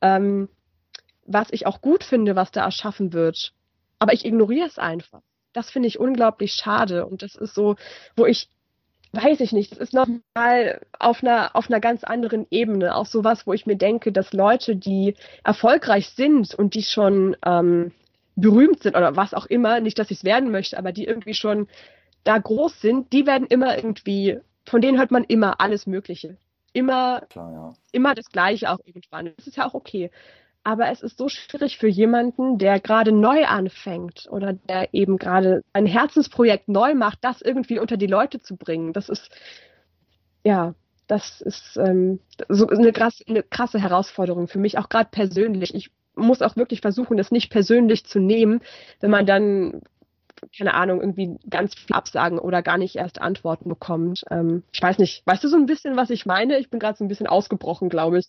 ähm, 0.00 0.48
was 1.26 1.48
ich 1.50 1.66
auch 1.66 1.80
gut 1.80 2.04
finde, 2.04 2.36
was 2.36 2.52
da 2.52 2.64
erschaffen 2.64 3.12
wird. 3.12 3.52
Aber 3.98 4.12
ich 4.12 4.24
ignoriere 4.24 4.66
es 4.66 4.78
einfach. 4.78 5.20
Das 5.52 5.70
finde 5.70 5.88
ich 5.88 5.98
unglaublich 5.98 6.52
schade. 6.52 7.06
Und 7.06 7.22
das 7.22 7.36
ist 7.36 7.54
so, 7.54 7.76
wo 8.16 8.26
ich, 8.26 8.48
weiß 9.12 9.40
ich 9.40 9.52
nicht, 9.52 9.72
das 9.72 9.78
ist 9.78 9.94
nochmal 9.94 10.80
auf 10.98 11.22
einer, 11.22 11.54
auf 11.54 11.70
einer 11.70 11.80
ganz 11.80 12.02
anderen 12.02 12.46
Ebene. 12.50 12.96
Auch 12.96 13.06
sowas, 13.06 13.46
wo 13.46 13.52
ich 13.52 13.66
mir 13.66 13.76
denke, 13.76 14.10
dass 14.10 14.32
Leute, 14.32 14.74
die 14.74 15.14
erfolgreich 15.44 16.08
sind 16.10 16.54
und 16.54 16.74
die 16.74 16.82
schon 16.82 17.36
ähm, 17.44 17.92
berühmt 18.36 18.82
sind 18.82 18.96
oder 18.96 19.16
was 19.16 19.34
auch 19.34 19.46
immer, 19.46 19.80
nicht, 19.80 19.98
dass 19.98 20.10
ich 20.10 20.18
es 20.18 20.24
werden 20.24 20.50
möchte, 20.50 20.78
aber 20.78 20.92
die 20.92 21.04
irgendwie 21.04 21.34
schon 21.34 21.68
da 22.24 22.38
groß 22.38 22.80
sind, 22.80 23.12
die 23.12 23.26
werden 23.26 23.46
immer 23.46 23.76
irgendwie, 23.76 24.38
von 24.66 24.80
denen 24.80 24.98
hört 24.98 25.10
man 25.10 25.24
immer 25.24 25.60
alles 25.60 25.86
Mögliche. 25.86 26.36
Immer, 26.72 27.20
Klar, 27.28 27.52
ja. 27.52 27.74
immer 27.92 28.14
das 28.14 28.30
Gleiche 28.30 28.70
auch 28.70 28.78
irgendwann. 28.84 29.32
Das 29.36 29.46
ist 29.46 29.56
ja 29.56 29.66
auch 29.66 29.74
okay 29.74 30.10
aber 30.64 30.90
es 30.90 31.02
ist 31.02 31.18
so 31.18 31.28
schwierig 31.28 31.76
für 31.76 31.88
jemanden, 31.88 32.58
der 32.58 32.80
gerade 32.80 33.12
neu 33.12 33.44
anfängt 33.44 34.26
oder 34.30 34.54
der 34.54 34.92
eben 34.94 35.18
gerade 35.18 35.62
ein 35.74 35.86
Herzensprojekt 35.86 36.68
neu 36.68 36.94
macht, 36.94 37.18
das 37.20 37.42
irgendwie 37.42 37.78
unter 37.78 37.98
die 37.98 38.06
Leute 38.06 38.40
zu 38.40 38.56
bringen. 38.56 38.94
Das 38.94 39.10
ist, 39.10 39.30
ja, 40.42 40.74
das 41.06 41.42
ist 41.42 41.76
ähm, 41.76 42.18
so 42.48 42.66
eine, 42.66 42.92
krass, 42.92 43.22
eine 43.28 43.42
krasse 43.42 43.78
Herausforderung 43.78 44.48
für 44.48 44.58
mich, 44.58 44.78
auch 44.78 44.88
gerade 44.88 45.10
persönlich. 45.12 45.74
Ich 45.74 45.90
muss 46.16 46.42
auch 46.42 46.56
wirklich 46.56 46.80
versuchen, 46.80 47.16
das 47.16 47.30
nicht 47.30 47.50
persönlich 47.50 48.04
zu 48.04 48.18
nehmen, 48.18 48.60
wenn 49.00 49.10
man 49.10 49.26
dann 49.26 49.82
keine 50.56 50.74
Ahnung, 50.74 51.00
irgendwie 51.00 51.36
ganz 51.48 51.74
viel 51.74 51.94
absagen 51.94 52.38
oder 52.38 52.62
gar 52.62 52.78
nicht 52.78 52.96
erst 52.96 53.20
Antworten 53.20 53.68
bekommt. 53.68 54.24
Ähm, 54.30 54.62
ich 54.72 54.82
weiß 54.82 54.98
nicht, 54.98 55.22
weißt 55.26 55.44
du 55.44 55.48
so 55.48 55.56
ein 55.56 55.66
bisschen, 55.66 55.96
was 55.96 56.10
ich 56.10 56.26
meine? 56.26 56.58
Ich 56.58 56.70
bin 56.70 56.80
gerade 56.80 56.98
so 56.98 57.04
ein 57.04 57.08
bisschen 57.08 57.26
ausgebrochen, 57.26 57.88
glaube 57.88 58.18
ich. 58.18 58.28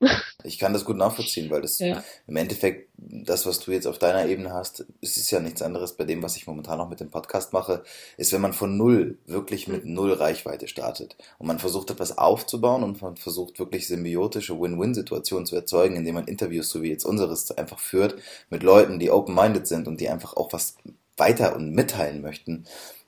Ich 0.44 0.58
kann 0.58 0.72
das 0.72 0.84
gut 0.84 0.96
nachvollziehen, 0.96 1.50
weil 1.50 1.62
das 1.62 1.78
ja. 1.78 2.02
im 2.26 2.36
Endeffekt, 2.36 2.90
das, 2.96 3.46
was 3.46 3.60
du 3.60 3.70
jetzt 3.70 3.86
auf 3.86 3.98
deiner 3.98 4.26
Ebene 4.26 4.52
hast, 4.52 4.84
es 5.00 5.16
ist 5.16 5.30
ja 5.30 5.38
nichts 5.38 5.62
anderes 5.62 5.96
bei 5.96 6.04
dem, 6.04 6.22
was 6.22 6.36
ich 6.36 6.48
momentan 6.48 6.80
auch 6.80 6.88
mit 6.88 6.98
dem 6.98 7.10
Podcast 7.10 7.52
mache, 7.52 7.84
ist, 8.16 8.32
wenn 8.32 8.40
man 8.40 8.52
von 8.52 8.76
null, 8.76 9.18
wirklich 9.26 9.68
mit 9.68 9.84
null 9.84 10.12
Reichweite 10.12 10.66
startet 10.66 11.16
und 11.38 11.46
man 11.46 11.60
versucht 11.60 11.90
etwas 11.90 12.18
aufzubauen 12.18 12.82
und 12.82 13.00
man 13.02 13.16
versucht 13.16 13.60
wirklich 13.60 13.86
symbiotische 13.86 14.60
Win-Win-Situationen 14.60 15.46
zu 15.46 15.54
erzeugen, 15.54 15.96
indem 15.96 16.16
man 16.16 16.26
Interviews, 16.26 16.70
so 16.70 16.82
wie 16.82 16.90
jetzt 16.90 17.04
unseres, 17.04 17.52
einfach 17.52 17.78
führt 17.78 18.16
mit 18.50 18.62
Leuten, 18.62 18.98
die 18.98 19.10
open-minded 19.10 19.66
sind 19.66 19.86
und 19.86 20.00
die 20.00 20.08
einfach 20.08 20.34
auch 20.36 20.52
was 20.52 20.76
weiter 21.16 21.54
und 21.56 21.70
mitteilen 21.70 22.22
möchten, 22.22 22.64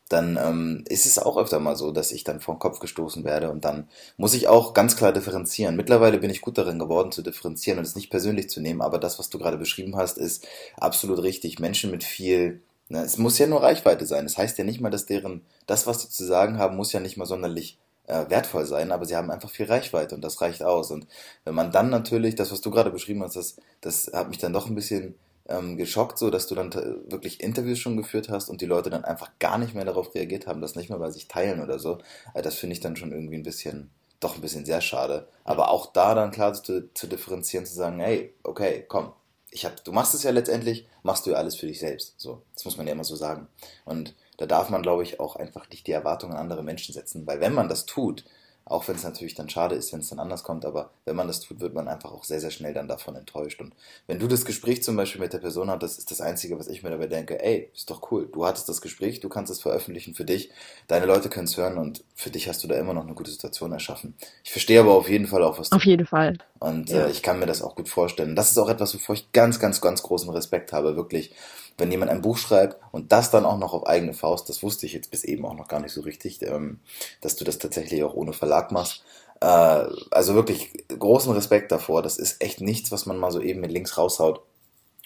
dann 0.09 0.39
ähm, 0.41 0.85
ist 0.89 1.07
es 1.07 1.19
auch 1.19 1.37
öfter 1.37 1.61
mal 1.61 1.77
so, 1.77 1.91
dass 1.91 2.13
ich 2.13 2.25
dann 2.25 2.39
den 2.39 2.59
Kopf 2.59 2.79
gestoßen 2.79 3.25
werde 3.25 3.51
und 3.51 3.65
dann 3.65 3.89
muss 4.17 4.35
ich 4.35 4.49
auch 4.49 4.75
ganz 4.75 4.97
klar 4.97 5.13
differenzieren. 5.13 5.77
Mittlerweile 5.77 6.19
bin 6.19 6.31
ich 6.31 6.43
gut 6.43 6.59
darin 6.59 6.79
geworden 6.79 7.11
zu 7.11 7.23
differenzieren 7.23 7.79
und 7.79 7.87
es 7.87 7.97
nicht 7.97 8.11
persönlich 8.11 8.51
zu 8.51 8.61
nehmen, 8.61 8.83
aber 8.83 8.99
das, 8.99 9.19
was 9.19 9.31
du 9.31 9.39
gerade 9.39 9.57
beschrieben 9.57 9.97
hast, 9.97 10.19
ist 10.19 10.47
absolut 10.77 11.23
richtig. 11.23 11.59
Menschen 11.59 11.91
mit 11.91 12.05
viel, 12.05 12.63
ne, 12.89 13.03
es 13.03 13.17
muss 13.17 13.39
ja 13.39 13.47
nur 13.47 13.63
Reichweite 13.63 14.05
sein. 14.05 14.25
Das 14.25 14.37
heißt 14.37 14.59
ja 14.59 14.65
nicht 14.65 14.81
mal, 14.81 14.91
dass 14.91 15.07
deren, 15.07 15.43
das, 15.67 15.87
was 15.87 16.03
sie 16.03 16.11
zu 16.11 16.25
sagen 16.25 16.59
haben, 16.59 16.77
muss 16.77 16.93
ja 16.93 17.01
nicht 17.01 17.17
mal 17.17 17.27
sonderlich 17.27 17.79
äh, 18.07 18.29
wertvoll 18.29 18.67
sein, 18.67 18.93
aber 18.93 19.07
sie 19.07 19.17
haben 19.17 19.31
einfach 19.31 19.51
viel 19.51 19.67
Reichweite 19.67 20.15
und 20.15 20.21
das 20.23 20.41
reicht 20.43 20.63
aus. 20.63 20.91
Und 20.91 21.07
wenn 21.45 21.55
man 21.55 21.73
dann 21.73 21.89
natürlich, 21.89 22.35
das, 22.35 22.53
was 22.53 22.61
du 22.61 22.71
gerade 22.71 22.91
beschrieben 22.91 23.23
hast, 23.23 23.37
das, 23.37 23.57
das 23.81 24.11
hat 24.13 24.29
mich 24.29 24.39
dann 24.39 24.53
doch 24.53 24.67
ein 24.67 24.75
bisschen 24.75 25.15
ähm, 25.49 25.77
geschockt, 25.77 26.19
so 26.19 26.31
dass 26.31 26.47
du 26.47 26.55
dann 26.55 26.73
wirklich 26.73 27.43
Interviews 27.43 27.79
schon 27.79 27.97
geführt 27.97 28.29
hast 28.29 28.49
und 28.49 28.61
die 28.61 28.67
Leute 28.67 28.91
dann 28.91 29.05
einfach 29.05 29.31
gar 29.39 29.59
nicht 29.59 29.75
mehr 29.75 29.85
darauf 29.85 30.15
reagiert 30.15 30.47
haben, 30.47 30.61
das 30.61 30.77
nicht 30.77 30.91
mehr 30.91 30.99
bei 30.99 31.11
sich 31.11 31.29
teilen 31.29 31.63
oder 31.63 31.79
so. 31.79 31.99
Also 32.33 32.43
das 32.43 32.55
finde 32.57 32.75
ich 32.75 32.81
dann 32.81 32.97
schon 32.97 33.13
irgendwie 33.13 33.37
ein 33.37 33.43
bisschen, 33.43 33.91
doch 34.21 34.37
ein 34.37 34.41
bisschen 34.41 34.65
sehr 34.65 34.81
schade. 34.81 35.29
Aber 35.45 35.71
auch 35.71 35.93
da 35.93 36.15
dann 36.15 36.31
klar 36.31 36.55
zu, 36.55 36.93
zu 36.95 37.07
differenzieren, 37.07 37.67
zu 37.67 37.75
sagen, 37.75 38.01
hey, 38.01 38.33
okay, 38.43 38.85
komm, 38.89 39.13
ich 39.51 39.65
hab, 39.65 39.85
du 39.85 39.93
machst 39.93 40.15
es 40.15 40.23
ja 40.23 40.31
letztendlich, 40.31 40.87
machst 41.03 41.27
du 41.27 41.31
ja 41.31 41.37
alles 41.37 41.57
für 41.57 41.67
dich 41.67 41.79
selbst. 41.79 42.15
So, 42.19 42.43
das 42.55 42.65
muss 42.65 42.77
man 42.77 42.87
ja 42.87 42.93
immer 42.93 43.05
so 43.05 43.15
sagen. 43.15 43.47
Und 43.85 44.15
da 44.37 44.47
darf 44.47 44.69
man, 44.71 44.83
glaube 44.83 45.05
ich, 45.05 45.21
auch 45.21 45.37
einfach 45.37 45.69
nicht 45.71 45.87
die 45.87 45.93
Erwartungen 45.93 46.33
an 46.33 46.41
andere 46.41 46.65
Menschen 46.65 46.93
setzen, 46.93 47.27
weil 47.27 47.41
wenn 47.41 47.55
man 47.55 47.69
das 47.69 47.87
tut, 47.87 48.25
auch 48.67 48.89
wenn 48.89 48.97
es 48.97 49.05
natürlich 49.05 49.35
dann 49.35 49.51
schade 49.51 49.75
ist, 49.75 49.93
wenn 49.93 50.01
es 50.01 50.09
dann 50.09 50.19
anders 50.19 50.43
kommt, 50.43 50.65
aber 50.65 50.91
wenn 51.05 51.17
man 51.17 51.27
das 51.27 51.41
tut, 51.41 51.61
wird 51.61 51.75
man 51.75 51.87
einfach 51.87 52.13
auch 52.13 52.25
sehr, 52.25 52.41
sehr 52.41 52.51
schnell 52.51 52.73
dann 52.73 52.89
davon 52.89 53.15
enttäuscht. 53.15 53.61
Und 53.61 53.75
wenn 54.07 54.19
du 54.19 54.27
das 54.27 54.47
Gespräch 54.47 54.83
zum 54.83 54.97
Beispiel 54.97 55.21
mit 55.21 55.35
der 55.35 55.39
Person 55.39 55.71
hast, 55.71 55.83
das 55.83 55.99
ist 55.99 56.11
das 56.11 56.23
Einzige, 56.23 56.59
was 56.59 56.69
ich 56.69 56.83
mir 56.83 56.89
dabei 56.89 57.07
denke, 57.07 57.43
ey, 57.43 57.71
ist 57.75 57.91
doch 57.91 58.11
cool, 58.11 58.27
du 58.33 58.47
hattest 58.47 58.69
das 58.69 58.81
Gespräch, 58.81 59.21
du 59.21 59.29
kannst 59.29 59.53
es 59.53 59.61
veröffentlichen 59.61 60.15
für 60.15 60.25
dich, 60.25 60.51
deine 60.87 61.05
Leute 61.05 61.29
können 61.29 61.47
es 61.47 61.59
hören 61.59 61.77
und 61.77 62.05
für 62.15 62.31
dich 62.31 62.49
hast 62.49 62.65
du 62.65 62.69
da 62.69 62.77
immer 62.77 62.95
noch 62.95 63.05
eine 63.05 63.15
gute 63.15 63.31
Situation 63.31 63.73
erschaffen. 63.73 64.15
Ich 64.43 64.51
verstehe 64.51 64.81
aber 64.81 64.95
auf 64.95 65.11
jeden 65.11 65.27
Fall 65.27 65.43
auch, 65.43 65.59
was 65.59 65.69
du 65.69 65.77
Auf 65.77 65.85
jeden 65.85 66.07
Fall. 66.07 66.39
Und 66.59 66.89
ja. 66.89 67.07
äh, 67.07 67.11
ich 67.11 67.23
kann 67.23 67.39
mir 67.39 67.47
das 67.47 67.61
auch 67.61 67.75
gut 67.75 67.91
vorstellen. 67.91 68.35
Das 68.35 68.51
ist 68.51 68.57
auch 68.57 68.71
etwas, 68.71 68.95
wovor 68.95 69.15
ich 69.15 69.31
ganz, 69.33 69.61
ganz, 69.61 69.83
ganz 69.83 70.03
großen 70.03 70.31
Respekt 70.31 70.73
habe, 70.73 70.97
wirklich. 70.97 71.35
Wenn 71.79 71.91
jemand 71.91 72.11
ein 72.11 72.23
Buch 72.23 72.37
schreibt 72.37 72.77
und 72.93 73.13
das 73.13 73.31
dann 73.31 73.45
auch 73.45 73.59
noch 73.59 73.73
auf 73.73 73.87
eigene 73.87 74.15
Faust, 74.15 74.49
das 74.49 74.63
wusste 74.63 74.87
ich 74.87 74.93
jetzt 74.93 75.11
bis 75.11 75.25
eben 75.25 75.45
auch 75.45 75.55
noch 75.55 75.69
gar 75.69 75.81
nicht 75.81 75.93
so 75.93 76.03
richtig, 76.03 76.43
ähm, 76.43 76.81
dass 77.21 77.37
du 77.37 77.45
das 77.45 77.59
tatsächlich 77.59 78.05
auch 78.05 78.15
ohne 78.15 78.33
Verlag 78.33 78.71
machst. 78.71 79.03
Äh, 79.41 79.87
also 80.11 80.35
wirklich 80.35 80.73
großen 80.89 81.33
Respekt 81.33 81.73
davor. 81.73 82.03
Das 82.03 82.19
ist 82.19 82.41
echt 82.43 82.61
nichts, 82.61 82.93
was 82.93 83.07
man 83.07 83.19
mal 83.19 83.31
so 83.33 83.41
eben 83.41 83.61
mit 83.61 83.73
links 83.73 83.99
raushaut. 83.99 84.43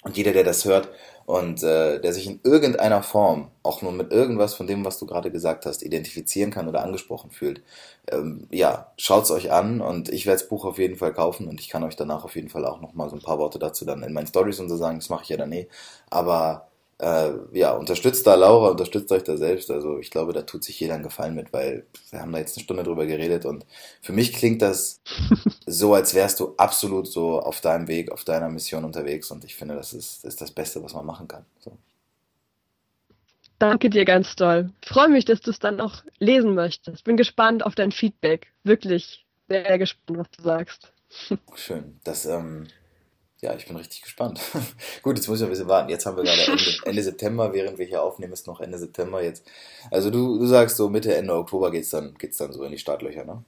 Und 0.02 0.16
jeder, 0.16 0.32
der 0.32 0.44
das 0.44 0.64
hört 0.64 0.88
und 1.26 1.62
äh, 1.62 2.00
der 2.00 2.12
sich 2.12 2.26
in 2.26 2.40
irgendeiner 2.44 3.02
Form, 3.02 3.50
auch 3.62 3.82
nur 3.82 3.92
mit 3.92 4.12
irgendwas 4.12 4.54
von 4.54 4.66
dem, 4.66 4.84
was 4.84 4.98
du 4.98 5.06
gerade 5.06 5.30
gesagt 5.30 5.66
hast, 5.66 5.82
identifizieren 5.82 6.50
kann 6.52 6.68
oder 6.68 6.82
angesprochen 6.82 7.30
fühlt, 7.30 7.62
ähm, 8.10 8.46
ja, 8.50 8.92
schaut's 8.96 9.30
euch 9.30 9.50
an 9.52 9.80
und 9.80 10.08
ich 10.08 10.24
werde 10.26 10.38
das 10.40 10.48
Buch 10.48 10.64
auf 10.64 10.78
jeden 10.78 10.96
Fall 10.96 11.12
kaufen 11.12 11.48
und 11.48 11.60
ich 11.60 11.68
kann 11.68 11.82
euch 11.82 11.96
danach 11.96 12.24
auf 12.24 12.36
jeden 12.36 12.48
Fall 12.48 12.64
auch 12.64 12.80
nochmal 12.80 13.10
so 13.10 13.16
ein 13.16 13.22
paar 13.22 13.38
Worte 13.38 13.58
dazu 13.58 13.84
dann 13.84 14.02
in 14.02 14.12
meinen 14.12 14.26
Stories 14.28 14.60
und 14.60 14.68
so 14.68 14.76
sagen, 14.76 14.98
das 14.98 15.08
mache 15.10 15.24
ich 15.24 15.28
ja 15.30 15.36
dann 15.36 15.52
eh. 15.52 15.68
Aber 16.10 16.67
äh, 16.98 17.30
ja, 17.52 17.72
unterstützt 17.72 18.26
da 18.26 18.34
Laura, 18.34 18.70
unterstützt 18.70 19.10
euch 19.12 19.22
da 19.22 19.36
selbst. 19.36 19.70
Also 19.70 19.98
ich 19.98 20.10
glaube, 20.10 20.32
da 20.32 20.42
tut 20.42 20.64
sich 20.64 20.78
jeder 20.80 20.94
einen 20.94 21.04
Gefallen 21.04 21.34
mit, 21.34 21.52
weil 21.52 21.86
wir 22.10 22.20
haben 22.20 22.32
da 22.32 22.38
jetzt 22.38 22.56
eine 22.56 22.64
Stunde 22.64 22.82
drüber 22.82 23.06
geredet 23.06 23.44
und 23.46 23.64
für 24.02 24.12
mich 24.12 24.32
klingt 24.32 24.62
das 24.62 25.00
so, 25.66 25.94
als 25.94 26.14
wärst 26.14 26.40
du 26.40 26.54
absolut 26.56 27.06
so 27.06 27.40
auf 27.40 27.60
deinem 27.60 27.88
Weg, 27.88 28.10
auf 28.10 28.24
deiner 28.24 28.48
Mission 28.48 28.84
unterwegs 28.84 29.30
und 29.30 29.44
ich 29.44 29.54
finde, 29.54 29.74
das 29.74 29.92
ist 29.92 30.24
das, 30.24 30.34
ist 30.34 30.40
das 30.40 30.50
Beste, 30.50 30.82
was 30.82 30.94
man 30.94 31.06
machen 31.06 31.28
kann. 31.28 31.44
So. 31.60 31.76
Danke 33.58 33.90
dir 33.90 34.04
ganz 34.04 34.36
doll. 34.36 34.70
Ich 34.82 34.88
freue 34.88 35.08
mich, 35.08 35.24
dass 35.24 35.40
du 35.40 35.50
es 35.50 35.58
dann 35.58 35.76
noch 35.76 36.04
lesen 36.18 36.54
möchtest. 36.54 37.04
Bin 37.04 37.16
gespannt 37.16 37.64
auf 37.64 37.74
dein 37.74 37.90
Feedback. 37.90 38.48
Wirklich 38.62 39.26
sehr, 39.48 39.64
sehr 39.64 39.78
gespannt, 39.78 40.18
was 40.18 40.30
du 40.30 40.42
sagst. 40.42 40.92
Schön. 41.54 41.98
Das, 42.04 42.24
ähm, 42.26 42.68
ja, 43.40 43.54
ich 43.54 43.66
bin 43.66 43.76
richtig 43.76 44.02
gespannt. 44.02 44.40
Gut, 45.02 45.16
jetzt 45.16 45.28
muss 45.28 45.40
ich 45.40 45.44
ein 45.44 45.50
bisschen 45.50 45.68
warten. 45.68 45.90
Jetzt 45.90 46.06
haben 46.06 46.16
wir 46.16 46.24
gerade 46.24 46.42
Ende, 46.42 46.64
Ende, 46.84 47.02
September, 47.02 47.52
während 47.52 47.78
wir 47.78 47.86
hier 47.86 48.02
aufnehmen, 48.02 48.32
ist 48.32 48.46
noch 48.46 48.60
Ende 48.60 48.78
September 48.78 49.22
jetzt. 49.22 49.46
Also 49.90 50.10
du, 50.10 50.38
du 50.38 50.46
sagst 50.46 50.76
so 50.76 50.88
Mitte, 50.88 51.14
Ende 51.14 51.34
Oktober 51.34 51.70
geht's 51.70 51.90
dann, 51.90 52.14
geht's 52.14 52.38
dann 52.38 52.52
so 52.52 52.64
in 52.64 52.72
die 52.72 52.78
Startlöcher, 52.78 53.24
ne? 53.24 53.44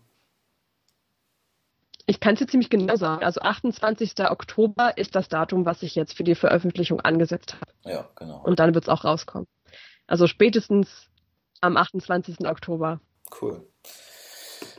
Ich 2.07 2.18
kann 2.18 2.35
es 2.35 2.40
dir 2.40 2.48
ziemlich 2.48 2.70
genau 2.70 2.96
sagen. 2.96 3.24
Also 3.24 3.40
28. 3.40 4.14
Oktober 4.31 4.98
ist 4.98 5.14
das 5.14 5.29
Datum, 5.29 5.64
was 5.64 5.83
ich 5.83 5.94
jetzt 5.94 6.16
für 6.16 6.24
die 6.24 6.35
Veröffentlichung 6.35 7.00
angesetzt 7.00 7.55
habe. 7.55 7.72
Ja, 7.85 8.09
genau. 8.16 8.42
Und 8.42 8.59
dann 8.59 8.74
wird 8.74 8.85
es 8.85 8.88
auch 8.88 9.05
rauskommen. 9.05 9.46
Also 10.09 10.26
spätestens 10.26 10.88
am 11.61 11.76
28. 11.76 12.46
Oktober. 12.46 13.00
Cool. 13.40 13.64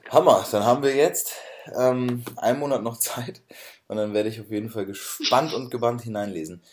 Hammer. 0.09 0.45
Dann 0.51 0.65
haben 0.65 0.83
wir 0.83 0.93
jetzt 0.93 1.33
ähm, 1.73 2.23
einen 2.35 2.59
Monat 2.59 2.83
noch 2.83 2.97
Zeit 2.97 3.41
und 3.91 3.97
dann 3.97 4.13
werde 4.13 4.29
ich 4.29 4.39
auf 4.39 4.49
jeden 4.49 4.69
Fall 4.69 4.85
gespannt 4.85 5.53
und 5.53 5.69
gebannt 5.69 6.01
hineinlesen. 6.01 6.63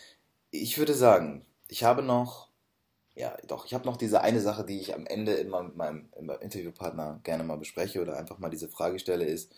Ich 0.51 0.77
würde 0.77 0.93
sagen, 0.93 1.45
ich 1.67 1.83
habe 1.83 2.01
noch, 2.01 2.47
ja, 3.13 3.35
doch, 3.45 3.65
ich 3.65 3.73
habe 3.73 3.85
noch 3.85 3.97
diese 3.97 4.21
eine 4.21 4.39
Sache, 4.39 4.63
die 4.63 4.79
ich 4.79 4.95
am 4.95 5.05
Ende 5.05 5.33
immer 5.33 5.61
mit 5.63 5.75
meinem, 5.75 6.07
meinem 6.21 6.39
Interviewpartner 6.39 7.19
gerne 7.23 7.43
mal 7.43 7.57
bespreche 7.57 8.01
oder 8.01 8.15
einfach 8.15 8.39
mal 8.39 8.47
diese 8.47 8.69
Frage 8.69 8.99
stelle, 8.99 9.25
ist, 9.25 9.51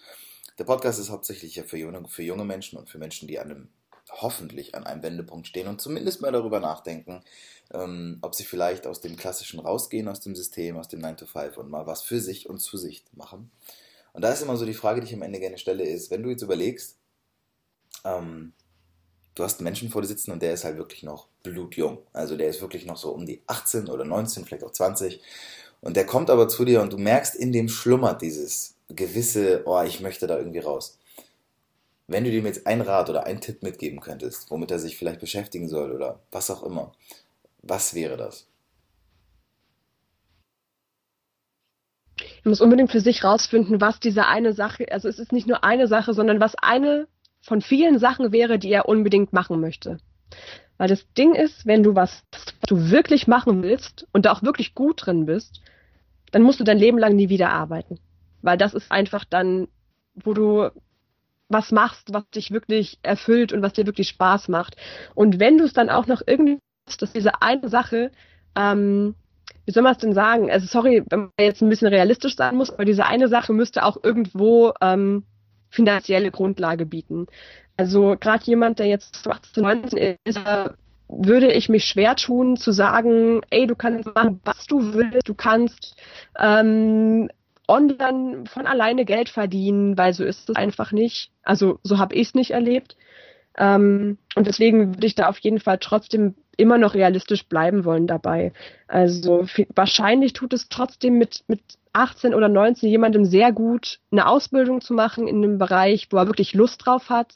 der 0.58 0.63
Podcast 0.63 0.97
ist 0.97 1.12
hauptsächlich 1.12 1.56
ja 1.56 1.62
für 1.62 1.78
junge, 1.78 2.04
für 2.08 2.24
junge 2.24 2.45
Menschen 2.45 2.80
und 2.80 2.89
für 2.89 2.97
Menschen, 2.97 3.28
die 3.28 3.38
an 3.38 3.52
einem, 3.52 3.69
hoffentlich 4.10 4.74
an 4.74 4.88
einem 4.88 5.04
Wendepunkt 5.04 5.45
stehen 5.45 5.67
und 5.67 5.80
zumindest 5.80 6.19
mal 6.19 6.32
darüber 6.32 6.60
nachdenken, 6.60 7.21
ähm, 7.71 8.17
ob 8.24 8.34
sie 8.34 8.43
vielleicht 8.43 8.88
aus 8.88 9.02
dem 9.02 9.17
Klassischen 9.17 9.60
rausgehen, 9.60 10.08
aus 10.08 10.19
dem 10.19 10.36
System, 10.36 10.78
aus 10.78 10.88
dem 10.88 11.00
9 11.00 11.17
to 11.17 11.28
5 11.28 11.58
und 11.58 11.69
mal 11.69 11.86
was 11.86 12.02
für 12.02 12.21
sich 12.21 12.50
und 12.50 12.58
zu 12.58 12.78
sich 12.78 13.06
machen. 13.12 13.52
Und 14.13 14.24
da 14.24 14.32
ist 14.32 14.41
immer 14.41 14.58
so 14.58 14.65
die 14.65 14.74
Frage, 14.74 15.02
die 15.02 15.06
ich 15.06 15.13
am 15.13 15.21
Ende 15.21 15.39
gerne 15.39 15.60
stelle, 15.60 15.84
ist, 15.84 16.10
wenn 16.10 16.24
du 16.24 16.32
jetzt 16.32 16.41
überlegst, 16.41 16.97
ähm, 18.04 18.54
du 19.36 19.43
hast 19.43 19.60
einen 19.60 19.65
Menschen 19.65 19.89
vor 19.89 20.01
dir 20.01 20.08
sitzen 20.08 20.32
und 20.32 20.41
der 20.41 20.54
ist 20.54 20.63
halt 20.63 20.77
wirklich 20.77 21.04
noch 21.04 21.27
blutjung. 21.43 21.99
Also 22.13 22.38
der 22.38 22.49
ist 22.49 22.62
wirklich 22.62 22.86
noch 22.86 22.97
so 22.97 23.12
um 23.12 23.25
die 23.25 23.41
18 23.47 23.88
oder 23.88 24.06
19, 24.06 24.45
vielleicht 24.45 24.63
auch 24.63 24.71
20. 24.71 25.21
Und 25.82 25.97
der 25.97 26.06
kommt 26.06 26.30
aber 26.30 26.47
zu 26.47 26.65
dir 26.65 26.82
und 26.82 26.93
du 26.93 26.97
merkst, 26.97 27.36
in 27.36 27.51
dem 27.51 27.67
schlummert 27.67 28.21
dieses 28.21 28.75
gewisse, 28.89 29.63
oh, 29.65 29.82
ich 29.82 30.01
möchte 30.01 30.27
da 30.27 30.38
irgendwie 30.38 30.60
raus. 30.60 30.99
Wenn 32.08 32.23
du 32.23 32.32
dem 32.32 32.45
jetzt 32.45 32.67
ein 32.67 32.82
Rat 32.82 33.10
oder 33.10 33.25
einen 33.25 33.41
Tipp 33.41 33.63
mitgeben 33.63 34.01
könntest, 34.01 34.51
womit 34.51 34.69
er 34.69 34.80
sich 34.80 34.97
vielleicht 34.97 35.21
beschäftigen 35.21 35.69
soll 35.69 35.91
oder 35.91 36.19
was 36.32 36.51
auch 36.51 36.63
immer, 36.63 36.91
was 37.62 37.93
wäre 37.93 38.17
das? 38.17 38.47
Man 42.43 42.51
muss 42.51 42.62
unbedingt 42.62 42.91
für 42.91 42.99
sich 42.99 43.23
rausfinden, 43.23 43.82
was 43.82 43.99
diese 43.99 44.25
eine 44.25 44.54
Sache, 44.54 44.91
also 44.91 45.08
es 45.08 45.19
ist 45.19 45.32
nicht 45.32 45.47
nur 45.47 45.63
eine 45.63 45.88
Sache, 45.88 46.13
sondern 46.13 46.39
was 46.39 46.56
eine 46.56 47.08
von 47.41 47.62
vielen 47.62 47.99
Sachen 47.99 48.32
wäre, 48.32 48.60
die 48.60 48.71
er 48.71 48.88
unbedingt 48.88 49.34
machen 49.34 49.60
möchte. 49.60 49.97
Weil 50.77 50.88
das 50.88 51.06
Ding 51.13 51.36
ist, 51.36 51.65
wenn 51.65 51.84
du 51.84 51.95
was, 51.95 52.23
was 52.32 52.67
du 52.67 52.89
wirklich 52.89 53.27
machen 53.27 53.62
willst 53.63 54.08
und 54.13 54.25
da 54.25 54.32
auch 54.32 54.43
wirklich 54.43 54.73
gut 54.73 55.06
drin 55.06 55.25
bist, 55.25 55.62
dann 56.32 56.43
musst 56.43 56.60
du 56.60 56.63
dein 56.63 56.77
Leben 56.77 56.97
lang 56.97 57.15
nie 57.15 57.30
wieder 57.30 57.49
arbeiten. 57.49 57.99
Weil 58.41 58.58
das 58.58 58.73
ist 58.73 58.91
einfach 58.91 59.25
dann, 59.25 59.67
wo 60.15 60.34
du 60.34 60.69
was 61.49 61.71
machst, 61.71 62.13
was 62.13 62.30
dich 62.30 62.51
wirklich 62.51 62.97
erfüllt 63.04 63.51
und 63.54 63.62
was 63.62 63.73
dir 63.73 63.86
wirklich 63.86 64.08
Spaß 64.10 64.47
macht. 64.47 64.77
Und 65.13 65.39
wenn 65.39 65.58
du 65.58 65.65
es 65.65 65.73
dann 65.73 65.89
auch 65.89 66.08
noch 66.08 66.21
irgendwie 66.25 66.60
dass 66.99 67.13
diese 67.13 67.41
eine 67.41 67.69
Sache, 67.69 68.12
ähm, 68.56 69.15
wie 69.65 69.71
soll 69.71 69.84
man 69.84 69.93
es 69.93 69.99
denn 69.99 70.13
sagen? 70.13 70.51
Also 70.51 70.65
sorry, 70.65 71.04
wenn 71.10 71.19
man 71.19 71.32
jetzt 71.39 71.62
ein 71.62 71.69
bisschen 71.69 71.88
realistisch 71.88 72.36
sein 72.36 72.56
muss, 72.56 72.71
aber 72.71 72.86
diese 72.86 73.06
eine 73.06 73.27
Sache 73.27 73.54
müsste 73.54 73.86
auch 73.86 73.97
irgendwo 74.04 74.73
ähm, 74.82 75.23
finanzielle 75.71 76.29
Grundlage 76.29 76.86
bieten. 76.86 77.25
Also 77.77 78.15
gerade 78.19 78.43
jemand, 78.45 78.77
der 78.77 78.86
jetzt 78.86 79.27
18, 79.27 79.63
19 79.63 80.17
ist, 80.23 80.39
würde 81.07 81.51
ich 81.51 81.67
mich 81.67 81.86
schwer 81.86 82.15
tun 82.15 82.57
zu 82.57 82.71
sagen, 82.71 83.41
ey, 83.49 83.65
du 83.65 83.75
kannst 83.75 84.13
machen, 84.13 84.39
was 84.43 84.67
du 84.67 84.93
willst, 84.93 85.27
du 85.27 85.34
kannst 85.34 85.95
ähm, 86.39 87.29
online 87.67 88.43
von 88.45 88.67
alleine 88.67 89.05
Geld 89.05 89.29
verdienen, 89.29 89.97
weil 89.97 90.13
so 90.13 90.23
ist 90.23 90.49
es 90.49 90.55
einfach 90.55 90.91
nicht. 90.91 91.31
Also 91.43 91.79
so 91.84 91.97
habe 91.97 92.15
ich 92.15 92.27
es 92.27 92.36
nicht 92.36 92.51
erlebt. 92.51 92.95
Ähm, 93.58 94.18
und 94.36 94.48
deswegen 94.48 94.96
würde 94.96 95.08
ich 95.08 95.16
da 95.16 95.28
auf 95.28 95.40
jeden 95.40 95.60
Fall 95.60 95.78
trotzdem 95.80 96.36
immer 96.58 96.78
noch 96.78 96.94
realistisch 96.94 97.46
bleiben 97.48 97.86
wollen 97.86 98.08
dabei. 98.08 98.54
Also 98.88 99.46
wahrscheinlich 99.76 100.34
tut 100.34 100.54
es 100.54 100.70
trotzdem 100.70 101.18
mit, 101.18 101.44
mit 101.48 101.62
18 101.94 102.34
oder 102.34 102.48
19 102.48 102.90
jemandem 102.90 103.26
sehr 103.26 103.52
gut, 103.52 104.00
eine 104.12 104.28
Ausbildung 104.28 104.82
zu 104.82 104.94
machen 104.94 105.28
in 105.28 105.38
einem 105.38 105.58
Bereich, 105.58 106.08
wo 106.12 106.18
er 106.18 106.28
wirklich 106.28 106.54
Lust 106.54 106.86
drauf 106.86 107.10
hat. 107.10 107.36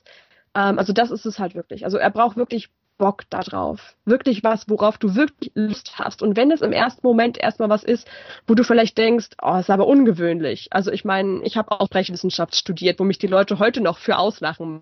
Ähm, 0.53 0.79
also 0.79 0.93
das 0.93 1.11
ist 1.11 1.25
es 1.25 1.39
halt 1.39 1.55
wirklich. 1.55 1.85
Also 1.85 1.97
er 1.97 2.11
braucht 2.11 2.37
wirklich 2.37 2.69
Bock 2.97 3.23
da 3.29 3.41
drauf. 3.41 3.95
Wirklich 4.05 4.43
was, 4.43 4.69
worauf 4.69 4.97
du 4.97 5.15
wirklich 5.15 5.51
Lust 5.53 5.99
hast. 5.99 6.21
Und 6.21 6.37
wenn 6.37 6.51
es 6.51 6.61
im 6.61 6.71
ersten 6.71 7.05
Moment 7.05 7.37
erstmal 7.37 7.69
was 7.69 7.83
ist, 7.83 8.07
wo 8.47 8.55
du 8.55 8.63
vielleicht 8.63 8.97
denkst, 8.97 9.29
oh, 9.41 9.57
ist 9.57 9.69
aber 9.69 9.87
ungewöhnlich. 9.87 10.67
Also 10.71 10.91
ich 10.91 11.05
meine, 11.05 11.43
ich 11.43 11.57
habe 11.57 11.71
auch 11.71 11.87
Rechtswissenschaft 11.93 12.55
studiert, 12.55 12.99
wo 12.99 13.03
mich 13.03 13.17
die 13.17 13.27
Leute 13.27 13.59
heute 13.59 13.81
noch 13.81 13.97
für 13.97 14.17
auslachen. 14.17 14.81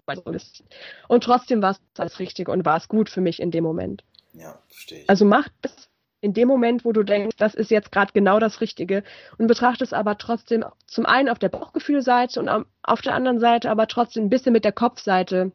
Und 1.07 1.23
trotzdem 1.23 1.61
war 1.61 1.71
es 1.71 1.81
das 1.93 2.19
Richtige 2.19 2.51
und 2.51 2.65
war 2.65 2.77
es 2.77 2.87
gut 2.87 3.09
für 3.09 3.21
mich 3.21 3.41
in 3.41 3.51
dem 3.51 3.63
Moment. 3.63 4.03
Ja, 4.33 4.59
verstehe 4.67 5.01
ich. 5.01 5.09
Also 5.09 5.25
mach 5.25 5.47
es 5.61 5.89
in 6.21 6.33
dem 6.33 6.47
Moment, 6.47 6.85
wo 6.85 6.93
du 6.93 7.03
denkst, 7.03 7.35
das 7.37 7.53
ist 7.53 7.69
jetzt 7.69 7.91
gerade 7.91 8.13
genau 8.13 8.39
das 8.39 8.61
Richtige 8.61 9.03
und 9.37 9.47
betrachte 9.47 9.83
es 9.83 9.91
aber 9.91 10.17
trotzdem 10.17 10.63
zum 10.87 11.05
einen 11.05 11.27
auf 11.27 11.37
der 11.37 11.49
Bauchgefühlseite 11.49 12.39
und 12.39 12.65
auf 12.81 13.01
der 13.01 13.13
anderen 13.13 13.39
Seite 13.39 13.69
aber 13.69 13.87
trotzdem 13.87 14.25
ein 14.25 14.29
bisschen 14.29 14.53
mit 14.53 14.63
der 14.63 14.71
Kopfseite. 14.71 15.51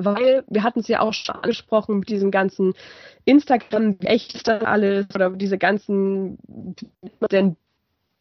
Weil 0.00 0.44
wir 0.46 0.62
hatten 0.62 0.78
es 0.78 0.88
ja 0.88 1.00
auch 1.00 1.12
schon 1.12 1.34
angesprochen 1.34 1.98
mit 1.98 2.08
diesem 2.08 2.30
ganzen 2.30 2.74
Instagram, 3.24 3.96
echt 4.04 4.48
alles 4.48 5.06
oder 5.12 5.30
diese 5.30 5.58
ganzen 5.58 6.38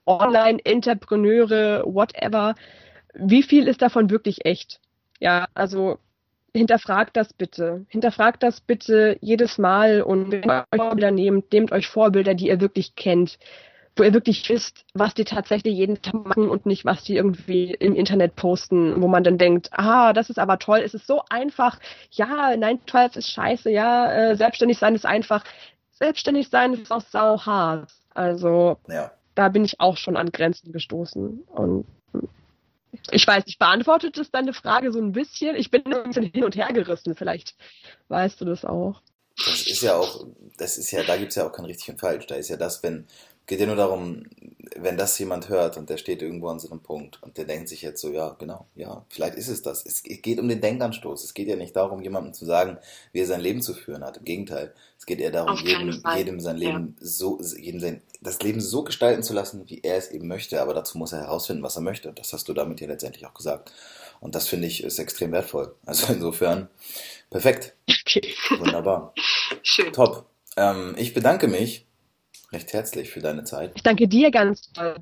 Online-Entrepreneure, 0.07 1.83
whatever. 1.85 2.55
Wie 3.13 3.43
viel 3.43 3.67
ist 3.67 3.83
davon 3.83 4.09
wirklich 4.09 4.45
echt? 4.45 4.81
Ja, 5.19 5.47
also 5.53 5.99
hinterfragt 6.55 7.15
das 7.15 7.31
bitte. 7.33 7.85
Hinterfragt 7.89 8.41
das 8.41 8.59
bitte 8.59 9.17
jedes 9.21 9.59
Mal 9.59 10.01
und 10.01 10.31
wenn 10.31 10.49
ihr 10.49 10.65
euch 10.71 10.81
Vorbilder 10.81 11.11
nehmt, 11.11 11.53
nehmt 11.53 11.71
euch 11.71 11.87
Vorbilder, 11.87 12.33
die 12.33 12.47
ihr 12.47 12.59
wirklich 12.59 12.95
kennt, 12.95 13.37
wo 13.97 14.03
ihr 14.03 14.13
wirklich 14.13 14.47
wisst, 14.49 14.85
was 14.93 15.13
die 15.13 15.25
tatsächlich 15.25 15.75
jeden 15.75 16.01
Tag 16.01 16.13
machen 16.13 16.49
und 16.49 16.65
nicht, 16.65 16.85
was 16.85 17.03
die 17.03 17.15
irgendwie 17.15 17.73
im 17.73 17.95
Internet 17.95 18.35
posten, 18.35 19.01
wo 19.01 19.07
man 19.07 19.23
dann 19.23 19.37
denkt, 19.37 19.69
ah, 19.71 20.13
das 20.13 20.29
ist 20.29 20.39
aber 20.39 20.59
toll, 20.59 20.79
es 20.79 20.93
ist 20.93 21.07
so 21.07 21.21
einfach, 21.29 21.79
ja, 22.11 22.55
9 22.55 22.79
12 22.87 23.15
ist 23.17 23.31
scheiße, 23.31 23.69
ja, 23.69 24.11
äh, 24.11 24.35
selbstständig 24.35 24.77
sein 24.77 24.95
ist 24.95 25.05
einfach. 25.05 25.43
Selbstständig 25.91 26.49
sein 26.49 26.73
ist 26.73 26.91
auch 26.91 27.01
sau 27.01 27.39
hart. 27.39 27.91
Also 28.13 28.77
ja. 28.87 29.11
da 29.35 29.49
bin 29.49 29.65
ich 29.65 29.79
auch 29.79 29.97
schon 29.97 30.17
an 30.17 30.31
Grenzen 30.31 30.71
gestoßen. 30.71 31.43
Und 31.49 31.85
ich 33.11 33.25
weiß 33.25 33.45
nicht, 33.45 33.59
beantwortet 33.59 34.17
es 34.17 34.31
deine 34.31 34.53
Frage 34.53 34.91
so 34.91 34.99
ein 34.99 35.11
bisschen? 35.11 35.55
Ich 35.55 35.71
bin 35.71 35.85
ein 35.93 36.03
bisschen 36.03 36.25
hin 36.25 36.43
und 36.43 36.55
her 36.55 36.71
gerissen, 36.73 37.15
vielleicht 37.15 37.55
weißt 38.09 38.41
du 38.41 38.45
das 38.45 38.65
auch. 38.65 39.01
Das 39.45 39.67
ist 39.67 39.81
ja 39.83 39.95
auch, 39.95 40.25
das 40.57 40.77
ist 40.77 40.91
ja, 40.91 41.03
da 41.03 41.15
gibt 41.15 41.29
es 41.29 41.35
ja 41.35 41.47
auch 41.47 41.51
kein 41.51 41.65
richtig 41.65 41.89
und 41.89 41.99
falsch. 41.99 42.25
Da 42.25 42.35
ist 42.35 42.49
ja 42.49 42.57
das, 42.57 42.81
wenn, 42.81 43.05
Geht 43.47 43.61
ja 43.61 43.65
nur 43.65 43.77
darum, 43.77 44.25
wenn 44.75 44.97
das 44.97 45.17
jemand 45.19 45.47
hört 45.47 45.77
und 45.77 45.89
der 45.89 45.97
steht 45.97 46.21
irgendwo 46.21 46.49
an 46.49 46.59
so 46.59 46.69
einem 46.69 46.81
Punkt 46.81 47.23
und 47.23 47.37
der 47.37 47.45
denkt 47.45 47.69
sich 47.69 47.81
jetzt 47.81 48.01
so, 48.01 48.11
ja, 48.11 48.35
genau, 48.37 48.67
ja, 48.75 49.05
vielleicht 49.09 49.35
ist 49.35 49.47
es 49.47 49.61
das. 49.61 49.85
Es 49.85 50.03
geht 50.03 50.39
um 50.39 50.49
den 50.49 50.61
Denkanstoß. 50.61 51.23
Es 51.23 51.33
geht 51.33 51.47
ja 51.47 51.55
nicht 51.55 51.75
darum, 51.75 52.01
jemandem 52.01 52.33
zu 52.33 52.45
sagen, 52.45 52.77
wie 53.13 53.21
er 53.21 53.25
sein 53.25 53.39
Leben 53.39 53.61
zu 53.61 53.73
führen 53.73 54.03
hat. 54.03 54.17
Im 54.17 54.25
Gegenteil. 54.25 54.73
Es 54.99 55.05
geht 55.05 55.21
eher 55.21 55.31
darum, 55.31 55.57
jedem, 55.65 56.03
jedem 56.15 56.39
sein 56.39 56.57
Leben 56.57 56.97
ja. 56.99 57.07
so, 57.07 57.39
jedem 57.57 57.79
sein, 57.79 58.01
das 58.21 58.41
Leben 58.41 58.59
so 58.59 58.83
gestalten 58.83 59.23
zu 59.23 59.33
lassen, 59.33 59.63
wie 59.67 59.79
er 59.81 59.95
es 59.95 60.11
eben 60.11 60.27
möchte. 60.27 60.61
Aber 60.61 60.73
dazu 60.73 60.97
muss 60.97 61.13
er 61.13 61.19
herausfinden, 61.19 61.63
was 61.63 61.77
er 61.77 61.81
möchte. 61.81 62.09
Und 62.09 62.19
das 62.19 62.33
hast 62.33 62.49
du 62.49 62.53
damit 62.53 62.81
ja 62.81 62.87
letztendlich 62.87 63.25
auch 63.25 63.33
gesagt. 63.33 63.71
Und 64.19 64.35
das 64.35 64.47
finde 64.47 64.67
ich 64.67 64.83
ist 64.83 64.99
extrem 64.99 65.31
wertvoll. 65.31 65.73
Also 65.85 66.11
insofern, 66.13 66.67
perfekt. 67.29 67.75
Okay. 67.89 68.33
Wunderbar. 68.59 69.13
Schön. 69.63 69.93
Top. 69.93 70.25
Ähm, 70.57 70.95
ich 70.97 71.13
bedanke 71.13 71.47
mich 71.47 71.86
recht 72.51 72.73
herzlich 72.73 73.11
für 73.11 73.21
deine 73.21 73.43
Zeit. 73.43 73.73
Ich 73.75 73.83
danke 73.83 74.07
dir 74.07 74.31
ganz 74.31 74.71
toll. 74.73 74.95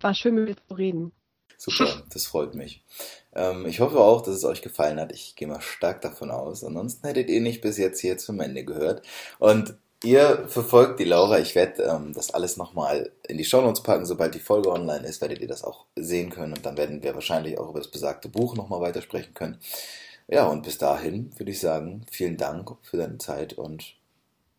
War 0.00 0.14
schön 0.14 0.34
mit 0.34 0.48
dir 0.48 0.56
zu 0.68 0.74
reden. 0.74 1.12
Super, 1.58 2.02
das 2.12 2.26
freut 2.26 2.54
mich. 2.54 2.84
Ähm, 3.34 3.66
ich 3.66 3.80
hoffe 3.80 3.98
auch, 3.98 4.22
dass 4.22 4.34
es 4.34 4.44
euch 4.44 4.60
gefallen 4.60 5.00
hat. 5.00 5.12
Ich 5.12 5.36
gehe 5.36 5.48
mal 5.48 5.60
stark 5.60 6.02
davon 6.02 6.30
aus. 6.30 6.62
Ansonsten 6.62 7.06
hättet 7.06 7.30
ihr 7.30 7.40
nicht 7.40 7.62
bis 7.62 7.78
jetzt 7.78 8.00
hier 8.00 8.18
zum 8.18 8.40
Ende 8.40 8.64
gehört. 8.64 9.02
Und 9.38 9.74
ihr 10.04 10.44
verfolgt 10.48 11.00
die 11.00 11.04
Laura. 11.04 11.38
Ich 11.38 11.54
werde 11.54 11.82
ähm, 11.82 12.12
das 12.12 12.32
alles 12.34 12.58
nochmal 12.58 13.10
in 13.26 13.38
die 13.38 13.44
Shownotes 13.44 13.82
packen. 13.82 14.04
Sobald 14.04 14.34
die 14.34 14.40
Folge 14.40 14.70
online 14.70 15.06
ist, 15.06 15.22
werdet 15.22 15.40
ihr 15.40 15.48
das 15.48 15.64
auch 15.64 15.86
sehen 15.96 16.28
können. 16.28 16.52
Und 16.52 16.66
dann 16.66 16.76
werden 16.76 17.02
wir 17.02 17.14
wahrscheinlich 17.14 17.58
auch 17.58 17.70
über 17.70 17.80
das 17.80 17.90
besagte 17.90 18.28
Buch 18.28 18.54
nochmal 18.54 18.82
weitersprechen 18.82 19.32
können. 19.32 19.58
Ja, 20.28 20.46
und 20.48 20.62
bis 20.62 20.76
dahin 20.76 21.30
würde 21.38 21.52
ich 21.52 21.60
sagen, 21.60 22.04
vielen 22.10 22.36
Dank 22.36 22.70
für 22.82 22.96
deine 22.96 23.18
Zeit 23.18 23.54
und 23.54 23.94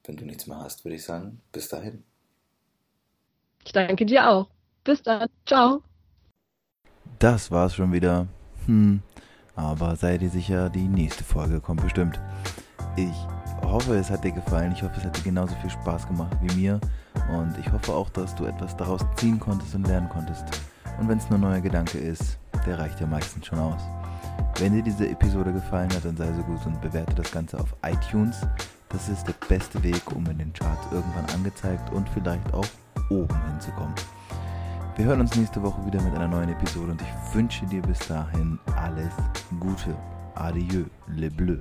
wenn 0.06 0.16
du 0.16 0.24
nichts 0.24 0.48
mehr 0.48 0.60
hast, 0.60 0.86
würde 0.86 0.96
ich 0.96 1.04
sagen, 1.04 1.42
bis 1.52 1.68
dahin. 1.68 2.04
Ich 3.68 3.74
danke 3.74 4.06
dir 4.06 4.30
auch. 4.30 4.48
Bis 4.86 5.04
dann. 5.04 5.28
Ciao. 5.46 5.84
Das 7.20 7.52
war's 7.52 7.76
schon 7.76 7.92
wieder. 7.92 8.26
Hm. 8.66 9.02
Aber 9.58 9.98
sei 9.98 10.18
dir 10.18 10.30
sicher, 10.30 10.70
die 10.70 10.88
nächste 10.88 11.26
Folge 11.26 11.60
kommt 11.60 11.82
bestimmt. 11.82 12.18
Ich 12.96 13.18
hoffe, 13.62 13.98
es 13.98 14.10
hat 14.10 14.24
dir 14.24 14.32
gefallen. 14.32 14.72
Ich 14.72 14.84
hoffe, 14.84 14.94
es 14.96 15.04
hat 15.04 15.18
dir 15.18 15.24
genauso 15.24 15.54
viel 15.56 15.70
Spaß 15.70 16.08
gemacht 16.08 16.38
wie 16.42 16.56
mir. 16.56 16.80
Und 17.30 17.58
ich 17.60 17.70
hoffe 17.70 17.92
auch, 17.92 18.10
dass 18.12 18.34
du 18.36 18.46
etwas 18.46 18.78
daraus 18.78 19.02
ziehen 19.18 19.38
konntest 19.38 19.76
und 19.76 19.86
lernen 19.86 20.08
konntest. 20.08 20.46
Und 20.98 21.10
wenn 21.10 21.18
es 21.18 21.30
nur 21.30 21.38
ein 21.38 21.42
neuer 21.42 21.60
Gedanke 21.60 21.98
ist, 21.98 22.40
der 22.66 22.80
reicht 22.80 23.02
ja 23.02 23.06
meistens 23.06 23.48
schon 23.48 23.60
aus. 23.60 23.82
Wenn 24.60 24.76
dir 24.76 24.82
diese 24.82 25.10
Episode 25.10 25.52
gefallen 25.52 25.94
hat, 25.94 26.06
dann 26.06 26.16
sei 26.16 26.32
so 26.32 26.44
gut 26.44 26.66
und 26.66 26.80
bewerte 26.80 27.16
das 27.16 27.30
Ganze 27.34 27.60
auf 27.60 27.76
iTunes. 27.84 28.48
Das 28.88 29.10
ist 29.10 29.28
der 29.28 29.36
beste 29.50 29.84
Weg, 29.84 30.10
um 30.16 30.26
in 30.28 30.38
den 30.38 30.54
Charts 30.54 30.88
irgendwann 30.90 31.26
angezeigt 31.36 31.92
und 31.92 32.08
vielleicht 32.08 32.54
auch 32.54 32.66
oben 33.10 33.36
hinzukommen. 33.50 33.96
Wir 34.96 35.06
hören 35.06 35.22
uns 35.22 35.36
nächste 35.36 35.62
Woche 35.62 35.86
wieder 35.86 36.02
mit 36.02 36.16
einer 36.16 36.28
neuen 36.28 36.50
Episode 36.50 36.92
und 36.92 37.02
ich 37.02 37.36
wünsche 37.36 37.66
dir 37.68 37.82
bis 37.82 38.00
dahin 38.00 38.58
alles 38.76 39.14
Gute. 39.60 39.96
Adieu, 40.36 40.86
le 41.08 41.30
bleu. 41.30 41.58